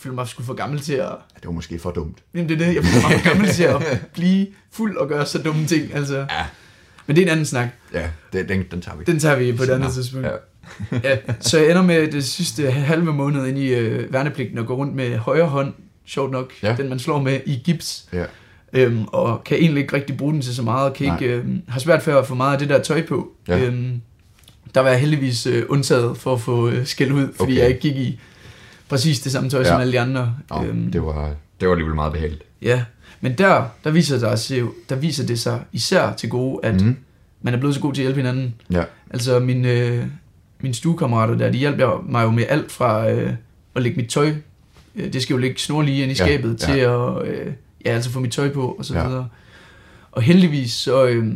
føler 0.00 0.14
mig 0.14 0.28
sgu 0.28 0.42
for 0.42 0.54
gammel 0.54 0.80
til 0.80 0.92
at... 0.92 1.00
Ja, 1.00 1.36
det 1.36 1.44
var 1.44 1.50
måske 1.50 1.78
for 1.78 1.90
dumt. 1.90 2.18
Jamen 2.34 2.48
det 2.48 2.62
er 2.62 2.66
det, 2.66 2.74
jeg 2.74 2.84
føler 2.84 3.08
mig 3.08 3.20
for 3.20 3.28
gammel 3.28 3.48
til 3.48 3.62
at 3.62 4.00
blive 4.14 4.46
fuld 4.70 4.96
og 4.96 5.08
gøre 5.08 5.26
så 5.26 5.42
dumme 5.42 5.66
ting, 5.66 5.94
altså. 5.94 6.16
Ja. 6.16 6.46
Men 7.06 7.16
det 7.16 7.22
er 7.22 7.26
en 7.26 7.32
anden 7.32 7.46
snak. 7.46 7.68
Ja, 7.94 8.08
det, 8.32 8.48
den, 8.48 8.64
den 8.70 8.80
tager 8.80 8.96
vi. 8.96 9.04
Den 9.04 9.18
tager 9.18 9.36
vi 9.36 9.52
på 9.52 9.62
et 9.62 9.70
andet 9.70 9.92
tidspunkt. 9.92 10.26
Ja. 10.26 10.32
ja, 11.10 11.16
så 11.40 11.58
jeg 11.58 11.70
ender 11.70 11.82
med 11.82 12.12
det 12.12 12.24
sidste 12.24 12.70
halve 12.70 13.12
måned 13.12 13.46
ind 13.46 13.58
i 13.58 13.68
øh, 13.68 14.12
værnepligten 14.12 14.58
og 14.58 14.66
går 14.66 14.74
rundt 14.74 14.94
med 14.94 15.16
højre 15.16 15.46
hånd, 15.46 15.74
sjovt 16.06 16.30
nok, 16.30 16.52
ja. 16.62 16.74
den 16.76 16.88
man 16.88 16.98
slår 16.98 17.22
med 17.22 17.40
i 17.46 17.60
gips. 17.64 18.08
Ja. 18.12 18.24
Øhm, 18.72 19.04
og 19.04 19.44
kan 19.44 19.58
egentlig 19.58 19.82
ikke 19.82 19.96
rigtig 19.96 20.16
bruge 20.16 20.32
den 20.32 20.42
til 20.42 20.54
så 20.54 20.62
meget, 20.62 20.94
kan 20.94 21.14
ikke, 21.14 21.34
øh, 21.34 21.44
har 21.68 21.80
svært 21.80 22.02
for 22.02 22.18
at 22.18 22.26
få 22.26 22.34
meget 22.34 22.52
af 22.52 22.58
det 22.58 22.68
der 22.68 22.82
tøj 22.82 23.06
på. 23.06 23.28
Ja. 23.48 23.58
Øhm, 23.58 24.00
der 24.74 24.80
var 24.80 24.88
jeg 24.88 25.00
heldigvis 25.00 25.46
øh, 25.46 25.64
undtaget 25.68 26.16
for 26.16 26.34
at 26.34 26.40
få 26.40 26.68
øh, 26.68 26.86
skæld 26.86 27.12
ud, 27.12 27.28
fordi 27.36 27.52
okay. 27.52 27.60
jeg 27.60 27.68
ikke 27.68 27.80
gik 27.80 27.96
i 27.96 28.20
præcis 28.90 29.20
det 29.20 29.32
samme 29.32 29.50
tøj 29.50 29.60
ja. 29.60 29.68
som 29.68 29.80
alle 29.80 29.92
de 29.92 30.00
andre. 30.00 30.34
Nå, 30.50 30.64
øhm, 30.64 30.92
det, 30.92 31.02
var, 31.02 31.34
det 31.60 31.68
var 31.68 31.74
alligevel 31.74 31.94
meget 31.94 32.12
behageligt. 32.12 32.42
Ja, 32.62 32.84
men 33.20 33.38
der, 33.38 33.64
der, 33.84 33.90
viser 33.90 34.18
det 34.18 34.38
sig, 34.38 34.62
der 34.88 34.96
viser 34.96 35.26
det 35.26 35.40
sig 35.40 35.60
især 35.72 36.12
til 36.12 36.28
gode, 36.28 36.60
at 36.62 36.82
mm. 36.82 36.96
man 37.42 37.54
er 37.54 37.58
blevet 37.58 37.74
så 37.74 37.80
god 37.80 37.94
til 37.94 38.02
at 38.02 38.04
hjælpe 38.04 38.20
hinanden. 38.20 38.54
Ja. 38.70 38.84
Altså 39.10 39.38
min, 39.38 39.64
øh, 39.64 40.04
mine 40.60 40.74
stuekammerater 40.74 41.34
der, 41.34 41.52
de 41.52 41.58
hjælper 41.58 42.04
mig 42.08 42.24
jo 42.24 42.30
med 42.30 42.44
alt 42.48 42.72
fra 42.72 43.10
øh, 43.10 43.32
at 43.74 43.82
lægge 43.82 43.96
mit 43.96 44.10
tøj, 44.10 44.34
øh, 44.96 45.12
det 45.12 45.22
skal 45.22 45.34
jo 45.34 45.40
ligge 45.40 45.58
snorlige 45.58 46.02
ind 46.02 46.12
i 46.12 46.14
skabet, 46.14 46.62
ja, 46.68 46.72
til 46.72 46.80
at 46.80 47.28
øh, 47.28 47.52
ja, 47.84 47.90
altså 47.90 48.10
få 48.10 48.20
mit 48.20 48.32
tøj 48.32 48.52
på 48.52 48.74
og 48.78 48.84
så 48.84 48.98
ja. 48.98 49.06
videre. 49.06 49.28
Og 50.12 50.22
heldigvis 50.22 50.72
så, 50.72 51.06
øh, 51.06 51.34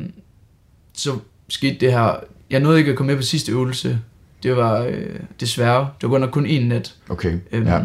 så 0.94 1.18
skete 1.48 1.76
det 1.80 1.92
her, 1.92 2.16
jeg 2.50 2.60
nåede 2.60 2.78
ikke 2.78 2.90
at 2.90 2.96
komme 2.96 3.12
med 3.12 3.16
på 3.16 3.22
sidste 3.22 3.52
øvelse, 3.52 4.00
det 4.44 4.56
var 4.56 4.82
øh, 4.82 5.20
desværre, 5.40 5.80
det 5.80 6.02
var 6.02 6.08
godt 6.08 6.20
nok 6.20 6.30
kun 6.30 6.46
en 6.46 6.68
nat. 6.68 6.94
Okay, 7.08 7.38
øhm, 7.52 7.66
ja. 7.66 7.82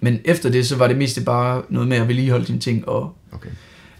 Men 0.00 0.20
efter 0.24 0.50
det, 0.50 0.66
så 0.66 0.76
var 0.76 0.88
det 0.88 0.96
mest 0.96 1.24
bare 1.24 1.62
noget 1.68 1.88
med 1.88 1.96
at 1.96 2.08
vedligeholde 2.08 2.46
dine 2.46 2.58
ting, 2.58 2.88
og 2.88 3.16
okay. 3.32 3.50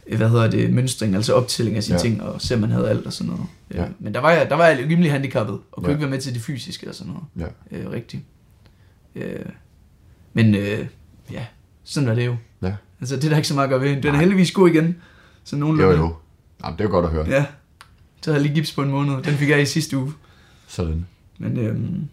Øh, 0.07 0.17
hvad 0.17 0.29
hedder 0.29 0.51
det, 0.51 0.73
mønstring, 0.73 1.15
altså 1.15 1.35
optælling 1.35 1.77
af 1.77 1.83
sine 1.83 1.97
ja. 1.97 2.03
ting, 2.03 2.23
og 2.23 2.41
se, 2.41 2.57
man 2.57 2.71
havde 2.71 2.89
alt 2.89 3.07
og 3.07 3.13
sådan 3.13 3.33
noget. 3.33 3.47
Øh, 3.71 3.77
ja. 3.77 3.87
Men 3.99 4.15
der 4.15 4.21
var, 4.21 4.31
jeg, 4.31 4.51
der 4.51 4.57
var 4.57 4.67
jeg 4.67 4.79
rimelig 4.89 5.13
handicappet, 5.13 5.55
og 5.73 5.83
kunne 5.83 5.89
ja. 5.89 5.91
ikke 5.91 6.01
være 6.01 6.11
med 6.11 6.21
til 6.21 6.35
det 6.35 6.43
fysiske 6.43 6.89
og 6.89 6.95
sådan 6.95 7.13
noget. 7.13 7.53
Ja. 7.73 7.79
Øh, 7.79 7.91
rigtigt. 7.91 8.23
Øh, 9.15 9.45
men 10.33 10.55
øh, 10.55 10.87
ja, 11.33 11.47
sådan 11.85 12.09
er 12.09 12.15
det 12.15 12.27
jo. 12.27 12.37
Ja. 12.63 12.75
Altså, 13.01 13.17
det 13.17 13.25
er 13.25 13.29
der 13.29 13.37
ikke 13.37 13.49
så 13.49 13.55
meget 13.55 13.67
at 13.67 13.71
gøre 13.71 13.81
ved. 13.81 14.03
Den 14.03 14.15
er 14.15 14.19
heldigvis 14.19 14.53
god 14.53 14.69
igen. 14.69 14.97
Så 15.45 15.57
nogenlunde. 15.57 15.93
Jo, 15.93 15.99
jo. 15.99 16.15
Jamen, 16.65 16.79
det 16.79 16.85
er 16.85 16.89
jo 16.89 16.95
godt 16.95 17.05
at 17.05 17.13
høre. 17.13 17.27
Ja. 17.29 17.45
Så 18.23 18.31
havde 18.31 18.43
jeg 18.43 18.43
lige 18.43 18.55
gips 18.55 18.73
på 18.73 18.83
en 18.83 18.91
måned. 18.91 19.23
Den 19.23 19.35
fik 19.35 19.49
jeg 19.49 19.63
i 19.63 19.67
sidste 19.67 19.97
uge. 19.97 20.13
Sådan. 20.67 21.07
Men 21.41 21.59
øhm, 21.59 22.09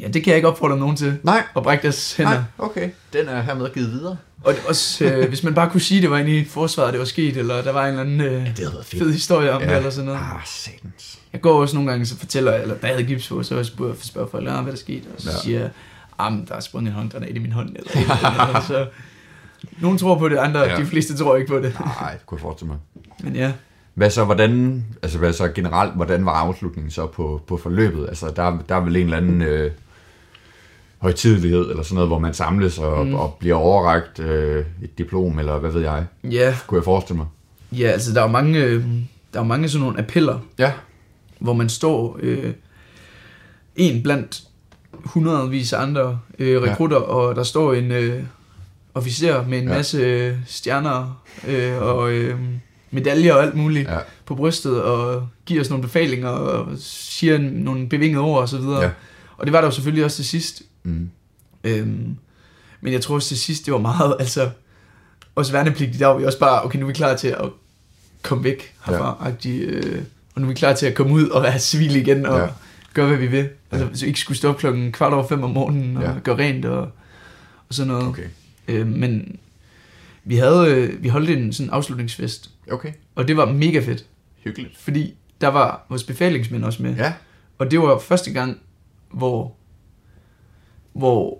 Ja, 0.00 0.08
det 0.08 0.24
kan 0.24 0.26
jeg 0.30 0.36
ikke 0.36 0.48
opfordre 0.48 0.76
nogen 0.78 0.96
til. 0.96 1.18
Nej. 1.22 1.42
At 1.56 1.62
brække 1.62 1.82
deres 1.82 2.16
hænder. 2.16 2.32
Nej, 2.32 2.40
okay. 2.58 2.90
Den 3.12 3.28
er 3.28 3.42
hermed 3.42 3.74
givet 3.74 3.92
videre. 3.92 4.16
Og 4.44 4.52
det- 4.54 4.62
også, 4.68 5.04
øh, 5.04 5.24
hvis 5.28 5.42
man 5.42 5.54
bare 5.54 5.70
kunne 5.70 5.80
sige, 5.80 6.02
det 6.02 6.10
var 6.10 6.18
inde 6.18 6.36
i 6.38 6.44
forsvaret, 6.44 6.92
det 6.92 6.98
var 6.98 7.04
sket, 7.06 7.36
eller 7.36 7.62
der 7.62 7.72
var 7.72 7.82
en 7.82 7.88
eller 7.88 8.00
anden 8.00 8.20
øh, 8.20 8.32
Ja, 8.32 8.38
det 8.56 8.84
fed 8.84 9.12
historie 9.12 9.52
om 9.52 9.62
Ja. 9.62 9.68
det, 9.68 9.76
eller 9.76 9.90
sådan 9.90 10.04
noget. 10.06 10.20
Ah, 10.20 10.40
satans. 10.46 11.18
Jeg 11.32 11.40
går 11.40 11.60
også 11.60 11.74
nogle 11.76 11.90
gange, 11.90 12.06
så 12.06 12.16
fortæller 12.16 12.52
jeg, 12.52 12.62
eller 12.62 12.74
da 12.74 12.86
jeg 12.86 12.96
havde 12.96 13.06
gips 13.08 13.28
på, 13.28 13.42
så 13.42 13.64
spørger 13.64 13.92
jeg 13.92 13.98
spørger 14.04 14.28
folk, 14.30 14.48
"Ah, 14.48 14.62
hvad 14.62 14.72
der 14.72 14.78
skete, 14.78 15.04
og 15.16 15.20
så 15.22 15.30
Ja. 15.30 15.36
siger 15.42 15.60
jeg, 15.60 15.70
ah, 16.18 16.32
der 16.48 16.54
er 16.54 16.60
sprunget 16.60 16.90
en 16.90 16.96
håndgranat 16.96 17.36
i 17.36 17.38
min 17.38 17.52
hånd, 17.52 17.68
eller, 17.76 17.90
et 17.90 18.00
eller 18.00 18.40
andet, 18.48 18.64
så 18.64 18.86
nogle 19.82 19.98
tror 19.98 20.18
på 20.18 20.28
det, 20.28 20.36
andre, 20.36 20.60
ja. 20.60 20.76
de 20.76 20.86
fleste 20.86 21.16
tror 21.16 21.36
ikke 21.36 21.48
på 21.48 21.58
det. 21.58 21.80
Nej, 21.80 22.12
det 22.12 22.26
kunne 22.26 22.36
jeg 22.38 22.42
forestille 22.42 22.68
mig. 22.68 22.78
Men 23.22 23.36
ja, 23.36 23.52
Hvad 23.94 24.10
så, 24.10 24.24
hvordan, 24.24 24.84
altså 25.02 25.18
hvad 25.18 25.32
så 25.32 25.48
generelt, 25.48 25.94
hvordan 25.94 26.26
var 26.26 26.32
afslutningen 26.32 26.90
så 26.90 27.06
på, 27.06 27.40
på 27.46 27.56
forløbet? 27.56 28.08
Altså, 28.08 28.32
der, 28.36 28.58
der 28.68 28.74
er 28.74 28.80
vel 28.80 28.96
en 28.96 29.02
eller 29.04 29.16
anden 29.16 29.42
øh, 29.42 29.70
højtidelighed, 30.98 31.70
eller 31.70 31.82
sådan 31.82 31.94
noget, 31.94 32.08
hvor 32.08 32.18
man 32.18 32.34
samles 32.34 32.78
og, 32.78 33.06
mm. 33.06 33.14
Og 33.14 33.36
bliver 33.40 33.56
overragt 33.56 34.18
øh, 34.18 34.64
et 34.82 34.98
diplom, 34.98 35.38
eller 35.38 35.58
hvad 35.58 35.70
ved 35.70 35.82
jeg, 35.82 36.04
ja, 36.24 36.56
kunne 36.66 36.78
jeg 36.78 36.84
forestille 36.84 37.16
mig. 37.18 37.26
ja 37.80 37.88
altså 37.88 38.14
der 38.14 38.20
er 38.20 38.24
jo 38.24 38.30
mange, 38.30 38.58
øh, 38.58 38.84
der 39.34 39.40
er 39.40 39.44
mange 39.44 39.68
sådan 39.68 39.86
nogle 39.86 39.98
appeller, 39.98 40.38
Ja, 40.58 40.72
hvor 41.38 41.52
man 41.52 41.68
står 41.68 42.18
øh, 42.20 42.52
en 43.76 44.02
blandt 44.02 44.42
hundredvis 44.92 45.72
af 45.72 45.82
andre 45.82 46.18
øh, 46.38 46.62
rekrutter, 46.62 46.96
ja. 46.96 47.02
og 47.02 47.36
der 47.36 47.42
står 47.42 47.74
en 47.74 47.92
øh, 47.92 48.22
officer 48.94 49.46
med 49.46 49.58
en 49.58 49.68
ja. 49.68 49.74
masse 49.74 49.98
øh, 49.98 50.36
stjerner 50.46 51.22
øh, 51.48 51.82
og 51.82 52.12
øh, 52.12 52.38
medaljer 52.90 53.34
og 53.34 53.42
alt 53.42 53.54
muligt 53.54 53.88
ja, 53.88 53.98
på 54.26 54.34
brystet, 54.34 54.82
og 54.82 55.28
giver 55.46 55.60
os 55.60 55.70
nogle 55.70 55.82
befalinger, 55.82 56.28
og 56.28 56.68
siger 56.78 57.38
nogle 57.38 57.88
bevingede 57.88 58.20
ord 58.22 58.40
og 58.40 58.48
så 58.48 58.58
videre. 58.58 58.80
Ja. 58.82 58.90
Og 59.36 59.46
det 59.46 59.52
var 59.52 59.60
der 59.60 59.68
jo 59.68 59.72
selvfølgelig 59.72 60.04
også 60.04 60.16
til 60.16 60.24
sidst. 60.26 60.62
mm. 60.82 61.10
Øhm, 61.64 62.16
men 62.80 62.92
jeg 62.92 63.00
tror 63.00 63.14
også 63.14 63.28
til 63.28 63.38
sidst, 63.38 63.66
det 63.66 63.72
var 63.74 63.80
meget, 63.80 64.16
altså, 64.20 64.50
også 65.34 65.52
værnepligtige, 65.52 65.98
der 65.98 66.06
var 66.06 66.18
vi 66.18 66.24
også 66.24 66.38
bare, 66.38 66.64
okay, 66.64 66.78
nu 66.78 66.84
er 66.84 66.88
vi 66.88 66.92
klar 66.94 67.16
til 67.16 67.28
at 67.28 67.48
komme 68.22 68.44
væk 68.44 68.74
herfra, 68.86 69.32
ja. 69.44 69.50
øh, 69.50 70.02
og 70.34 70.40
nu 70.40 70.46
er 70.46 70.48
vi 70.48 70.54
klar 70.54 70.72
til 70.74 70.86
at 70.86 70.94
komme 70.94 71.12
ud 71.14 71.28
og 71.28 71.42
være 71.42 71.58
civil 71.58 71.96
igen, 71.96 72.26
og 72.26 72.38
Ja. 72.38 72.44
ja. 72.44 72.50
gøre, 72.94 73.06
hvad 73.06 73.16
vi 73.18 73.26
vil. 73.26 73.48
Altså, 73.70 73.88
så 74.00 74.06
ikke 74.06 74.20
skulle 74.20 74.38
stå 74.38 74.48
op 74.48 74.58
klokken 74.58 74.92
kvart 74.92 75.12
over 75.12 75.26
fem 75.28 75.42
om 75.42 75.50
morgenen, 75.50 75.96
og 75.96 76.02
Ja. 76.02 76.10
ja. 76.10 76.18
gøre 76.24 76.38
rent, 76.38 76.64
og, 76.64 76.80
og 77.68 77.74
sådan 77.74 77.88
noget. 77.92 78.06
okay. 78.08 78.24
Øh, 78.68 78.86
men 78.86 79.36
vi 80.24 80.36
havde, 80.36 80.66
øh, 80.74 81.02
vi 81.02 81.08
holdt 81.08 81.30
en 81.30 81.52
sådan 81.52 81.70
afslutningsfest, 81.70 82.50
Okay, 82.70 82.92
og 83.14 83.28
det 83.28 83.36
var 83.36 83.52
mega 83.52 83.78
fedt, 83.80 84.04
hyggeligt. 84.44 84.76
fordi 84.78 85.14
der 85.40 85.48
var 85.48 85.86
vores 85.88 86.04
befalingsmænd 86.04 86.64
også 86.64 86.82
med. 86.82 86.94
Ja, 86.96 87.12
Og 87.58 87.70
det 87.70 87.80
var 87.80 87.98
første 87.98 88.32
gang, 88.32 88.58
hvor, 89.12 89.52
hvor 90.92 91.38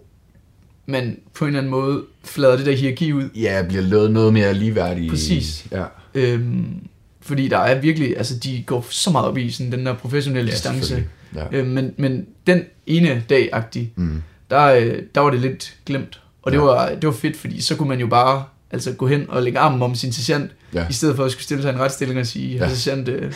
man 0.87 1.19
på 1.35 1.45
en 1.45 1.49
eller 1.49 1.59
anden 1.59 1.71
måde 1.71 2.05
flader 2.25 2.57
det 2.57 2.67
der 2.67 2.73
hierarki 2.77 3.13
ud. 3.13 3.29
ja 3.37 3.63
bliver 3.69 3.83
lavet 3.83 4.11
noget 4.11 4.33
mere 4.33 4.55
ligeværdigt. 4.55 5.11
Præcis. 5.11 5.67
Ja, 5.73 5.85
Øhm, 6.15 6.87
fordi 7.21 7.49
der 7.49 7.59
er 7.59 7.81
virkelig, 7.81 8.17
altså 8.17 8.39
de 8.39 8.63
går 8.67 8.87
så 8.91 9.11
meget 9.11 9.27
op 9.29 9.39
i 9.39 9.51
sådan 9.51 9.73
den 9.73 9.87
der 9.87 9.95
professionelle 9.95 10.49
ja 10.49 10.53
distance. 10.55 11.05
Ja. 11.35 11.47
Øhm, 11.53 11.69
men, 11.69 11.95
men 11.97 12.27
den 12.47 12.63
ene 12.87 13.25
dag-agtig, 13.31 13.93
Mm. 13.97 14.23
der, 14.51 14.65
øh, 14.67 15.03
der 15.15 15.21
var 15.21 15.31
det 15.31 15.41
lidt 15.41 15.77
glemt. 15.87 16.21
Og 16.43 16.53
det, 16.53 16.59
Ja. 16.59 16.63
var, 16.63 16.89
det 16.95 17.05
var 17.07 17.13
fedt, 17.13 17.37
fordi 17.37 17.61
så 17.61 17.77
kunne 17.77 17.89
man 17.89 18.01
jo 18.01 18.07
bare 18.07 18.45
altså, 18.71 18.93
gå 18.93 19.07
hen 19.07 19.27
og 19.31 19.43
lægge 19.43 19.59
armen 19.59 19.83
om 19.83 19.95
sin 19.95 20.13
sergeant, 20.13 20.51
Ja. 20.75 20.87
i 20.91 20.93
stedet 20.93 21.17
for 21.17 21.25
at 21.25 21.31
skulle 21.33 21.45
stille 21.45 21.63
sig 21.63 21.71
en 21.73 21.79
retsstilling 21.81 22.21
og 22.21 22.27
sige, 22.27 22.57
Ja. 22.57 22.69
ja. 22.69 22.75
sergeant, 22.75 23.09
øh, 23.09 23.33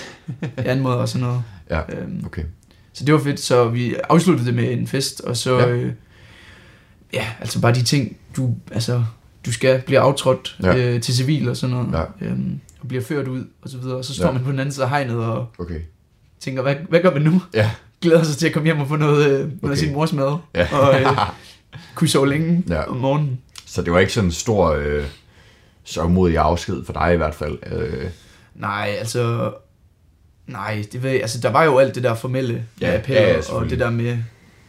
anmoder 0.57 0.97
og 0.97 1.09
sådan 1.09 1.26
noget. 1.26 1.43
Ja, 1.70 1.80
Øhm, 1.89 2.22
okay. 2.26 2.43
Så 2.93 3.05
det 3.05 3.14
var 3.14 3.20
fedt, 3.20 3.41
så 3.41 3.68
vi 3.68 3.95
afsluttede 4.09 4.47
det 4.47 4.55
med 4.55 4.72
en 4.72 4.87
fest, 4.87 5.20
og 5.20 5.37
så, 5.37 5.59
Ja. 5.59 5.68
øh, 5.68 5.93
ja 7.12 7.26
altså 7.41 7.61
bare 7.61 7.74
de 7.74 7.82
ting, 7.82 8.16
du, 8.37 8.55
altså, 8.72 9.05
du 9.47 9.53
skal 9.53 9.82
blive 9.87 9.99
aftrådt 10.01 10.57
Ja. 10.62 10.76
øh, 10.76 11.01
til 11.01 11.14
civil 11.14 11.49
og 11.49 11.57
sådan 11.57 11.76
noget, 11.76 11.93
Ja. 12.20 12.26
øhm, 12.26 12.61
og 12.80 12.89
bliver 12.89 13.03
ført 13.03 13.28
ud 13.28 13.45
og 13.62 13.70
så 13.70 13.78
videre, 13.78 13.97
og 13.97 14.05
så 14.05 14.14
står 14.14 14.26
Ja. 14.26 14.32
man 14.32 14.45
på 14.45 14.51
den 14.51 14.59
anden 14.59 14.72
side 14.72 14.85
af 14.85 14.91
hegnet 14.91 15.16
og 15.16 15.47
Okay. 15.59 15.80
tænker, 16.41 16.62
hvad, 16.62 16.74
hvad 16.89 17.01
gør 17.01 17.12
man 17.12 17.22
nu? 17.22 17.43
Ja. 17.55 17.70
Glæder 18.03 18.22
sig 18.22 18.37
til 18.37 18.47
at 18.47 18.53
komme 18.53 18.66
hjem 18.66 18.80
og 18.80 18.89
få 18.89 18.97
noget, 18.97 19.26
øh, 19.30 19.39
noget 19.39 19.53
Okay. 19.62 19.72
af 19.72 19.78
sin 19.78 19.93
mors 19.93 20.12
mad, 20.12 20.37
Ja. 20.55 20.68
og 20.78 21.01
øh, 21.01 21.07
kunne 21.95 22.09
sove 22.09 22.28
længe 22.28 22.64
ja. 22.68 22.82
om 22.91 22.97
morgenen. 22.97 23.39
Så 23.66 23.82
det 23.82 23.93
var 23.93 23.99
ikke 23.99 24.12
sådan 24.12 24.28
en 24.28 24.32
stor 24.32 24.70
øh, 24.70 25.05
sørgmodig 25.85 26.39
afsked 26.39 26.85
for 26.85 26.93
dig 26.93 27.14
i 27.14 27.16
hvert 27.16 27.35
fald. 27.35 27.59
Øh, 27.72 28.05
Nej, 28.55 28.95
altså, 28.99 29.53
nej, 30.47 30.85
det 30.93 31.03
ved 31.03 31.11
jeg, 31.11 31.20
altså 31.20 31.41
der 31.41 31.51
var 31.51 31.64
jo 31.64 31.78
alt 31.78 31.95
det 31.95 32.03
der 32.03 32.14
formelle 32.14 32.64
Ja, 32.80 32.91
med 32.91 32.99
appeller, 32.99 33.22
ja, 33.22 33.32
ja, 33.49 33.53
og 33.53 33.70
det 33.70 33.78
der 33.78 33.91
med, 33.91 34.18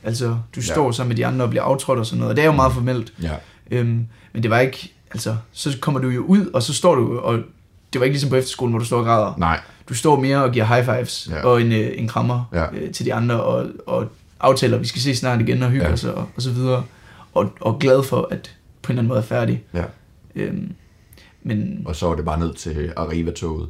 altså 0.03 0.25
du 0.27 0.37
Ja. 0.59 0.61
står 0.61 0.91
sammen 0.91 1.09
med 1.09 1.15
de 1.17 1.25
andre 1.25 1.45
og 1.45 1.49
bliver 1.49 1.63
aftrådt 1.63 1.99
og 1.99 2.05
sådan 2.05 2.19
noget, 2.19 2.29
og 2.29 2.35
det 2.35 2.41
er 2.41 2.45
jo 2.45 2.51
meget 2.51 2.73
formelt. 2.73 3.13
ja, 3.21 3.31
Øhm, 3.71 4.07
men 4.33 4.43
det 4.43 4.51
var 4.51 4.59
ikke, 4.59 4.93
altså, 5.11 5.35
så 5.51 5.77
kommer 5.81 5.99
du 5.99 6.09
jo 6.09 6.21
ud, 6.21 6.45
og 6.53 6.63
så 6.63 6.73
står 6.73 6.95
du, 6.95 7.19
og 7.19 7.39
det 7.93 7.99
var 7.99 8.05
ikke 8.05 8.13
ligesom 8.13 8.29
på 8.29 8.35
efterskolen, 8.35 8.71
hvor 8.71 8.79
du 8.79 8.85
står 8.85 8.97
og 8.99 9.05
græder. 9.05 9.33
nej, 9.37 9.59
Du 9.89 9.93
står 9.93 10.19
mere 10.19 10.43
og 10.43 10.51
giver 10.51 10.65
high 10.65 10.85
fives 10.85 11.27
Ja. 11.31 11.37
ja. 11.37 11.43
og 11.45 11.61
en, 11.61 11.71
øh, 11.71 11.91
en 11.95 12.07
krammer 12.07 12.49
Ja. 12.53 12.61
ja. 12.63 12.67
øh, 12.73 12.91
til 12.91 13.05
de 13.05 13.13
andre, 13.13 13.43
og, 13.43 13.65
og 13.85 14.07
aftaler, 14.39 14.75
at 14.75 14.81
vi 14.81 14.87
skal 14.87 15.01
se 15.01 15.15
snart 15.15 15.41
igen 15.41 15.63
og 15.63 15.69
hygge 15.69 15.83
Ja. 15.83 15.87
ja. 15.89 15.93
os 15.93 16.03
og, 16.03 16.29
og 16.35 16.41
så 16.41 16.51
videre. 16.51 16.83
Og, 17.33 17.53
og 17.61 17.79
glad 17.79 18.03
for, 18.03 18.27
at 18.31 18.55
på 18.81 18.91
en 18.91 18.93
eller 18.93 18.99
anden 19.01 19.07
måde 19.07 19.19
er 19.19 19.23
færdig. 19.23 19.63
ja. 19.73 19.83
Øhm, 20.35 20.71
men 21.45 21.81
Og 21.85 21.95
så 21.95 22.07
var 22.07 22.15
det 22.15 22.25
bare 22.25 22.39
ned 22.39 22.53
til 22.53 22.93
Arriva-toget. 22.95 23.69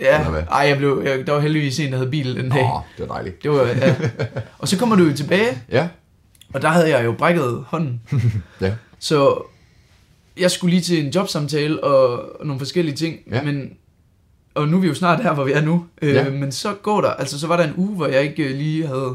ja, 0.00 0.22
ej, 0.50 0.58
jeg 0.68 0.76
blev, 0.78 1.02
jeg, 1.04 1.26
der 1.26 1.32
var 1.32 1.40
heldigvis 1.40 1.80
en, 1.80 1.90
der 1.92 1.98
havde 1.98 2.10
bil 2.10 2.36
den 2.36 2.50
dag. 2.50 2.62
Åh, 2.64 2.80
det 2.98 3.08
var 3.08 3.14
dejligt. 3.14 3.42
Det 3.42 3.50
var, 3.50 3.62
ja. 3.62 3.94
Og 4.58 4.68
så 4.68 4.78
kommer 4.78 4.96
du 4.96 5.04
jo 5.04 5.16
tilbage, 5.16 5.62
Ja, 5.70 5.88
og 6.54 6.62
der 6.62 6.68
havde 6.68 6.96
jeg 6.96 7.04
jo 7.04 7.12
brækket 7.12 7.64
hånden. 7.66 8.00
Ja. 8.60 8.74
Så 8.98 9.42
jeg 10.38 10.50
skulle 10.50 10.70
lige 10.70 10.82
til 10.82 11.04
en 11.06 11.10
jobsamtale 11.12 11.84
og, 11.84 12.22
og 12.40 12.46
nogle 12.46 12.60
forskellige 12.60 12.96
ting, 12.96 13.16
Ja. 13.30 13.42
men 13.42 13.70
og 14.54 14.68
nu 14.68 14.76
er 14.76 14.80
vi 14.80 14.86
jo 14.86 14.94
snart 14.94 15.22
her, 15.22 15.34
hvor 15.34 15.44
vi 15.44 15.52
er 15.52 15.60
nu. 15.60 15.86
Øh, 16.02 16.14
Ja. 16.14 16.30
Men 16.30 16.52
så 16.52 16.74
går 16.82 17.00
der, 17.00 17.10
altså 17.10 17.40
så 17.40 17.46
var 17.46 17.56
der 17.56 17.64
en 17.64 17.74
uge, 17.76 17.96
hvor 17.96 18.06
jeg 18.06 18.22
ikke 18.22 18.44
øh, 18.44 18.56
lige 18.56 18.86
havde, 18.86 19.14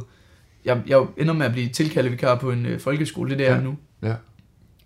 jeg, 0.65 0.81
jeg 0.87 1.05
ender 1.17 1.33
med 1.33 1.45
at 1.45 1.51
blive 1.51 1.69
tilkaldet 1.69 2.11
vikar 2.11 2.35
på 2.35 2.51
en 2.51 2.65
øh, 2.65 2.79
folkeskole, 2.79 3.29
det 3.37 3.41
er 3.41 3.49
jeg 3.53 3.57
Ja. 3.57 3.63
nu. 3.63 3.75
Ja. 4.03 4.13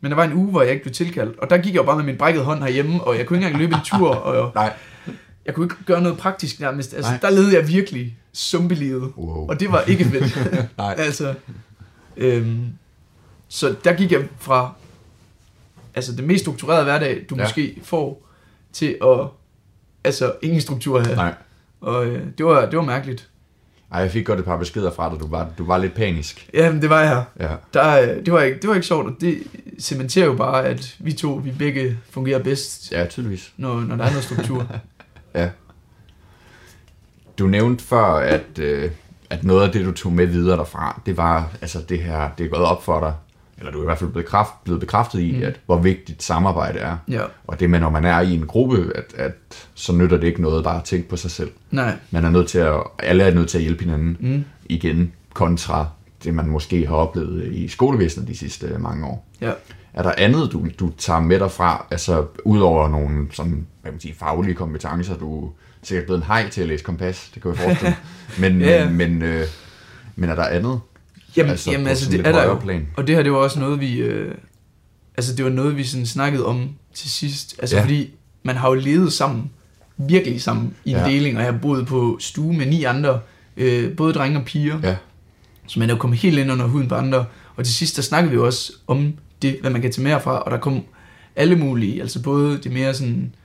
Men 0.04 0.12
der 0.12 0.16
var 0.16 0.24
en 0.24 0.34
uge, 0.34 0.50
hvor 0.52 0.62
jeg 0.62 0.72
ikke 0.72 0.84
blev 0.84 0.94
tilkaldt, 0.94 1.40
og 1.40 1.50
der 1.50 1.58
gik 1.58 1.74
jeg 1.74 1.80
jo 1.80 1.84
bare 1.84 1.96
med 1.96 2.04
min 2.06 2.18
brækkede 2.18 2.44
hånd 2.46 2.64
herhjemme, 2.64 3.04
og 3.04 3.18
jeg 3.18 3.26
kunne 3.26 3.38
ikke 3.38 3.46
engang 3.48 3.62
løbe 3.62 3.76
en 3.76 3.82
tur, 4.00 4.10
og 4.16 4.52
nej. 4.56 4.74
jeg 5.46 5.54
kunne 5.54 5.66
ikke 5.66 5.76
gøre 5.86 6.02
noget 6.02 6.18
praktisk 6.18 6.60
nærmest. 6.60 6.94
Altså, 6.94 7.12
Nej. 7.12 7.20
der 7.22 7.30
levede 7.30 7.54
jeg 7.56 7.68
virkelig 7.68 8.18
zombie-livet. 8.36 9.14
Wow. 9.18 9.48
Og 9.50 9.60
det 9.60 9.72
var 9.72 9.82
ikke 9.82 10.06
fedt. 10.06 10.38
Nej. 10.78 10.96
altså, 10.98 11.34
øhm, 12.18 12.66
så 13.48 13.76
der 13.84 13.94
gik 13.94 14.12
jeg 14.12 14.28
fra 14.40 14.74
altså 15.96 16.12
det 16.16 16.24
mest 16.24 16.42
strukturerede 16.44 16.84
hverdag, 16.84 17.26
du 17.30 17.36
Ja. 17.36 17.42
måske 17.44 17.80
får, 17.84 18.28
til 18.74 18.98
at 19.04 19.20
altså 20.04 20.34
ingen 20.42 20.62
struktur 20.62 21.00
have. 21.00 21.16
Nej. 21.16 21.34
Og 21.82 22.06
øh, 22.06 22.28
det, 22.38 22.46
var, 22.46 22.66
det 22.70 22.78
var 22.78 22.84
mærkeligt. 22.86 23.30
Ej, 23.94 24.00
jeg 24.00 24.12
fik 24.12 24.26
godt 24.26 24.40
et 24.40 24.46
par 24.46 24.58
beskeder 24.58 24.92
fra 24.92 25.10
dig. 25.12 25.20
Du 25.20 25.28
var, 25.28 25.50
du 25.58 25.66
var 25.66 25.78
lidt 25.78 25.94
panisk. 25.96 26.50
Jamen, 26.54 26.82
det 26.82 26.90
var 26.90 27.02
jeg. 27.02 27.24
Ja. 27.40 27.50
Der, 27.74 28.02
øh, 28.02 28.26
det, 28.26 28.34
var 28.34 28.42
ikke, 28.42 28.60
det 28.60 28.68
var 28.70 28.76
ikke 28.76 28.88
sjovt, 28.88 29.08
og 29.08 29.14
det 29.22 29.38
cementerer 29.80 30.26
jo 30.26 30.34
bare, 30.34 30.66
at 30.66 30.96
vi 31.00 31.14
to, 31.14 31.34
vi 31.44 31.52
begge 31.60 31.98
fungerer 32.10 32.40
bedst, 32.44 32.92
Ja, 32.92 33.06
tydeligvis. 33.06 33.54
når, 33.58 33.80
når 33.80 33.96
der 33.96 34.04
er 34.04 34.10
noget 34.10 34.24
struktur. 34.24 34.68
Ja. 35.36 35.50
Du 37.40 37.48
nævnte 37.48 37.84
før, 37.84 38.06
at, 38.06 38.60
øh, 38.60 38.92
at 39.30 39.44
noget 39.44 39.64
af 39.68 39.72
det, 39.72 39.86
du 39.86 39.92
tog 39.92 40.12
med 40.12 40.26
videre 40.26 40.58
derfra, 40.58 41.02
det 41.06 41.18
var 41.18 41.50
altså 41.62 41.82
det 41.90 42.00
her, 42.00 42.30
det 42.38 42.46
er 42.46 42.50
gået 42.50 42.64
op 42.64 42.84
for 42.84 43.00
dig, 43.00 43.14
eller 43.58 43.72
du 43.72 43.78
er 43.78 43.82
i 43.84 43.86
hvert 43.86 43.98
fald 44.00 44.10
blevet, 44.12 44.28
kraft, 44.28 44.52
blevet 44.64 44.80
bekræftet 44.80 45.20
i, 45.20 45.32
mm. 45.38 45.44
At 45.44 45.60
hvor 45.66 45.78
vigtigt 45.78 46.24
samarbejde 46.24 46.80
er. 46.80 46.98
ja, 47.10 47.22
Og 47.48 47.60
det 47.60 47.70
med, 47.70 47.80
når 47.80 47.90
man 47.90 48.06
er 48.06 48.20
i 48.20 48.34
en 48.34 48.48
gruppe, 48.48 48.92
at, 48.96 49.14
at 49.18 49.32
så 49.74 49.94
nytter 49.94 50.18
det 50.18 50.28
ikke 50.28 50.42
noget 50.42 50.64
bare 50.64 50.78
at 50.78 50.84
tænke 50.84 51.10
på 51.10 51.16
sig 51.18 51.32
selv. 51.32 51.52
nej. 51.72 51.96
Man 52.12 52.26
er 52.26 52.30
nødt 52.30 52.48
til 52.48 52.58
at, 52.60 52.74
alle 53.00 53.24
er 53.24 53.34
nødt 53.34 53.50
til 53.50 53.58
at 53.58 53.62
hjælpe 53.64 53.84
hinanden 53.84 54.18
Mm. 54.20 54.44
igen, 54.66 55.12
kontra 55.34 55.88
det, 56.24 56.34
man 56.34 56.48
måske 56.48 56.88
har 56.88 56.96
oplevet 56.96 57.54
i 57.54 57.68
skolevæsenet 57.68 58.28
de 58.28 58.38
sidste 58.38 58.68
øh, 58.68 58.82
mange 58.82 59.06
år. 59.08 59.28
Ja. 59.42 59.52
Er 59.94 60.04
der 60.04 60.12
andet, 60.18 60.52
du, 60.52 60.66
du 60.80 60.92
tager 60.98 61.20
med 61.20 61.40
dig 61.40 61.52
fra, 61.52 61.86
altså 61.92 62.26
udover 62.46 62.88
nogle 62.90 63.28
sådan, 63.32 63.68
hvad 63.82 63.92
man 63.92 64.00
sige, 64.02 64.16
faglige 64.20 64.56
kompetencer, 64.56 65.18
du 65.18 65.46
er 65.46 65.50
sikkert 65.84 66.06
blevet 66.06 66.20
en 66.22 66.26
hej 66.28 66.50
til 66.50 66.62
at 66.62 66.68
læse 66.68 66.84
kompas, 66.84 67.30
det 67.34 67.42
kan 67.42 67.52
jeg 67.52 67.58
forestille 67.60 67.96
mig. 68.40 68.52
Men, 68.52 68.62
Ja. 68.62 68.90
men, 68.90 68.98
men, 68.98 69.22
øh, 69.22 69.46
men 70.16 70.30
er 70.30 70.36
der 70.36 70.44
andet? 70.46 70.80
Jamen, 71.38 71.50
Altså, 71.52 71.72
jamen, 71.72 71.88
altså 71.88 72.12
det 72.12 72.20
er 72.28 72.32
der 72.32 72.44
jo. 72.44 72.56
plan. 72.56 72.88
Og 72.98 73.08
det 73.08 73.16
her, 73.16 73.24
det 73.24 73.32
var 73.32 73.38
også 73.38 73.60
noget, 73.60 73.80
vi... 73.80 73.96
Øh, 73.98 74.36
altså, 75.18 75.36
det 75.36 75.46
var 75.46 75.52
noget, 75.52 75.78
vi 75.78 75.84
sådan 75.84 76.06
snakkede 76.06 76.46
om 76.46 76.70
til 76.94 77.10
sidst. 77.10 77.56
Altså, 77.60 77.76
Ja. 77.76 77.82
fordi 77.84 78.10
man 78.44 78.56
har 78.56 78.68
jo 78.70 78.74
levet 78.76 79.14
sammen, 79.14 79.52
virkelig 79.98 80.42
sammen, 80.42 80.74
i 80.86 80.90
en 80.92 80.96
Ja. 80.98 81.04
ja. 81.04 81.12
deling, 81.12 81.38
og 81.38 81.44
jeg 81.44 81.52
har 81.54 81.60
boet 81.60 81.88
på 81.88 82.18
stue 82.20 82.54
med 82.54 82.66
ni 82.66 82.84
andre, 82.84 83.20
øh, 83.58 83.96
både 83.96 84.14
drenge 84.14 84.40
og 84.40 84.46
piger. 84.46 84.80
Ja. 84.84 84.96
Så 85.68 85.80
man 85.80 85.90
er 85.90 85.94
jo 85.94 86.00
kommet 86.00 86.20
helt 86.20 86.38
ind 86.40 86.52
under 86.52 86.66
huden 86.66 86.88
på 86.88 86.96
andre. 86.96 87.26
Og 87.56 87.66
til 87.66 87.74
sidst, 87.76 87.96
der 87.96 88.02
snakkede 88.02 88.30
vi 88.32 88.36
jo 88.36 88.46
også 88.46 88.74
om 88.88 89.14
det, 89.42 89.58
hvad 89.62 89.72
man 89.72 89.82
kan 89.82 89.92
tage 89.92 90.04
med 90.04 90.12
herfra, 90.12 90.40
og 90.40 90.52
der 90.52 90.58
kom 90.58 90.82
alle 91.36 91.56
mulige, 91.56 92.02
altså 92.02 92.22
både 92.22 92.58
det 92.58 92.72
mere 92.72 92.94
sådan 92.94 93.36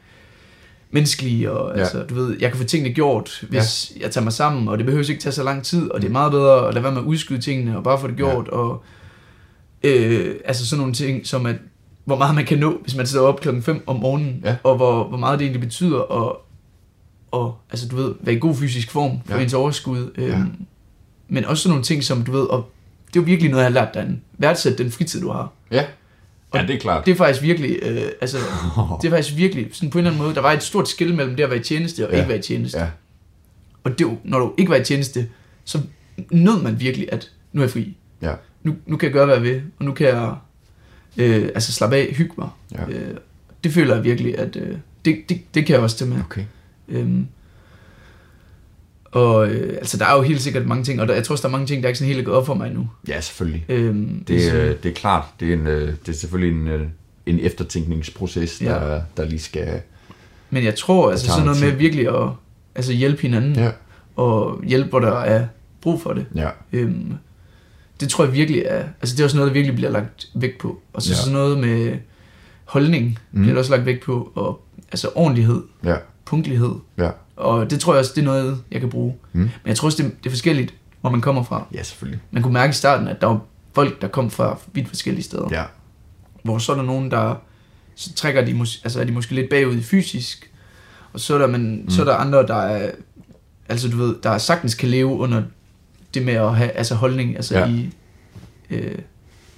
menneskelige, 0.91 1.51
og 1.53 1.75
Ja. 1.77 1.81
altså, 1.81 2.03
du 2.03 2.15
ved, 2.15 2.37
jeg 2.41 2.51
kan 2.51 2.59
få 2.61 2.65
tingene 2.65 2.95
gjort, 2.95 3.45
hvis 3.49 3.93
ja. 3.97 4.03
jeg 4.03 4.11
tager 4.11 4.25
mig 4.25 4.33
sammen, 4.33 4.69
og 4.69 4.79
det 4.79 4.87
behøver 4.87 5.11
ikke 5.11 5.23
tage 5.23 5.33
så 5.33 5.43
lang 5.43 5.65
tid, 5.65 5.91
og 5.91 6.01
det 6.03 6.09
er 6.09 6.13
meget 6.13 6.33
bedre 6.33 6.69
at 6.69 6.75
lade 6.75 6.83
være 6.85 6.93
med 6.93 7.01
at 7.01 7.07
udskyde 7.07 7.41
tingene, 7.41 7.77
og 7.77 7.85
bare 7.85 8.01
få 8.01 8.07
det 8.07 8.17
gjort, 8.17 8.47
ja. 8.47 8.57
og 8.57 8.83
øh, 9.83 10.35
altså 10.45 10.67
sådan 10.67 10.79
nogle 10.81 10.95
ting, 10.95 11.27
som 11.27 11.47
at, 11.47 11.57
hvor 12.05 12.17
meget 12.17 12.35
man 12.35 12.45
kan 12.45 12.59
nå, 12.59 12.79
hvis 12.83 12.97
man 12.97 13.07
sidder 13.07 13.25
op 13.25 13.41
klokken 13.41 13.63
5 13.63 13.83
om 13.87 13.97
morgenen, 13.97 14.41
Ja. 14.45 14.57
og 14.65 14.77
hvor, 14.77 15.05
hvor 15.09 15.19
meget 15.19 15.39
det 15.39 15.45
egentlig 15.45 15.61
betyder, 15.61 15.99
og, 15.99 16.43
og 17.31 17.57
altså 17.71 17.89
du 17.89 17.97
ved, 17.97 18.15
være 18.21 18.35
i 18.35 18.39
god 18.39 18.55
fysisk 18.55 18.91
form 18.91 19.19
for 19.27 19.37
Ja. 19.37 19.43
ens 19.43 19.55
overskud, 19.55 20.11
øh, 20.19 20.29
Ja. 20.29 20.39
men 21.29 21.45
også 21.45 21.63
sådan 21.63 21.71
nogle 21.73 21.85
ting, 21.85 22.05
som 22.05 22.23
du 22.23 22.33
ved, 22.33 22.43
og 22.43 22.71
det 23.09 23.17
er 23.17 23.21
jo 23.21 23.25
virkelig 23.25 23.51
noget, 23.51 23.65
jeg 23.65 23.71
har 23.73 23.75
lært 23.85 23.95
derinde. 23.95 24.19
Værdsæt 24.39 24.79
den 24.79 24.91
fritid, 24.91 25.21
du 25.21 25.29
har. 25.31 25.53
Ja, 25.71 25.85
ja 26.55 26.63
det 26.63 26.71
er 26.75 26.79
klart. 26.79 27.07
Det 27.07 27.13
er 27.13 27.17
faktisk 27.17 27.43
virkelig, 27.43 27.79
øh, 27.83 28.03
altså, 28.21 28.39
det 29.03 29.07
er 29.09 29.11
faktisk 29.11 29.37
virkelig, 29.37 29.69
sådan 29.73 29.91
på 29.91 29.99
en 29.99 30.05
eller 30.05 30.11
anden 30.11 30.23
måde, 30.25 30.35
der 30.35 30.41
var 30.41 30.53
et 30.53 30.63
stort 30.63 30.89
skil 30.89 31.15
mellem 31.15 31.37
det 31.37 31.43
at 31.45 31.51
være 31.51 31.59
i 31.59 31.63
tjeneste 31.63 32.07
og 32.07 32.13
Ja. 32.13 32.17
ikke 32.19 32.29
være 32.29 32.39
i 32.39 32.43
tjeneste. 32.43 32.79
Ja. 32.79 32.87
Og 33.85 33.99
det, 33.99 34.19
når 34.25 34.39
du 34.39 34.53
ikke 34.59 34.71
var 34.71 34.77
i 34.77 34.85
tjeneste, 34.85 35.29
så 35.65 35.81
nød 36.31 36.63
man 36.63 36.81
virkelig, 36.81 37.09
at 37.13 37.31
nu 37.53 37.61
er 37.61 37.65
jeg 37.65 37.71
fri. 37.71 37.97
Ja. 38.23 38.33
Nu, 38.63 38.77
nu 38.87 38.97
kan 38.97 39.07
jeg 39.07 39.13
gøre, 39.13 39.27
hvad 39.27 39.35
jeg 39.35 39.45
vil, 39.45 39.63
og 39.79 39.85
nu 39.85 39.93
kan 39.93 40.07
jeg 40.07 40.35
øh, 41.17 41.43
altså 41.55 41.73
slappe 41.73 41.97
af, 41.97 42.07
hygge 42.15 42.33
mig. 42.39 42.49
Ja. 42.73 42.89
Øh, 42.89 43.17
det 43.65 43.73
føler 43.73 43.95
jeg 43.95 44.05
virkelig, 44.05 44.39
at 44.39 44.57
øh, 44.57 44.77
det, 45.05 45.19
det, 45.29 45.41
det 45.55 45.67
kan 45.67 45.75
jeg 45.75 45.83
også 45.83 45.97
til 45.97 46.07
med. 46.07 46.21
Okay. 46.21 46.45
Øhm, 46.89 47.27
og 49.13 49.49
øh, 49.49 49.77
altså, 49.77 49.97
der 49.97 50.07
er 50.07 50.17
jo 50.17 50.23
helt 50.23 50.41
sikkert 50.41 50.67
mange 50.67 50.85
ting, 50.85 51.01
og 51.01 51.09
der, 51.09 51.15
jeg 51.15 51.25
tror 51.25 51.33
også, 51.33 51.43
der 51.43 51.49
er 51.49 51.53
mange 51.53 51.67
ting, 51.67 51.83
der 51.83 51.89
ikke 51.89 51.99
sådan 51.99 52.09
helt 52.09 52.21
er 52.21 52.25
gået 52.25 52.37
op 52.37 52.47
for 52.47 52.55
mig 52.55 52.67
endnu. 52.67 52.89
Ja, 53.09 53.21
selvfølgelig. 53.21 53.65
Øhm, 53.69 54.25
Det, 54.29 54.43
så- 54.43 54.57
øh, 54.57 54.77
det 54.83 54.89
er 54.89 54.95
klart, 54.95 55.25
det 55.41 55.49
er, 55.49 55.53
en, 55.53 55.67
øh, 55.67 55.89
det 56.07 56.09
er 56.15 56.19
selvfølgelig 56.19 56.61
en, 56.61 56.69
øh, 56.69 56.87
en 57.27 57.39
eftertænkningsproces, 57.41 58.63
Ja. 58.63 58.69
der, 58.69 59.01
der 59.17 59.25
lige 59.25 59.39
skal... 59.39 59.81
Men 60.51 60.65
jeg 60.65 60.75
tror, 60.75 61.11
altså 61.11 61.27
sådan 61.27 61.45
noget 61.45 61.61
med 61.61 61.71
virkelig 61.73 62.09
at 62.09 62.29
altså, 62.75 62.93
hjælpe 62.93 63.23
hinanden, 63.23 63.55
Ja. 63.57 63.71
og 64.17 64.61
hjælpe, 64.67 64.89
hvor 64.91 65.01
der 65.01 65.13
er 65.13 65.47
brug 65.81 66.03
for 66.03 66.13
det. 66.13 66.27
Ja. 66.35 66.49
Øhm, 66.73 67.13
det 68.01 68.09
tror 68.09 68.25
jeg 68.25 68.33
virkelig 68.33 68.63
er, 68.67 68.85
altså 69.01 69.17
det 69.17 69.21
er 69.21 69.25
også 69.25 69.37
noget, 69.37 69.49
der 69.49 69.53
virkelig 69.55 69.77
bliver 69.77 69.91
lagt 69.91 70.29
vægt 70.35 70.59
på. 70.59 70.81
Og 70.93 71.03
så 71.03 71.11
Ja. 71.11 71.17
sådan 71.17 71.33
noget 71.33 71.59
med 71.59 71.97
holdning 72.65 73.19
mm. 73.33 73.41
bliver 73.41 73.55
der 73.55 73.59
også 73.59 73.71
lagt 73.71 73.87
vægt 73.87 74.05
på, 74.05 74.33
og 74.35 74.61
altså 74.93 75.09
ordentlighed, 75.15 75.63
Ja. 75.85 75.97
punktlighed. 76.25 76.73
Ja. 76.99 77.11
Og 77.39 77.71
det 77.71 77.81
tror 77.81 77.93
jeg 77.93 77.99
også, 77.99 78.13
det 78.15 78.21
er 78.21 78.25
noget, 78.25 78.63
jeg 78.71 78.81
kan 78.81 78.91
bruge. 78.91 79.15
Mm. 79.33 79.41
Men 79.41 79.51
jeg 79.67 79.77
tror 79.77 79.87
også, 79.87 80.03
det, 80.03 80.13
det 80.19 80.27
er 80.27 80.31
forskelligt, 80.31 80.75
hvor 81.01 81.11
man 81.11 81.21
kommer 81.21 81.43
fra. 81.43 81.67
Ja, 81.75 81.83
selvfølgelig. 81.83 82.21
Man 82.31 82.43
kunne 82.43 82.53
mærke 82.53 82.71
i 82.71 82.75
starten, 82.75 83.09
at 83.09 83.21
der 83.21 83.27
var 83.27 83.41
folk, 83.75 84.01
der 84.03 84.09
kom 84.09 84.31
fra 84.31 84.59
vidt 84.73 84.89
forskellige 84.89 85.25
steder. 85.25 85.49
Ja. 85.51 85.65
Hvor 86.43 86.59
så 86.59 86.73
er 86.73 86.77
der 86.77 86.83
nogen, 86.83 87.11
der 87.11 87.35
så 87.95 88.13
trækker 88.15 88.45
de, 88.45 88.61
altså 88.61 89.01
er 89.01 89.05
de 89.05 89.13
måske 89.13 89.35
lidt 89.35 89.51
bagud 89.51 89.75
i 89.77 89.83
fysisk, 89.83 90.51
og 91.13 91.21
så 91.21 91.35
er 91.35 91.39
der, 91.39 91.47
men, 91.47 91.83
mm. 91.83 91.91
så 91.91 92.01
er 92.01 92.05
der 92.05 92.15
andre, 92.15 92.47
der 92.47 92.55
er, 92.55 92.91
altså 93.69 93.89
du 93.89 93.97
ved, 93.97 94.17
der 94.23 94.39
sagtens 94.39 94.75
kan 94.75 94.89
leve 94.89 95.09
under 95.09 95.43
det 96.15 96.25
med 96.25 96.35
at 96.35 96.57
have 96.57 96.71
altså 96.71 96.95
holdning, 96.95 97.37
altså 97.37 97.59
Ja. 97.59 97.67
i, 97.69 97.91
øh, 98.71 98.99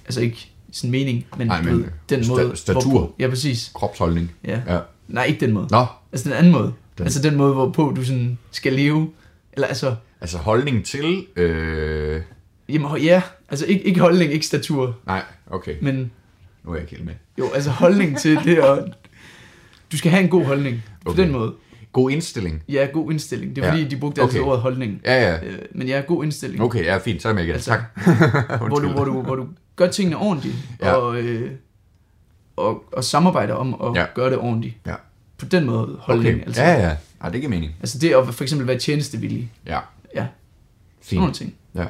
altså 0.05 0.21
ikke 0.21 0.51
sådan 0.71 0.91
mening, 0.91 1.25
men, 1.37 1.47
du 1.49 1.55
men 1.63 1.77
ved, 1.77 1.83
den 2.09 2.21
sta- 2.21 2.27
måde. 2.27 2.51
statur. 2.55 2.89
Hvorpå, 2.91 3.15
ja, 3.19 3.27
præcis. 3.29 3.71
Kropsholdning. 3.73 4.31
Ja. 4.45 4.61
Ja. 4.67 4.79
Nej, 5.07 5.23
ikke 5.23 5.45
den 5.45 5.53
måde. 5.53 5.67
Nå, 5.71 5.85
Altså 6.11 6.29
den 6.29 6.37
anden 6.37 6.51
måde. 6.51 6.73
Den-. 7.01 7.07
Altså 7.07 7.21
den 7.21 7.35
måde, 7.35 7.53
hvorpå 7.53 7.93
du 7.95 8.03
sådan 8.03 8.37
skal 8.51 8.73
leve. 8.73 9.09
Eller 9.53 9.67
altså, 9.67 9.95
altså 10.21 10.37
holdning 10.37 10.85
til... 10.85 11.25
Øh... 11.35 12.21
jamen, 12.69 12.97
ja, 13.01 13.21
altså 13.49 13.65
ikke, 13.65 13.83
ikke 13.83 13.99
holdning, 13.99 14.31
ikke 14.33 14.45
statur, 14.45 14.97
Nej, 15.05 15.21
okay. 15.49 15.75
men 15.81 16.11
Nu 16.63 16.71
er 16.71 16.75
jeg 16.75 16.81
ikke 16.83 16.91
helt 16.91 17.05
med. 17.05 17.13
jo, 17.39 17.45
altså 17.55 17.69
holdning 17.71 18.17
til 18.19 18.37
det, 18.43 18.59
og 18.61 18.87
du 19.91 19.97
skal 19.97 20.11
have 20.11 20.23
en 20.23 20.29
god 20.29 20.45
holdning 20.45 20.83
på 21.05 21.11
Okay. 21.11 21.23
den 21.23 21.31
måde. 21.31 21.53
God 21.93 22.11
indstilling. 22.11 22.63
Ja, 22.69 22.87
god 22.93 23.11
indstilling. 23.11 23.55
Det 23.55 23.61
er 23.63 23.65
Ja. 23.67 23.73
fordi, 23.73 23.83
de 23.87 23.97
brugte 23.97 24.19
Okay. 24.21 24.39
ordet 24.39 24.61
holdning. 24.61 25.01
Ja, 25.05 25.21
ja. 25.31 25.45
Øh, 25.45 25.57
men 25.71 25.87
ja, 25.87 26.01
god 26.07 26.23
indstilling. 26.23 26.61
Okay, 26.63 26.83
ja, 26.85 26.97
fint. 26.97 27.21
Så 27.21 27.27
er 27.27 27.29
jeg 27.29 27.35
med 27.35 27.43
igen. 27.43 27.53
Altså, 27.53 27.69
tak. 27.69 27.81
hvor, 28.67 28.79
du, 28.79 28.89
hvor, 28.95 29.03
du, 29.05 29.21
hvor 29.21 29.35
du 29.35 29.47
gør 29.75 29.87
tingene 29.87 30.17
ordentligt, 30.17 30.55
Ja. 30.81 30.91
og, 30.93 31.17
øh, 31.21 31.51
og, 32.55 32.83
og 32.93 33.03
samarbejder 33.03 33.53
om 33.53 33.81
at 33.81 34.01
ja. 34.01 34.05
gøre 34.15 34.29
det 34.29 34.37
ordentligt. 34.37 34.75
Ja. 34.85 34.95
På 35.41 35.45
den 35.49 35.65
måde 35.65 35.97
holdning. 35.99 36.35
Okay. 36.35 36.45
Altså, 36.45 36.61
Ja, 36.61 36.87
ja. 36.87 36.95
Ej, 37.21 37.29
det 37.29 37.41
giver 37.41 37.49
mening. 37.49 37.75
altså 37.79 37.99
det 37.99 38.13
at 38.15 38.33
for 38.35 38.43
eksempel 38.43 38.67
være 38.67 38.79
tjenestevillig. 38.79 39.51
Ja. 39.65 39.79
Ja, 40.15 40.27
sådan 41.01 41.19
nogle 41.19 41.27
Fint. 41.27 41.35
ting. 41.37 41.55
Ja. 41.75 41.85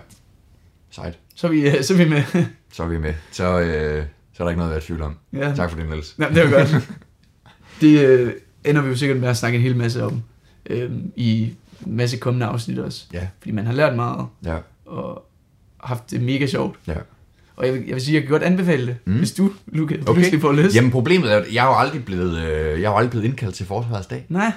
Sejt. 0.89 1.17
Så 1.35 1.47
er 1.47 1.51
vi, 1.51 1.69
øh, 1.69 1.83
så 1.83 1.93
er 1.93 1.97
vi 1.97 2.09
med. 2.09 2.23
Så 2.73 2.83
er 2.83 2.87
vi 2.87 2.97
med. 2.97 3.13
Så, 3.31 3.59
øh, 3.59 4.05
så 4.33 4.43
er 4.43 4.45
der 4.45 4.49
ikke 4.49 4.57
noget 4.59 4.69
at 4.69 4.73
være 4.75 4.77
i 4.77 4.85
tvivl 4.85 5.01
om. 5.01 5.17
ja. 5.33 5.53
Tak 5.55 5.69
for 5.69 5.77
det, 5.79 5.89
Niels. 5.89 6.15
Jamen, 6.19 6.35
det 6.35 6.43
var 6.51 6.57
godt. 6.57 6.89
det 7.81 7.99
øh, 8.05 8.33
ender 8.65 8.81
vi 8.81 8.89
jo 8.89 8.95
sikkert 8.95 9.17
med 9.19 9.29
at 9.29 9.37
snakke 9.37 9.55
en 9.55 9.61
hel 9.61 9.75
masse 9.75 10.03
om 10.03 10.23
øh, 10.69 10.91
i 11.15 11.41
en 11.85 11.95
masse 11.95 12.17
kommende 12.17 12.45
afsnit 12.45 12.79
også. 12.79 13.05
Ja. 13.13 13.27
Fordi 13.39 13.51
man 13.51 13.65
har 13.65 13.73
lært 13.73 13.95
meget 13.95 14.27
Ja. 14.45 14.57
og 14.85 15.25
haft 15.83 16.11
det 16.11 16.21
mega 16.21 16.45
sjovt. 16.47 16.79
Ja. 16.87 16.95
Og 17.55 17.65
jeg 17.65 17.73
vil, 17.73 17.83
jeg 17.87 17.93
vil 17.93 18.01
sige, 18.01 18.15
jeg 18.15 18.21
kan 18.23 18.31
godt 18.31 18.43
anbefale 18.43 18.87
det, 18.87 18.95
Mm. 19.05 19.13
hvis 19.17 19.31
du, 19.31 19.51
Luca, 19.67 19.95
Okay. 19.95 20.13
pludselig 20.13 20.41
får 20.41 20.51
lyst. 20.51 20.75
Jamen 20.75 20.91
problemet 20.91 21.33
er, 21.33 21.37
at 21.37 21.53
jeg 21.53 21.63
er 21.63 21.67
jo 21.69 21.75
aldrig 21.77 22.05
blevet, 22.05 22.37
øh, 22.37 22.81
jeg 22.81 22.87
er 22.87 22.91
jo 22.91 22.95
aldrig 22.97 23.09
blevet 23.11 23.25
indkaldt 23.25 23.55
til 23.55 23.65
Forsvarets 23.65 24.07
dag. 24.07 24.25
Nej, 24.29 24.51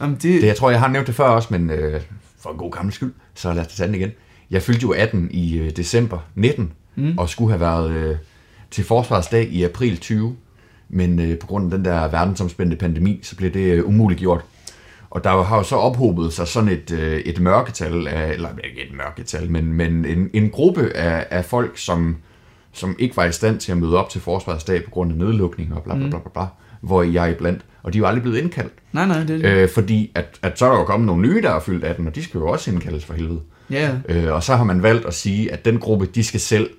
Jamen, 0.00 0.14
det, 0.14 0.22
Det, 0.22 0.42
jeg 0.46 0.56
tror, 0.56 0.70
jeg 0.70 0.80
har 0.80 0.88
nævnt 0.88 1.06
det 1.06 1.14
før 1.14 1.24
også, 1.24 1.48
men 1.50 1.70
øh, 1.70 2.00
for 2.42 2.50
en 2.50 2.56
god 2.56 2.70
gammel 2.72 2.94
skyld, 2.94 3.12
så 3.34 3.52
lad 3.52 3.66
os 3.66 3.74
tage 3.74 3.86
den 3.86 3.94
igen. 3.94 4.10
Jeg 4.50 4.62
fyldte 4.62 4.82
jo 4.82 4.90
18 4.92 5.28
i 5.30 5.58
øh, 5.58 5.70
december 5.70 6.18
19, 6.34 6.72
Mm. 6.96 7.18
og 7.18 7.28
skulle 7.28 7.50
have 7.50 7.60
været 7.60 7.90
øh, 7.90 8.16
til 8.70 8.84
Forsvarets 8.84 9.28
dag 9.28 9.48
i 9.48 9.62
april 9.64 9.96
20, 9.98 10.36
men 10.88 11.20
øh, 11.20 11.38
på 11.38 11.46
grund 11.46 11.64
af 11.72 11.78
den 11.78 11.84
der 11.84 12.08
verdensomspændende 12.08 12.76
pandemi, 12.76 13.20
så 13.22 13.36
blev 13.36 13.50
det 13.54 13.60
øh, 13.60 13.88
umuligt 13.88 14.20
gjort. 14.20 14.40
Og 15.10 15.24
der 15.24 15.42
har 15.42 15.56
jo 15.56 15.62
så 15.62 15.76
ophobet 15.76 16.32
sig 16.32 16.48
sådan 16.48 16.68
et, 16.68 16.90
øh, 16.90 17.16
et 17.20 17.40
mørketal, 17.40 18.06
af, 18.08 18.32
eller 18.32 18.48
ikke 18.64 18.82
et 18.88 18.96
mørketal, 18.96 19.50
men, 19.50 19.72
men 19.72 20.04
en, 20.04 20.30
en 20.32 20.50
gruppe 20.50 20.96
af, 20.96 21.26
af 21.30 21.44
folk, 21.44 21.78
som, 21.78 22.16
som 22.74 22.96
ikke 22.98 23.16
var 23.16 23.24
i 23.24 23.32
stand 23.32 23.60
til 23.60 23.72
at 23.72 23.78
møde 23.78 23.96
op 23.98 24.08
til 24.10 24.20
Forsvarets 24.20 24.64
dag 24.64 24.84
på 24.84 24.90
grund 24.90 25.12
af 25.12 25.18
nedlukning 25.18 25.74
og 25.74 25.82
bla 25.82 25.94
bla 25.94 26.08
bla 26.08 26.18
bla, 26.18 26.30
bla 26.32 26.46
hvor 26.80 27.02
jeg 27.02 27.28
er 27.28 27.32
iblandt. 27.32 27.60
Og 27.82 27.92
de 27.92 27.98
er 27.98 28.00
jo 28.00 28.06
aldrig 28.06 28.22
blevet 28.22 28.38
indkaldt. 28.38 28.72
nej, 28.92 29.06
nej, 29.06 29.18
det 29.24 29.30
er 29.30 29.54
det. 29.54 29.62
Øh, 29.62 29.68
fordi 29.68 30.10
at, 30.14 30.26
at 30.42 30.58
så 30.58 30.66
er 30.66 30.70
der 30.72 30.78
jo 30.78 30.84
kommet 30.84 31.06
nogle 31.06 31.22
nye, 31.28 31.42
der 31.42 31.50
er 31.50 31.60
fyldt 31.60 31.84
18, 31.84 32.06
og 32.06 32.14
de 32.14 32.24
skal 32.24 32.38
jo 32.38 32.46
også 32.48 32.70
indkaldes 32.70 33.04
for 33.04 33.14
helvede. 33.14 33.40
Ja, 33.70 33.90
Øh, 34.08 34.32
og 34.32 34.42
så 34.42 34.56
har 34.56 34.64
man 34.64 34.82
valgt 34.82 35.06
at 35.06 35.14
sige, 35.14 35.52
at 35.52 35.64
den 35.64 35.78
gruppe, 35.78 36.06
de 36.06 36.24
skal 36.24 36.40
selv, 36.40 36.70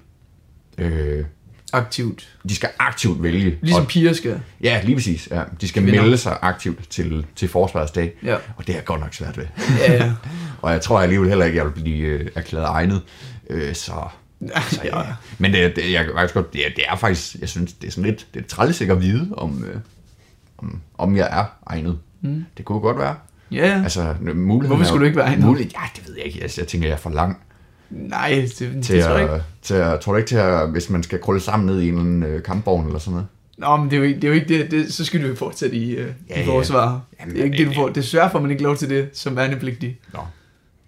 øh, 0.78 1.26
aktivt. 1.74 2.36
de 2.50 2.56
skal 2.56 2.70
aktivt 2.80 3.24
vælge. 3.24 3.58
Ligesom 3.62 3.82
og, 3.82 3.88
piger 3.88 4.14
skal. 4.14 4.40
ja, 4.64 4.82
lige 4.84 4.96
præcis. 4.96 5.28
Ja. 5.32 5.44
De 5.62 5.68
skal 5.68 5.84
Kvinder. 5.84 6.02
melde 6.02 6.18
sig 6.18 6.38
aktivt 6.42 6.90
til, 6.90 7.26
til 7.36 7.48
Forsvarets 7.50 7.92
dag. 7.92 8.14
Ja. 8.24 8.36
Og 8.58 8.68
det 8.68 8.78
er 8.78 8.82
godt 8.82 9.02
nok 9.02 9.14
svært 9.14 9.38
ved. 9.38 9.46
Ja, 9.80 9.94
ja. 9.94 10.14
Og 10.62 10.72
jeg 10.72 10.82
tror 10.82 11.00
alligevel 11.00 11.30
heller 11.30 11.46
ikke, 11.46 11.62
at 11.62 11.66
jeg 11.66 11.74
vil 11.76 11.82
blive 11.82 12.08
øh, 12.08 12.28
erklæret 12.36 12.66
egnet. 12.68 13.02
Øh, 13.50 13.76
så, 13.76 13.94
så 14.70 14.82
ja. 14.84 15.02
Men 15.38 15.54
det, 15.54 15.76
det, 15.76 15.92
jeg 15.92 16.06
kan 16.06 16.14
faktisk 16.14 16.34
godt, 16.34 16.54
det, 16.54 16.66
er, 16.66 16.70
det 16.76 16.84
er 16.88 16.96
faktisk, 16.96 17.36
jeg 17.42 17.50
synes, 17.50 17.74
det 17.74 17.88
er 17.88 17.92
sådan 17.92 18.10
lidt, 18.10 18.28
det 18.34 18.44
er 18.44 18.48
træls 18.48 18.82
ikke 18.82 18.94
at 18.94 19.02
vide, 19.02 19.30
om, 19.38 19.64
øh, 19.64 19.76
om, 20.58 20.82
om 20.98 21.16
jeg 21.16 21.28
er 21.32 21.46
egnet. 21.68 22.00
Mm. 22.22 22.46
Det 22.58 22.66
kunne 22.66 22.80
godt 22.80 22.98
være. 22.98 23.16
Ja, 23.52 23.68
ja. 23.68 23.84
Altså, 23.84 24.16
muligheden 24.22 24.68
Hvorfor 24.68 24.84
skulle 24.84 25.00
du 25.00 25.06
ikke 25.06 25.18
være 25.18 25.28
egnet? 25.28 25.46
Mulighed, 25.46 25.72
ja, 25.72 25.82
det 25.96 26.08
ved 26.08 26.16
jeg 26.16 26.26
ikke. 26.26 26.42
Altså, 26.42 26.62
jeg 26.62 26.68
tænker, 26.68 26.88
jeg 26.88 26.94
er 26.94 27.00
for 27.00 27.10
lang 27.10 27.38
Nej, 27.90 28.30
det, 28.30 28.60
det, 28.60 28.84
til, 28.84 28.96
det 28.96 29.04
tror 29.04 29.14
jeg 29.14 29.22
ikke. 29.22 29.34
at, 29.34 29.42
til 29.62 29.74
at, 29.74 30.00
tror 30.00 30.12
du 30.12 30.18
ikke 30.18 30.28
til 30.28 30.36
at, 30.36 30.70
hvis 30.70 30.90
man 30.90 31.04
skal 31.04 31.22
krølle 31.22 31.42
sammen 31.42 31.68
ned 31.68 31.82
i 31.82 31.88
en 31.88 31.90
eller 31.90 32.02
anden 32.02 32.24
øh, 32.24 32.44
kampvogn 32.44 32.86
eller 32.86 33.00
sådan 33.00 33.12
noget? 33.12 33.28
Nå, 33.58 33.78
men 33.78 33.86
det 33.86 33.94
er 33.94 33.98
jo 33.98 34.04
ikke 34.04 34.16
det. 34.20 34.24
Er 34.24 34.28
jo 34.28 34.34
ikke 34.34 34.48
det, 34.48 34.72
det 34.72 34.94
så 34.94 35.06
skal 35.06 35.24
du 35.24 35.28
jo 35.28 35.36
fortsætte 35.36 35.76
i, 35.76 35.94
uh, 35.94 36.00
Ja, 36.00 36.06
ja, 36.30 36.42
i 36.42 36.46
ja. 36.46 36.52
forsvar. 36.52 37.02
Jamen, 37.20 37.36
det 37.36 37.42
er 37.42 37.46
ikke 37.46 37.58
det, 37.58 37.66
du 37.66 37.72
øh, 37.72 37.76
får. 37.76 37.90
Desværre 37.90 38.32
får 38.32 38.40
man 38.40 38.52
ikke 38.52 38.64
lov 38.64 38.78
til 38.78 38.90
det 38.90 39.10
som 39.14 39.36
værnepligtig. 39.36 40.00
Nå, 40.14 40.20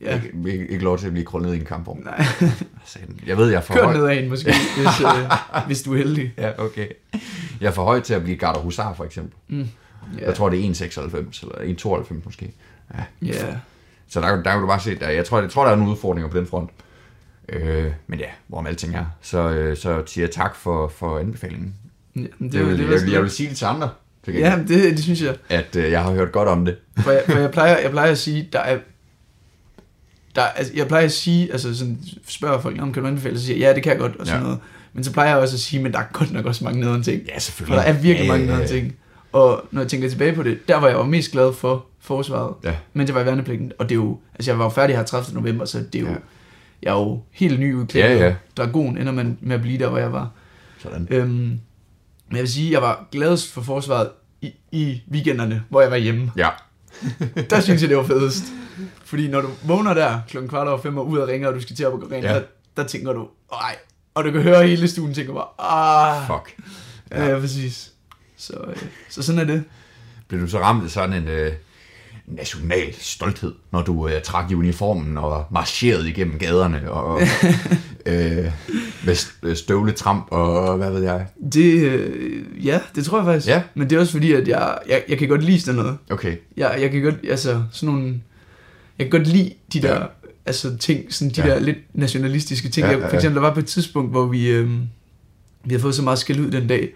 Ja. 0.02 0.16
ikke, 0.16 0.52
ikke, 0.52 0.68
ikke 0.68 0.84
lov 0.84 0.98
til 0.98 1.06
at 1.08 1.12
blive 1.14 1.26
krøllet 1.26 1.48
ned 1.50 1.56
i 1.58 1.60
en 1.60 1.66
kampvogn. 1.66 2.02
Nej. 2.06 2.26
Jeg 3.28 3.38
ved, 3.38 3.50
jeg 3.50 3.58
er 3.58 3.62
for 3.62 3.74
Kør 3.74 3.84
høj. 3.84 3.94
ned 3.98 4.06
ad 4.08 4.18
en 4.24 4.30
måske, 4.30 4.54
hvis, 4.76 5.02
uh, 5.06 5.12
hvis 5.68 5.84
du 5.84 5.94
er 5.94 5.98
heldig. 5.98 6.34
Ja, 6.38 6.52
okay. 6.58 6.88
Jeg 7.62 7.68
er 7.68 7.72
for 7.72 7.84
høj 7.84 8.00
til 8.00 8.14
at 8.14 8.24
blive 8.24 8.38
garder 8.38 8.60
husar, 8.60 8.94
for 8.94 9.04
eksempel. 9.06 9.34
Mm. 9.48 9.68
Ja. 10.20 10.26
Jeg 10.26 10.36
tror, 10.36 10.50
det 10.50 10.66
er 10.66 10.70
1,96 10.74 11.44
eller 11.44 12.04
1,92 12.10 12.14
måske. 12.26 12.54
Ja. 13.22 13.34
Så 14.08 14.22
der, 14.22 14.28
der 14.28 14.52
kan 14.52 14.62
du 14.62 14.68
bare 14.68 14.80
se, 14.80 15.00
der, 15.00 15.10
jeg, 15.10 15.26
tror, 15.26 15.42
jeg 15.42 15.50
tror, 15.50 15.64
der 15.66 15.72
er 15.72 15.76
nogle 15.76 15.92
udfordringer 15.92 16.30
på 16.32 16.38
den 16.38 16.48
front. 16.48 16.70
Øh, 17.50 17.92
men 18.08 18.20
ja, 18.20 18.26
hvorom 18.48 18.68
alting 18.68 18.96
er. 18.96 19.06
Så, 19.22 19.50
øh, 19.50 19.78
så 19.78 20.04
siger 20.06 20.26
jeg 20.26 20.32
tak 20.32 20.56
for, 20.56 20.88
for 20.88 21.20
anbefalingen. 21.20 21.76
ja 22.16 22.22
Det, 22.22 22.52
det, 22.52 22.66
vil, 22.66 22.78
det, 22.78 22.92
jeg, 22.92 23.02
vil, 23.02 23.12
jeg 23.12 23.22
vil 23.22 23.32
sige 23.32 23.50
det 23.50 23.58
til 23.58 23.66
andre, 23.66 23.90
Ja, 24.28 24.60
det, 24.68 24.70
det 24.70 25.00
synes 25.04 25.22
jeg. 25.22 25.36
at 25.50 25.76
øh, 25.76 25.92
jeg 25.92 26.04
har 26.04 26.12
hørt 26.12 26.32
godt 26.32 26.50
om 26.50 26.66
det. 26.66 26.78
For 26.98 27.12
jeg, 27.12 27.24
for 27.26 27.38
jeg, 27.38 27.52
plejer, 27.52 27.78
jeg 27.78 27.92
plejer 27.92 28.12
at 28.12 28.18
sige, 28.18 28.50
der 28.54 28.60
er... 28.60 28.78
Der, 30.38 30.44
er- 30.44 30.48
altså, 30.48 30.74
jeg 30.76 30.88
plejer 30.88 31.06
at 31.06 31.12
sige, 31.12 31.52
altså 31.52 31.78
sådan, 31.78 31.98
spørger 32.28 32.62
folk, 32.62 32.82
om 32.82 32.94
kan 32.94 33.02
du 33.04 33.08
anbefale, 33.08 33.40
så 33.40 33.46
siger 33.46 33.58
jeg, 33.58 33.68
ja, 33.70 33.76
det 33.76 33.84
kan 33.84 33.92
jeg 33.92 34.00
godt, 34.00 34.16
og 34.16 34.26
sådan 34.28 34.40
Ja. 34.42 34.44
noget. 34.44 34.60
Men 34.94 35.04
så 35.04 35.14
plejer 35.14 35.30
jeg 35.30 35.38
også 35.38 35.56
at 35.56 35.60
sige, 35.60 35.84
men 35.84 35.92
der 35.92 36.00
er 36.00 36.04
godt 36.14 36.32
nok 36.34 36.46
også 36.46 36.64
mange 36.64 36.80
nederen 36.80 37.04
ting. 37.04 37.22
Ja, 37.28 37.36
For 37.36 37.40
selvfølgelig. 37.40 37.78
der 37.78 37.84
er 37.84 37.94
virkelig 37.94 38.26
ja, 38.26 38.32
mange 38.32 38.46
ja, 38.46 38.52
nederen 38.52 38.68
ja. 38.70 38.80
ting. 38.80 38.96
Og 39.32 39.64
når 39.72 39.82
jeg 39.82 39.90
tænker 39.90 40.10
tilbage 40.10 40.34
på 40.36 40.44
det, 40.44 40.68
der 40.68 40.76
var 40.78 40.88
jeg 40.88 40.96
jo 40.98 41.04
mest 41.04 41.32
glad 41.32 41.54
for 41.54 41.86
forsvaret, 42.00 42.54
Ja. 42.64 42.76
mens 42.94 43.08
jeg 43.08 43.16
var 43.16 43.22
i 43.22 43.26
værnepligten. 43.26 43.72
Og 43.80 43.90
det 43.90 43.92
er 43.96 44.00
jo, 44.00 44.20
altså 44.36 44.52
jeg 44.52 44.60
var 44.60 44.66
jo 44.66 44.70
færdig 44.70 44.96
her 44.96 45.04
30. 45.04 45.36
november, 45.36 45.66
så 45.66 45.80
det 45.94 45.96
er 45.96 46.00
jo, 46.06 46.08
ja. 46.12 46.16
jeg 46.84 46.90
er 46.90 47.00
jo 47.00 47.22
helt 47.32 47.60
ny 47.60 47.74
udklædt. 47.76 48.06
Ja, 48.06 48.26
ja. 48.28 48.36
Dragon 48.58 48.98
ender 48.98 49.12
man 49.14 49.38
med 49.42 49.56
at 49.56 49.62
blive 49.62 49.78
der, 49.80 49.90
hvor 49.90 49.98
jeg 49.98 50.14
var. 50.14 50.32
Sådan. 50.80 51.08
Øhm, 51.12 51.30
men 51.30 51.60
jeg 52.32 52.40
vil 52.40 52.48
sige, 52.52 52.72
jeg 52.72 52.82
var 52.82 53.08
gladest 53.12 53.52
for 53.54 53.62
forsvaret 53.62 54.10
i, 54.42 54.52
i 54.72 55.02
weekenderne, 55.12 55.64
hvor 55.70 55.82
jeg 55.82 55.92
var 55.92 55.98
hjemme. 55.98 56.32
Ja. 56.38 56.50
Der 57.50 57.60
synes 57.60 57.82
jeg, 57.82 57.90
det 57.90 57.98
var 57.98 58.04
fedest. 58.04 58.44
Fordi 59.06 59.28
når 59.28 59.42
du 59.42 59.48
vågner 59.64 59.94
der 59.94 60.20
klokken 60.30 60.50
kvart 60.50 60.68
over 60.68 60.82
fem 60.82 60.98
og 60.98 61.08
ud 61.08 61.18
og 61.18 61.28
ringer, 61.28 61.48
og 61.48 61.54
du 61.56 61.62
skal 61.62 61.76
til 61.76 61.84
at 61.84 61.92
på 61.92 62.08
Ja. 62.12 62.18
ja. 62.18 62.34
der, 62.34 62.42
der 62.78 62.84
tænker 62.84 63.14
du, 63.14 63.28
ej. 63.54 63.76
Og 64.16 64.24
du 64.24 64.32
kan 64.32 64.42
høre 64.42 64.68
hele 64.68 64.88
stuen, 64.88 65.14
tænker 65.14 65.34
bare, 65.34 66.20
ah. 66.20 66.28
Fuck. 66.28 66.56
Ja, 67.12 67.26
ja 67.30 67.40
præcis. 67.40 67.92
Så, 68.38 68.54
øh, 68.68 68.76
så 69.10 69.22
sådan 69.24 69.42
er 69.42 69.46
det. 69.46 69.64
Blev 70.28 70.42
du 70.42 70.48
så 70.48 70.60
ramt 70.60 70.84
af 70.84 70.90
sådan 70.90 71.14
en 71.24 71.28
øh, 71.28 71.52
national 72.28 72.94
stolthed, 73.00 73.54
når 73.72 73.82
du 73.82 74.08
øh, 74.08 74.22
trak 74.22 74.52
i 74.52 74.56
uniformen 74.56 75.18
og 75.18 75.46
marcherede 75.52 76.10
igennem 76.10 76.40
gaderne 76.40 76.92
og 76.92 77.22
øh, 78.06 78.52
med 79.06 79.16
st- 79.16 79.54
støvletramp 79.54 80.28
og 80.32 80.78
hvad 80.78 80.92
ved 80.92 81.04
jeg? 81.04 81.28
Det, 81.54 81.74
øh, 81.84 82.66
ja, 82.66 82.80
det 82.96 83.06
tror 83.06 83.18
jeg 83.18 83.26
faktisk. 83.26 83.48
Ja. 83.48 83.62
Men 83.76 83.90
det 83.90 83.96
er 83.96 84.00
også 84.00 84.12
fordi, 84.12 84.34
at 84.34 84.48
jeg, 84.48 84.78
jeg, 84.90 85.04
jeg 85.10 85.18
kan 85.18 85.28
godt 85.28 85.44
lide 85.44 85.62
sådan 85.62 85.76
noget. 85.82 85.98
Okay. 86.10 86.38
Jeg, 86.58 86.78
jeg 86.82 86.92
kan 86.92 87.02
godt, 87.02 87.16
altså 87.30 87.64
sådan 87.72 87.94
nogle, 87.96 88.22
jeg 89.00 89.10
kan 89.12 89.20
godt 89.20 89.28
lide 89.28 89.54
de 89.74 89.82
der, 89.82 89.96
Ja. 90.00 90.06
altså 90.46 90.78
ting, 90.78 91.14
sådan 91.14 91.32
de 91.34 91.42
Ja. 91.48 91.54
der 91.54 91.60
lidt 91.60 91.78
nationalistiske 91.94 92.70
ting. 92.70 92.86
Ja, 92.88 92.92
Ja, 92.92 92.98
ja, 92.98 93.06
For 93.06 93.10
ja. 93.12 93.16
eksempel, 93.16 93.36
der 93.36 93.48
var 93.48 93.54
på 93.54 93.60
et 93.60 93.66
tidspunkt, 93.66 94.12
hvor 94.12 94.26
vi, 94.26 94.48
øh, 94.50 94.70
vi 95.64 95.70
havde 95.70 95.82
fået 95.82 95.96
så 95.96 96.02
meget 96.02 96.20
skæld 96.20 96.40
ud 96.40 96.52
den 96.52 96.68
dag, 96.68 96.90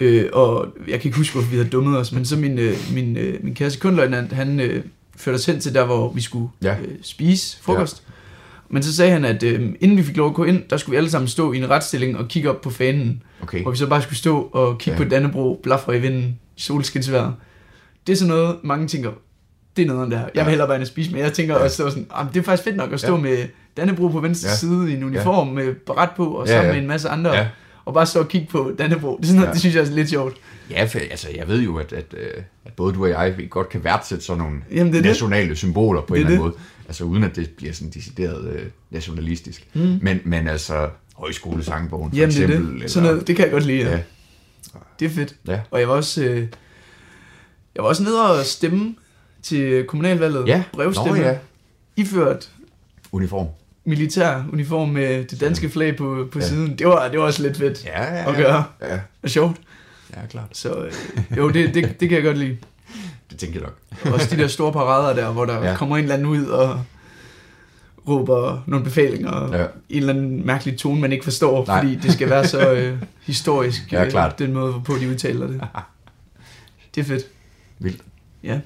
øh, 0.00 0.24
og 0.32 0.66
jeg 0.88 1.00
kan 1.00 1.08
ikke 1.08 1.16
huske, 1.18 1.32
hvorfor 1.34 1.50
vi 1.50 1.56
havde 1.56 1.68
dummet 1.68 1.98
os, 1.98 2.12
men 2.12 2.24
så 2.24 2.36
min, 2.36 2.58
øh, 2.58 2.74
min, 2.94 3.16
øh, 3.16 3.44
min 3.44 3.54
kære 3.54 3.70
sekundløjtnant, 3.70 4.32
han 4.32 4.60
øh, 4.60 4.84
førte 5.16 5.36
os 5.36 5.46
hen 5.46 5.60
til 5.60 5.74
der, 5.74 5.84
hvor 5.84 6.12
vi 6.12 6.20
skulle 6.20 6.48
Ja. 6.62 6.76
øh, 6.80 6.88
spise 7.02 7.58
frokost. 7.62 8.02
Ja. 8.08 8.12
Men 8.72 8.82
så 8.82 8.94
sagde 8.96 9.12
han, 9.12 9.24
at 9.24 9.42
øh, 9.42 9.72
inden 9.80 9.96
vi 9.98 10.02
fik 10.02 10.16
lov 10.16 10.28
at 10.28 10.34
gå 10.34 10.44
ind, 10.44 10.62
der 10.70 10.76
skulle 10.76 10.90
vi 10.94 10.96
alle 10.96 11.10
sammen 11.10 11.28
stå 11.28 11.52
i 11.52 11.58
en 11.58 11.70
retstilling 11.70 12.16
og 12.18 12.28
kigge 12.28 12.50
op 12.50 12.60
på 12.60 12.70
fanen. 12.70 13.22
Okay. 13.42 13.62
Hvor 13.62 13.70
vi 13.70 13.76
så 13.76 13.86
bare 13.86 14.02
skulle 14.02 14.18
stå 14.18 14.40
og 14.52 14.78
kigge 14.78 14.98
Ja. 15.00 15.04
på 15.04 15.10
Dannebro, 15.10 15.60
blafre 15.62 15.96
i 15.96 16.00
vinden, 16.00 16.38
solskinsvejr. 16.56 17.32
Det 18.06 18.12
er 18.12 18.16
sådan 18.16 18.28
noget, 18.34 18.56
mange 18.64 18.88
tænker, 18.88 19.10
det 19.76 19.82
er 19.82 19.86
noget 19.86 20.10
det 20.10 20.18
her. 20.18 20.24
Jeg 20.24 20.32
Ja. 20.36 20.42
vil 20.42 20.48
hellere 20.50 20.68
bare 20.68 20.76
ind 20.76 20.82
og 20.82 20.86
spise, 20.88 21.10
men 21.12 21.20
jeg 21.20 21.32
tænker 21.32 21.54
Ja. 21.54 21.62
også, 21.62 21.76
så 21.76 21.90
sådan, 21.90 22.06
"Jamen, 22.18 22.32
det 22.34 22.40
er 22.40 22.44
faktisk 22.44 22.64
fedt 22.64 22.76
nok 22.76 22.92
at 22.92 23.00
stå 23.00 23.14
Ja. 23.14 23.20
med 23.22 23.38
Dannebro 23.76 24.08
på 24.08 24.20
venstre 24.20 24.46
Ja. 24.46 24.50
ja. 24.52 24.56
side 24.56 24.90
i 24.92 24.94
en 24.96 25.04
uniform 25.04 25.46
med 25.48 25.74
baret 25.74 26.10
på, 26.16 26.26
og 26.26 26.46
Ja, 26.46 26.52
sammen 26.52 26.66
ja. 26.66 26.72
med 26.72 26.82
en 26.82 26.88
masse 26.88 27.08
andre, 27.08 27.32
Ja. 27.32 27.48
og 27.84 27.94
bare 27.94 28.06
stå 28.06 28.20
og 28.20 28.28
kigge 28.28 28.46
på 28.50 28.72
Dannebro. 28.78 29.16
Det, 29.16 29.22
er 29.22 29.26
sådan 29.26 29.36
noget, 29.36 29.48
Ja. 29.48 29.52
det 29.52 29.60
synes 29.60 29.76
jeg 29.76 29.84
er 29.86 29.90
lidt 29.90 30.10
sjovt. 30.10 30.36
Ja, 30.70 30.84
for, 30.84 30.98
altså 30.98 31.28
jeg 31.36 31.48
ved 31.48 31.60
jo, 31.62 31.76
at, 31.76 31.92
at, 31.92 32.14
øh, 32.18 32.42
at 32.64 32.72
både 32.72 32.94
du 32.94 33.02
og 33.04 33.10
jeg 33.10 33.46
godt 33.50 33.68
kan 33.68 33.84
værdsætte 33.84 34.24
sådan 34.24 34.42
nogle 34.42 34.56
Jamen, 34.70 34.86
det 34.92 34.98
er 34.98 35.02
det. 35.02 35.08
nationale 35.08 35.56
symboler 35.56 36.00
på 36.00 36.14
en 36.14 36.18
Det 36.20 36.24
er 36.24 36.26
eller 36.28 36.38
anden 36.40 36.52
det. 36.52 36.58
måde. 36.58 36.66
Altså 36.88 37.04
uden 37.04 37.24
at 37.24 37.36
det 37.36 37.50
bliver 37.50 37.72
sådan 37.72 37.90
decideret 37.90 38.48
øh, 38.52 38.62
nationalistisk. 38.90 39.68
Mm. 39.74 39.98
Men, 40.02 40.20
men 40.24 40.48
altså 40.48 40.88
højskolesangbogen 41.16 42.10
for 42.10 42.16
Jamen, 42.16 42.34
det 42.34 42.42
eksempel. 42.44 42.82
det. 42.82 42.90
Sådan 42.90 43.08
noget, 43.10 43.26
det 43.26 43.36
kan 43.36 43.44
jeg 43.44 43.52
godt 43.52 43.66
lide. 43.66 43.82
Ja. 43.82 43.90
Ja. 43.90 43.98
Det 45.00 45.06
er 45.06 45.10
fedt. 45.10 45.34
Ja. 45.48 45.60
Og 45.70 45.80
jeg 45.80 45.88
var 45.88 45.94
også, 45.94 46.24
øh, 46.24 46.38
jeg 47.74 47.82
var 47.82 47.88
også 47.88 48.02
nede 48.02 48.30
og 48.30 48.44
stemme 48.46 48.94
til 49.42 49.84
kommunalvalget. 49.84 50.48
Ja. 50.48 50.62
Brevstemme. 50.72 51.18
Nå, 51.18 51.24
ja. 51.24 51.36
Iført 51.96 52.48
Uniform. 53.12 53.46
militær 53.84 54.42
uniform 54.52 54.88
med 54.88 55.24
det 55.24 55.40
danske 55.40 55.70
flag 55.70 55.96
på, 55.96 56.28
på 56.32 56.38
Ja. 56.38 56.44
ja. 56.44 56.48
siden. 56.50 56.78
Det 56.78 56.86
var, 56.86 57.08
det 57.08 57.18
var 57.18 57.24
også 57.24 57.42
lidt 57.42 57.56
fedt 57.56 57.84
Ja, 57.84 58.02
ja, 58.14 58.30
at 58.30 58.36
gøre. 58.36 58.64
Ja, 58.82 58.98
Og 59.22 59.30
sjovt. 59.30 59.56
ja 60.16 60.26
klart. 60.30 60.48
Så 60.52 60.74
øh, 60.74 60.92
jo, 61.38 61.50
det, 61.50 61.74
det, 61.74 62.00
det 62.00 62.08
kan 62.08 62.16
jeg 62.16 62.24
godt 62.24 62.38
lide. 62.38 62.56
Det 63.30 63.38
tænker 63.38 63.60
jeg 63.60 63.68
nok. 64.04 64.14
Også 64.14 64.36
de 64.36 64.42
der 64.42 64.48
store 64.48 64.72
parader 64.72 65.14
der, 65.14 65.32
hvor 65.32 65.44
der 65.44 65.54
Ja. 65.62 65.70
ja. 65.70 65.76
kommer 65.76 65.96
en 65.96 66.02
eller 66.02 66.14
anden 66.14 66.28
ud 66.28 66.44
og 66.46 66.82
råber 68.08 68.62
nogle 68.66 68.84
befalinger 68.84 69.48
Ja. 69.56 69.58
ja. 69.62 69.66
en 69.88 69.98
eller 70.00 70.12
anden 70.14 70.46
mærkelig 70.46 70.78
tone, 70.78 71.00
man 71.00 71.12
ikke 71.12 71.24
forstår, 71.24 71.66
Nej. 71.66 71.82
Nej. 71.82 71.92
fordi 71.94 72.06
det 72.06 72.12
skal 72.12 72.30
være 72.30 72.46
så 72.46 72.70
øh, 72.74 72.98
historisk, 73.22 73.92
Ja, 73.92 74.04
øh, 74.04 74.10
klart. 74.10 74.38
den 74.38 74.52
måde, 74.52 74.72
hvorpå 74.72 74.94
de 75.00 75.08
udtaler 75.10 75.46
det. 75.46 75.60
Det 76.94 77.00
er 77.00 77.04
fedt. 77.04 77.24
Vildt. 77.78 78.02
Ja. 78.44 78.60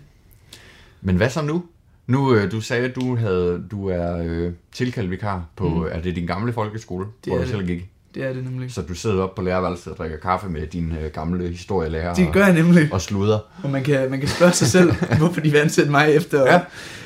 Men 1.07 1.17
hvad 1.17 1.31
så 1.31 1.43
nu? 1.43 1.65
Nu, 2.07 2.35
øh, 2.35 2.51
du 2.53 2.61
sagde, 2.61 2.85
at 2.89 2.95
du, 2.97 3.17
havde, 3.17 3.65
du 3.71 3.89
er 3.89 4.17
øh, 4.25 4.53
tilkaldt 4.73 5.11
vikar 5.11 5.45
på, 5.57 5.69
mm. 5.69 5.83
Er 5.91 6.01
det 6.01 6.17
din 6.17 6.27
gamle 6.27 6.53
folkeskole, 6.53 7.07
Det 7.25 7.33
hvor 7.33 7.43
du 7.43 7.49
selv 7.49 7.67
gik? 7.67 7.91
Det 8.15 8.25
er 8.25 8.33
det 8.33 8.45
nemlig. 8.45 8.73
Så 8.73 8.83
du 8.83 8.95
sidder 8.95 9.23
op 9.23 9.35
på 9.35 9.43
lærerværelset 9.43 9.93
og 9.93 9.99
drikker 9.99 10.17
kaffe 10.19 10.49
med 10.49 10.67
din 10.67 10.93
øh, 10.93 11.11
gamle 11.13 11.49
historielærer 11.49 12.15
Det 12.15 12.33
gør 12.33 12.45
jeg 12.45 12.55
nemlig. 12.55 12.89
og, 12.93 13.01
sluder. 13.01 13.39
Og 13.65 13.71
man 13.71 13.83
kan, 13.85 14.11
man 14.11 14.21
kan 14.21 14.29
spørge 14.29 14.53
sig 14.53 14.67
selv, 14.67 14.93
hvorfor 15.19 15.41
de 15.41 15.51
vil 15.51 15.59
ansætte 15.59 15.91
mig 15.91 16.11
efter, 16.13 16.53
Ja. 16.53 16.61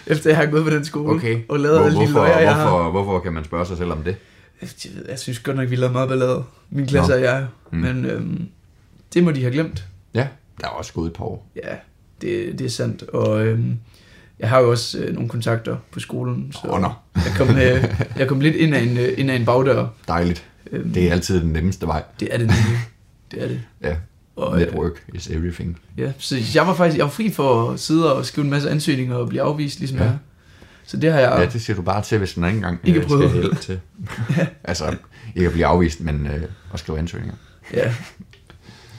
efter 0.06 0.30
jeg 0.30 0.36
har 0.36 0.46
gået 0.46 0.64
på 0.64 0.70
den 0.70 0.84
skole. 0.84 1.14
Okay. 1.14 1.40
Og 1.48 1.60
lavet 1.60 1.78
alle 1.78 1.90
de 1.90 1.96
hvorfor, 1.96 2.12
løjer, 2.12 2.38
jeg 2.40 2.54
har. 2.54 2.70
hvorfor, 2.70 2.90
hvorfor 2.90 3.18
kan 3.20 3.32
man 3.32 3.44
spørge 3.44 3.66
sig 3.66 3.76
selv 3.76 3.92
om 3.92 4.02
det? 4.02 4.16
Jeg, 4.62 4.68
jeg 5.08 5.18
synes 5.18 5.38
godt 5.38 5.56
nok, 5.56 5.70
vi 5.70 5.76
lavede 5.76 5.92
meget 5.92 6.08
ballade. 6.08 6.44
Min 6.70 6.86
klasse 6.86 7.10
Nå. 7.10 7.16
og 7.16 7.22
jeg. 7.22 7.46
Mm. 7.72 7.78
Men 7.78 8.04
øhm, 8.04 8.48
det 9.14 9.24
må 9.24 9.30
de 9.30 9.40
have 9.40 9.52
glemt. 9.52 9.84
Ja, 10.14 10.28
der 10.60 10.66
er 10.66 10.70
også 10.70 10.92
gået 10.92 11.06
et 11.06 11.12
par 11.12 11.24
år. 11.24 11.50
Ja, 11.56 11.74
det, 12.20 12.58
det 12.58 12.64
er 12.64 12.68
sandt. 12.70 13.02
Og 13.02 13.46
øhm, 13.46 13.78
jeg 14.38 14.48
har 14.48 14.60
jo 14.60 14.70
også 14.70 14.98
øh, 14.98 15.14
nogle 15.14 15.28
kontakter 15.28 15.76
på 15.90 16.00
skolen. 16.00 16.52
Så 16.52 16.58
Åh, 16.68 16.80
nå. 16.80 16.90
jeg, 17.14 17.32
kom, 17.36 17.48
øh, 17.48 17.84
jeg 18.18 18.28
kom 18.28 18.40
lidt 18.40 18.56
ind 18.56 18.74
af 18.74 18.82
en, 18.82 18.96
øh, 18.98 19.08
ind 19.16 19.30
af 19.30 19.36
en 19.36 19.44
bagdør. 19.44 19.86
Dejligt. 20.08 20.44
Øhm, 20.72 20.92
Det 20.92 21.08
er 21.08 21.12
altid 21.12 21.40
den 21.40 21.50
nemmeste 21.52 21.86
vej. 21.86 22.02
det 22.20 22.28
er 22.34 22.38
det 22.38 22.46
nemlig. 22.46 22.78
Det 23.30 23.42
er 23.44 23.48
det. 23.48 23.60
Ja, 23.82 23.96
Og, 24.36 24.54
øh, 24.60 24.66
network 24.66 25.04
is 25.14 25.26
everything. 25.28 25.78
ja, 25.98 26.12
så 26.18 26.36
jeg 26.54 26.66
var 26.66 26.74
faktisk 26.74 26.98
jeg 26.98 27.04
var 27.04 27.10
fri 27.10 27.30
for 27.30 27.70
at 27.70 27.80
sidde 27.80 28.14
og 28.16 28.26
skrive 28.26 28.44
en 28.44 28.50
masse 28.50 28.70
ansøgninger 28.70 29.16
og 29.16 29.28
blive 29.28 29.42
afvist, 29.42 29.78
ligesom 29.78 29.98
Ja. 29.98 30.04
jeg. 30.04 30.18
Så 30.86 30.96
det 30.96 31.12
har 31.12 31.20
jeg... 31.20 31.34
Ja, 31.38 31.46
det 31.46 31.62
siger 31.62 31.76
du 31.76 31.82
bare 31.82 32.02
til, 32.02 32.18
hvis 32.18 32.34
den 32.34 32.44
anden 32.44 32.62
gang 32.62 32.78
Ikke 32.84 33.00
øh, 33.00 33.06
prøvet. 33.06 33.30
skal 33.30 33.40
hjælpe 33.42 33.56
til. 33.56 33.80
altså, 34.64 34.96
ikke 35.36 35.46
at 35.46 35.52
blive 35.52 35.66
afvist, 35.66 36.00
men 36.00 36.26
øh, 36.26 36.42
at 36.74 36.78
skrive 36.80 36.98
ansøgninger. 36.98 37.36
Ja. 37.74 37.94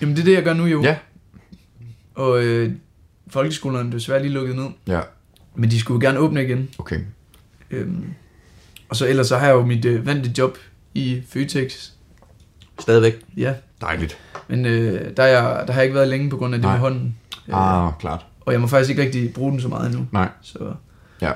Jamen 0.01 0.15
det 0.15 0.21
er 0.21 0.25
det, 0.25 0.33
jeg 0.33 0.43
gør 0.43 0.53
nu 0.53 0.65
jo. 0.65 0.81
Ja. 0.83 0.95
Og 2.15 2.43
øh, 2.43 2.71
folkeskolerne 3.29 3.87
er 3.89 3.91
desværre 3.93 4.21
lige 4.21 4.31
lukket 4.33 4.55
ned. 4.55 4.67
Ja, 4.87 5.01
Men 5.55 5.71
de 5.71 5.79
skulle 5.79 6.05
jo 6.05 6.07
gerne 6.09 6.19
åbne 6.19 6.43
igen. 6.43 6.69
okay. 6.77 6.99
Øhm, 7.71 8.05
og 8.89 8.95
så 8.95 9.07
ellers 9.07 9.27
så 9.27 9.37
har 9.37 9.45
jeg 9.47 9.53
jo 9.53 9.65
mit 9.65 9.85
øh, 9.85 10.05
vante 10.05 10.31
job 10.37 10.57
i 10.93 11.21
Føtex. 11.29 11.89
Stadigvæk. 12.79 13.19
Ja. 13.37 13.53
Dejligt. 13.81 14.17
Men 14.47 14.65
øh, 14.65 15.17
der, 15.17 15.23
er 15.23 15.27
jeg, 15.27 15.63
der 15.67 15.73
har 15.73 15.79
jeg 15.81 15.83
ikke 15.83 15.95
været 15.95 16.07
længe 16.07 16.29
på 16.29 16.37
grund 16.37 16.53
af 16.53 16.57
det 16.59 16.65
Nej. 16.65 16.73
med 16.73 16.79
hånden. 16.79 17.15
Øh, 17.47 17.85
Ah, 17.85 17.91
klart. 17.99 18.25
og 18.41 18.53
jeg 18.53 18.61
må 18.61 18.67
faktisk 18.67 18.89
ikke 18.89 19.01
rigtig 19.01 19.33
bruge 19.33 19.51
den 19.51 19.61
så 19.61 19.67
meget 19.67 19.87
endnu. 19.89 20.07
Nej. 20.11 20.29
Så. 20.41 20.73
Ja. 21.21 21.31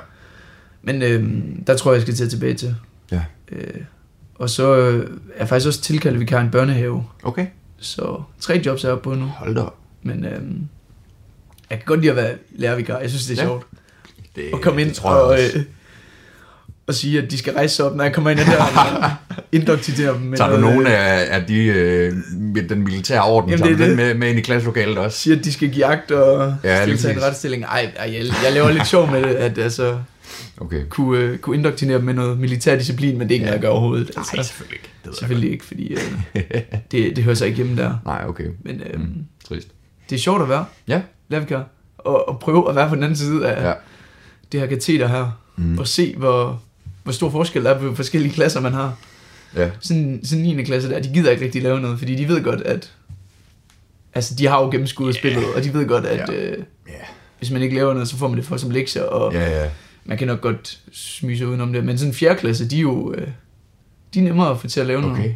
Men 0.82 1.02
øh, 1.02 1.42
der 1.68 1.78
tror 1.78 1.92
jeg, 1.92 1.96
jeg 1.96 2.02
skal 2.02 2.16
tage 2.16 2.30
tilbage 2.30 2.54
til. 2.54 2.76
Ja. 3.12 3.22
Øh, 3.52 3.82
og 4.36 4.50
så 4.50 4.76
øh, 4.78 5.04
er 5.34 5.40
jeg 5.40 5.50
faktisk 5.50 5.68
også 5.68 5.82
tilkaldt 5.82 6.20
vikar 6.20 6.40
i 6.40 6.44
en 6.44 6.52
børnehave. 6.52 7.06
Okay. 7.24 7.48
Så 7.78 8.22
tre 8.40 8.62
jobs 8.66 8.84
er 8.84 8.88
jeg 8.88 8.94
oppe 8.98 9.04
på 9.10 9.16
nu. 9.16 9.26
Hold 9.26 9.56
da 9.56 9.62
op. 9.62 9.78
Men 10.04 10.26
øh, 10.26 10.42
jeg 11.74 11.80
kan 11.80 11.86
godt 11.86 12.00
lide 12.00 12.10
at 12.12 12.16
være 12.18 12.32
lærervikar. 12.56 13.00
Jeg 13.00 13.10
synes, 13.10 13.26
det 13.26 13.38
er 13.40 13.42
Ja. 13.44 13.48
sjovt. 13.48 13.66
Det, 14.36 14.44
at 14.54 14.62
komme 14.62 14.82
ind 14.82 14.90
det 14.90 14.98
tror 14.98 15.10
jeg 15.14 15.22
og, 15.22 15.28
også. 15.28 15.52
øh, 15.58 15.64
og 16.88 16.94
sige, 16.94 17.22
at 17.22 17.32
de 17.32 17.38
skal 17.38 17.54
rejse 17.54 17.76
sig 17.76 17.86
op, 17.86 17.96
når 17.96 18.04
jeg 18.04 18.14
kommer 18.14 18.30
ind 18.30 18.40
ad 18.40 18.46
døren 18.46 19.12
indoktrinere 19.52 20.14
dem. 20.14 20.22
med 20.22 20.38
Tager 20.38 20.52
du 20.52 20.58
noget, 20.58 20.76
nogen 20.76 20.88
øh, 20.88 20.94
af, 20.94 21.28
af 21.40 21.44
de, 21.48 21.64
øh, 21.66 22.14
med 22.40 22.64
den 22.70 22.84
militære 22.84 23.24
orden, 23.24 23.50
Jamen, 23.50 23.66
det 23.66 23.82
er 23.82 23.88
det. 23.88 23.96
med, 23.98 24.14
med 24.14 24.30
ind 24.30 24.40
i 24.40 24.42
klasselokalet 24.42 24.98
også? 24.98 25.18
siger, 25.20 25.38
at 25.38 25.46
de 25.46 25.54
skal 25.54 25.70
give 25.70 25.86
agt 25.86 26.12
og 26.12 26.56
Ja, 26.64 26.82
stille 26.82 26.98
sig 27.00 27.10
en 27.10 27.14
præcis. 27.16 27.28
retsstilling. 27.28 27.64
Ej, 27.64 27.92
ej 27.96 28.14
jeg, 28.14 28.26
jeg 28.44 28.54
laver 28.54 28.72
lidt 28.72 28.88
sjov 28.88 29.12
med 29.12 29.24
det, 29.24 29.36
at 29.36 29.58
altså, 29.58 29.98
Okay. 30.58 30.82
kunne, 30.90 31.20
øh, 31.20 31.38
kunne 31.38 31.58
indoktrinere 31.58 31.98
dem 31.98 32.06
med 32.06 32.14
noget 32.14 32.40
militær 32.40 32.76
disciplin, 32.76 33.18
men 33.18 33.30
det 33.30 33.32
er 33.32 33.36
ikke 33.36 33.44
Ja. 33.46 33.50
noget, 33.52 33.62
jeg 33.62 33.62
gør 33.62 33.70
overhovedet. 33.70 34.12
Altså, 34.18 34.32
Nej, 34.36 34.44
selvfølgelig 34.44 34.76
ikke. 34.76 34.90
Det 35.06 35.18
selvfølgelig 35.18 35.52
ikke, 35.52 35.66
fordi 35.66 35.94
øh, 35.94 36.42
det, 36.92 37.16
det 37.16 37.24
hører 37.24 37.36
sig 37.36 37.48
ikke 37.48 37.56
hjemme 37.58 37.82
der. 37.82 37.94
Nej, 38.06 38.24
okay. 38.28 38.46
Men 38.64 38.82
øh, 38.94 39.00
mm. 39.00 39.08
Trist. 39.50 39.68
det 40.10 40.16
er 40.16 40.20
sjovt 40.20 40.42
at 40.42 40.50
være 40.50 40.66
Ja. 40.88 41.02
Lærervikar, 41.34 41.64
og, 41.98 42.30
og 42.30 42.40
prøve 42.40 42.70
at 42.70 42.76
være 42.76 42.90
på 42.90 42.96
den 42.96 43.04
anden 43.04 43.18
side 43.18 43.48
af 43.48 43.68
Ja. 43.70 43.74
det 44.52 44.60
her 44.60 44.68
kateter 44.68 45.08
her, 45.08 45.40
Mm. 45.56 45.78
og 45.78 45.88
se, 45.88 46.16
hvor, 46.18 46.62
hvor 47.04 47.12
stor 47.14 47.30
forskel 47.30 47.64
der 47.64 47.70
er 47.72 47.80
på 47.80 47.96
forskellige 47.96 48.34
klasser, 48.34 48.60
man 48.60 48.74
har. 48.74 48.98
Ja. 49.56 49.70
sådan, 49.80 50.20
sådan 50.24 50.44
9. 50.46 50.64
klasse 50.64 50.90
der, 50.90 51.00
de 51.02 51.10
gider 51.14 51.32
ikke 51.32 51.46
rigtig 51.46 51.64
lave 51.64 51.80
noget, 51.82 52.00
fordi 52.00 52.16
de 52.16 52.28
ved 52.28 52.44
godt, 52.44 52.62
at 52.62 52.94
altså, 54.14 54.36
de 54.36 54.48
har 54.48 54.62
jo 54.64 54.70
gennemskuddet 54.72 55.16
yeah. 55.16 55.22
spillet, 55.34 55.54
og 55.56 55.64
de 55.64 55.74
ved 55.74 55.88
godt, 55.88 56.06
at 56.06 56.30
Ja. 56.30 56.34
øh, 56.36 56.58
Ja. 56.88 56.94
hvis 57.40 57.52
man 57.52 57.62
ikke 57.62 57.76
laver 57.76 57.94
noget, 57.94 58.08
så 58.08 58.18
får 58.18 58.28
man 58.28 58.38
det 58.38 58.46
for 58.46 58.58
som 58.58 58.70
lektier, 58.72 59.04
og 59.04 59.34
Ja, 59.34 59.64
ja. 59.64 59.70
man 60.06 60.18
kan 60.18 60.28
nok 60.28 60.42
godt 60.42 60.80
smyge 60.92 61.38
sig 61.38 61.48
udenom 61.48 61.74
det. 61.74 61.84
Men 61.86 61.98
sådan 61.98 62.14
4. 62.14 62.36
klasse, 62.36 62.70
de 62.70 62.78
er 62.78 62.82
jo 62.82 63.14
øh, 63.18 63.28
de 64.14 64.20
er 64.20 64.24
nemmere 64.24 64.50
at 64.52 64.60
få 64.60 64.68
til 64.68 64.80
at 64.80 64.86
lave 64.88 65.02
noget. 65.02 65.20
Okay. 65.20 65.34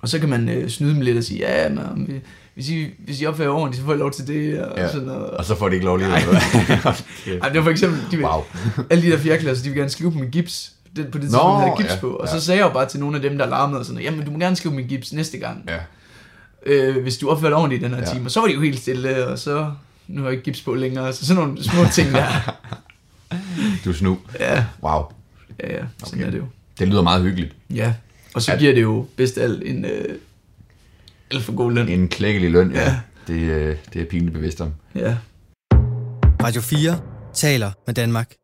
Og 0.00 0.08
så 0.08 0.18
kan 0.18 0.28
man 0.28 0.48
øh, 0.48 0.68
snyde 0.68 0.92
dem 0.94 1.00
lidt 1.00 1.16
og 1.18 1.24
sige, 1.24 1.40
ja, 1.40 1.68
men, 1.68 2.06
vi- 2.08 2.20
hvis 2.54 2.68
I, 2.70 2.86
hvis 2.98 3.20
I 3.20 3.26
opfører 3.26 3.50
ordentligt, 3.50 3.80
så 3.80 3.86
får 3.86 3.94
I 3.94 3.96
lov 3.96 4.10
til 4.12 4.26
det, 4.26 4.62
og 4.64 4.78
Ja. 4.78 4.92
sådan 4.92 5.06
noget. 5.06 5.30
Og 5.30 5.44
så 5.44 5.54
får 5.58 5.68
de 5.68 5.74
ikke 5.74 5.86
lov 5.86 5.96
lige 5.96 6.08
Nej. 6.08 6.18
det 7.48 7.54
var 7.54 7.62
for 7.62 7.70
eksempel, 7.70 8.00
de, 8.10 8.24
Wow. 8.24 8.42
alle 8.90 9.04
de 9.06 9.10
der 9.10 9.18
4. 9.18 9.38
klasser, 9.38 9.64
de 9.64 9.70
vil 9.70 9.78
gerne 9.78 9.90
skrive 9.90 10.12
på 10.12 10.18
min 10.18 10.30
gips. 10.30 10.72
Den, 10.96 11.04
på 11.04 11.18
det 11.18 11.22
tidspunkt 11.22 11.44
Nå, 11.46 11.52
havde 11.54 11.68
jeg 11.70 11.76
gips 11.78 11.90
ja, 11.94 12.00
på. 12.00 12.10
Og 12.10 12.26
ja. 12.26 12.32
så 12.32 12.40
sagde 12.44 12.60
jeg 12.60 12.66
jo 12.68 12.72
bare 12.72 12.88
til 12.88 13.00
nogle 13.00 13.16
af 13.16 13.22
dem, 13.22 13.38
der 13.38 13.46
larmede 13.46 13.78
og 13.80 13.84
sådan 13.84 13.94
noget, 13.94 14.04
jamen 14.10 14.24
du 14.24 14.30
må 14.30 14.38
gerne 14.38 14.56
skrive 14.56 14.74
min 14.74 14.86
gips 14.86 15.12
næste 15.12 15.38
gang. 15.38 15.68
Ja. 15.68 15.78
øh, 16.66 17.02
hvis 17.02 17.16
du 17.18 17.28
opfører 17.30 17.50
dig 17.50 17.56
ordentligt 17.58 17.82
i 17.82 17.84
den 17.84 17.94
her 17.94 18.00
Ja. 18.00 18.08
ja. 18.08 18.12
time. 18.14 18.26
Og 18.26 18.30
så 18.30 18.40
var 18.40 18.46
de 18.46 18.54
jo 18.54 18.60
helt 18.60 18.78
stille, 18.78 19.26
og 19.26 19.38
så, 19.38 19.70
nu 20.08 20.20
har 20.20 20.28
jeg 20.28 20.32
ikke 20.32 20.44
gips 20.44 20.60
på 20.62 20.74
længere, 20.74 21.12
så 21.12 21.26
sådan 21.26 21.42
nogle 21.42 21.64
små 21.64 21.80
ting 21.92 22.12
der. 22.12 22.26
Du 23.84 23.90
er 23.90 23.94
snu. 23.94 24.18
ja, 24.40 24.64
Wow. 24.82 25.02
ja, 25.62 25.72
ja, 25.76 25.82
sådan 26.04 26.18
Okay. 26.18 26.26
er 26.26 26.30
det 26.30 26.38
jo. 26.38 26.44
Det 26.78 26.88
lyder 26.88 27.02
meget 27.02 27.22
hyggeligt. 27.22 27.52
Ja, 27.74 27.92
og 28.34 28.42
så 28.42 28.52
At- 28.52 28.58
giver 28.58 28.74
det 28.74 28.82
jo 28.82 29.06
bedst 29.16 29.38
alt 29.38 29.62
en 29.66 29.84
øh, 29.84 30.14
alt 31.34 31.44
for 31.44 31.54
god 31.54 31.72
løn. 31.72 31.88
En 31.88 32.08
klækkelig 32.08 32.50
løn, 32.50 32.72
ja. 32.72 32.80
Ja. 32.80 33.00
Det, 33.26 33.40
øh, 33.40 33.76
det 33.92 34.02
er 34.02 34.06
pinligt 34.06 34.32
bevidst 34.32 34.60
om. 34.60 34.72
Ja. 34.94 35.16
Radio 36.42 36.60
4 36.60 37.00
taler 37.32 37.70
med 37.86 37.94
Danmark. 37.94 38.34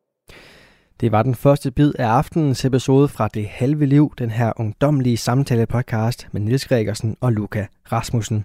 Det 1.01 1.13
var 1.13 1.23
den 1.23 1.35
første 1.35 1.71
bid 1.71 1.93
af 1.99 2.07
aftenens 2.07 2.65
episode 2.65 3.09
fra 3.09 3.29
Det 3.29 3.47
Halve 3.47 3.87
Liv, 3.87 4.15
den 4.19 4.31
her 4.31 4.53
ungdomlige 4.57 5.17
samtale-podcast 5.17 6.29
med 6.33 6.41
Niels 6.41 6.67
Gregersen 6.67 7.17
og 7.21 7.33
Luca 7.33 7.67
Rasmussen. 7.93 8.45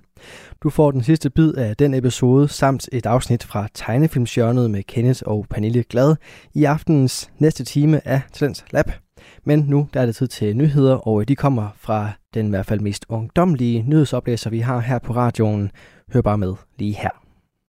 Du 0.63 0.69
får 0.69 0.91
den 0.91 1.03
sidste 1.03 1.29
bid 1.29 1.53
af 1.53 1.77
den 1.77 1.93
episode, 1.93 2.47
samt 2.47 2.89
et 2.91 3.05
afsnit 3.05 3.43
fra 3.43 3.67
tegnefilmsjørnet 3.73 4.71
med 4.71 4.83
Kenneth 4.83 5.21
og 5.25 5.45
Pernille 5.49 5.83
Glad 5.83 6.15
i 6.53 6.63
aftenens 6.63 7.29
næste 7.39 7.63
time 7.63 8.07
af 8.07 8.21
Talents 8.33 8.65
Lab. 8.71 9.05
Men 9.47 9.59
nu 9.59 9.87
der 9.93 10.01
er 10.01 10.05
det 10.05 10.15
tid 10.15 10.27
til 10.27 10.57
nyheder, 10.57 11.07
og 11.07 11.27
de 11.27 11.35
kommer 11.35 11.69
fra 11.75 12.11
den 12.33 12.45
i 12.45 12.49
hvert 12.49 12.65
fald 12.65 12.79
mest 12.79 13.05
ungdomlige 13.09 13.83
nyhedsoplæser, 13.83 14.49
vi 14.49 14.59
har 14.59 14.79
her 14.79 14.99
på 14.99 15.13
radioen. 15.13 15.71
Hør 16.13 16.21
bare 16.21 16.37
med 16.37 16.53
lige 16.77 16.93
her. 16.93 17.24